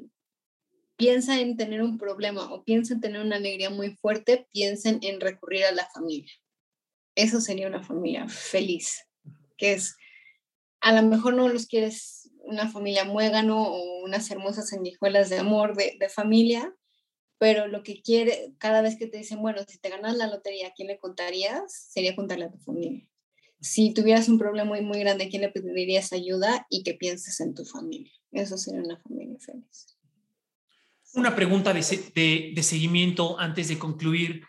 piensa 0.99 1.40
en 1.40 1.57
tener 1.57 1.80
un 1.80 1.96
problema 1.96 2.53
o 2.53 2.64
piensa 2.64 2.92
en 2.92 3.01
tener 3.01 3.22
una 3.22 3.36
alegría 3.36 3.70
muy 3.70 3.96
fuerte, 3.96 4.49
piensen 4.53 4.99
en 5.03 5.20
recurrir 5.20 5.64
a 5.64 5.72
la 5.72 5.88
familia. 5.88 6.32
Eso 7.14 7.40
sería 7.40 7.68
una 7.68 7.82
familia 7.82 8.28
feliz, 8.28 9.07
que 9.57 9.72
es 9.72 9.96
a 10.80 10.92
lo 10.92 11.09
mejor 11.09 11.34
no 11.34 11.49
los 11.49 11.66
quieres 11.66 12.30
una 12.42 12.68
familia 12.68 13.05
muégano 13.05 13.62
o 13.62 14.05
unas 14.05 14.30
hermosas 14.30 14.70
sanguijuelas 14.70 15.28
de 15.28 15.38
amor 15.38 15.76
de, 15.76 16.09
familia, 16.09 16.74
pero 17.38 17.68
lo 17.68 17.82
que 17.82 18.03
quiere, 18.03 18.55
cada 18.59 18.82
vez 18.82 18.96
que 18.96 19.07
te 19.07 19.18
dicen, 19.18 19.40
bueno, 19.40 19.62
si 19.66 19.78
te 19.78 19.90
ganas 19.90 20.16
la 20.16 20.26
lotería, 20.26 20.68
¿a 20.68 20.72
quién 20.72 20.88
le 20.88 20.99
contarías? 20.99 21.72
Sería 21.72 22.16
contarle 22.16 22.46
a 22.46 22.51
tu 22.51 22.59
familia. 22.59 23.07
Si 23.61 23.92
tuvieras 23.92 24.28
un 24.28 24.38
problema 24.38 24.68
muy, 24.68 24.80
muy 24.82 25.01
grande, 25.01 25.24
¿a 25.24 25.28
quién 25.28 25.42
le 25.42 25.51
pedirías 25.51 26.12
ayuda? 26.12 26.66
Y 26.70 26.82
que 26.82 26.94
pienses 26.94 27.40
en 27.40 27.55
tu 27.55 27.64
familia. 27.64 28.12
Eso 28.32 28.57
sería 28.57 28.80
una 28.80 28.99
familia 29.01 29.38
feliz. 29.38 29.97
Una 31.15 31.35
pregunta 31.35 31.73
de, 31.73 32.53
de, 32.55 32.63
seguimiento 32.63 33.39
antes 33.39 33.69
de 33.69 33.79
concluir. 33.79 34.45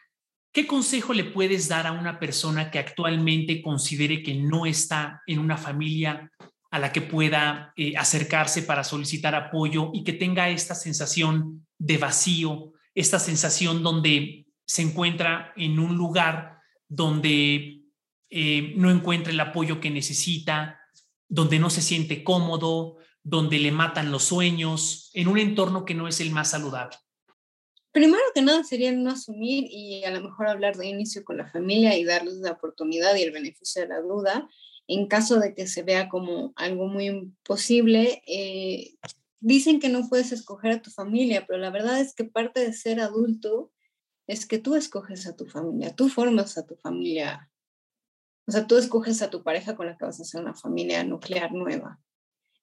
¿Qué 0.51 0.67
consejo 0.67 1.13
le 1.13 1.23
puedes 1.23 1.67
dar 1.67 1.87
a 1.87 1.91
una 1.91 2.19
persona 2.19 2.69
que 2.69 2.79
actualmente 2.79 3.61
considere 3.61 4.21
que 4.23 4.35
no 4.35 4.65
está 4.65 5.21
en 5.25 5.39
una 5.39 5.57
familia 5.57 6.31
a 6.71 6.79
la 6.79 6.91
que 6.91 7.01
pueda 7.01 7.73
eh, 7.75 7.93
acercarse 7.97 8.63
para 8.63 8.83
solicitar 8.83 9.35
apoyo 9.35 9.91
y 9.93 10.03
que 10.03 10.13
tenga 10.13 10.49
esta 10.49 10.75
sensación 10.75 11.65
de 11.77 11.97
vacío, 11.97 12.73
esta 12.93 13.19
sensación 13.19 13.81
donde 13.81 14.45
se 14.65 14.81
encuentra 14.81 15.53
en 15.55 15.79
un 15.79 15.97
lugar 15.97 16.59
donde 16.87 17.81
eh, 18.29 18.73
no 18.75 18.91
encuentra 18.91 19.31
el 19.31 19.39
apoyo 19.39 19.79
que 19.79 19.89
necesita, 19.89 20.79
donde 21.27 21.57
no 21.57 21.69
se 21.69 21.81
siente 21.81 22.23
cómodo, 22.23 22.97
donde 23.29 23.59
le 23.59 23.71
matan 23.71 24.11
los 24.11 24.23
sueños, 24.23 25.11
en 25.13 25.27
un 25.27 25.37
entorno 25.37 25.85
que 25.85 25.93
no 25.93 26.07
es 26.07 26.19
el 26.19 26.31
más 26.31 26.51
saludable? 26.51 26.97
Primero 27.91 28.21
que 28.33 28.41
nada 28.41 28.63
sería 28.63 28.91
no 28.91 29.11
asumir 29.11 29.65
y 29.69 30.03
a 30.03 30.11
lo 30.11 30.21
mejor 30.21 30.47
hablar 30.47 30.77
de 30.77 30.87
inicio 30.87 31.23
con 31.23 31.37
la 31.37 31.49
familia 31.49 31.97
y 31.97 32.03
darles 32.03 32.35
la 32.35 32.51
oportunidad 32.51 33.15
y 33.15 33.23
el 33.23 33.31
beneficio 33.31 33.81
de 33.81 33.87
la 33.87 34.01
duda 34.01 34.49
en 34.89 35.07
caso 35.07 35.39
de 35.39 35.53
que 35.53 35.67
se 35.67 35.83
vea 35.83 36.09
como 36.09 36.51
algo 36.55 36.87
muy 36.87 37.05
imposible. 37.05 38.23
Eh, 38.25 38.95
dicen 39.39 39.79
que 39.79 39.87
no 39.87 40.09
puedes 40.09 40.31
escoger 40.31 40.71
a 40.71 40.81
tu 40.81 40.89
familia, 40.89 41.45
pero 41.47 41.59
la 41.59 41.69
verdad 41.69 41.99
es 41.99 42.15
que 42.15 42.23
parte 42.23 42.59
de 42.59 42.73
ser 42.73 42.99
adulto 42.99 43.71
es 44.25 44.47
que 44.47 44.57
tú 44.57 44.75
escoges 44.75 45.27
a 45.27 45.35
tu 45.35 45.45
familia, 45.45 45.95
tú 45.95 46.09
formas 46.09 46.57
a 46.57 46.65
tu 46.65 46.75
familia. 46.75 47.51
O 48.47 48.51
sea, 48.51 48.65
tú 48.65 48.77
escoges 48.77 49.21
a 49.21 49.29
tu 49.29 49.43
pareja 49.43 49.75
con 49.75 49.85
la 49.85 49.95
que 49.95 50.05
vas 50.05 50.19
a 50.19 50.23
hacer 50.23 50.41
una 50.41 50.55
familia 50.55 51.03
nuclear 51.03 51.51
nueva. 51.51 51.99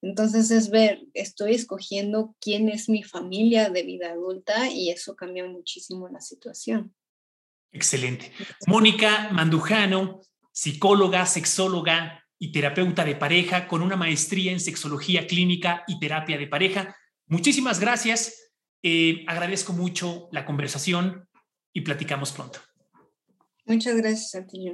Entonces 0.07 0.53
es 0.53 0.71
ver, 0.71 1.03
estoy 1.15 1.55
escogiendo 1.55 2.37
quién 2.41 2.69
es 2.69 2.89
mi 2.89 3.03
familia 3.03 3.71
de 3.71 3.83
vida 3.83 4.13
adulta 4.13 4.71
y 4.71 4.91
eso 4.91 5.17
cambia 5.17 5.45
muchísimo 5.47 6.09
la 6.09 6.21
situación. 6.21 6.95
Excelente. 7.73 8.31
Mónica 8.69 9.31
Mandujano, 9.33 10.21
psicóloga, 10.53 11.27
sexóloga 11.27 12.25
y 12.39 12.53
terapeuta 12.53 13.05
de 13.05 13.17
pareja 13.17 13.67
con 13.67 13.83
una 13.83 13.97
maestría 13.97 14.53
en 14.53 14.61
sexología 14.61 15.27
clínica 15.27 15.83
y 15.89 15.99
terapia 15.99 16.39
de 16.39 16.47
pareja. 16.47 16.97
Muchísimas 17.27 17.81
gracias. 17.81 18.53
Eh, 18.85 19.25
agradezco 19.27 19.73
mucho 19.73 20.29
la 20.31 20.47
conversación 20.47 21.29
y 21.73 21.81
platicamos 21.81 22.31
pronto. 22.31 22.61
Muchas 23.65 23.97
gracias 23.97 24.37
a 24.37 24.47
ti, 24.47 24.71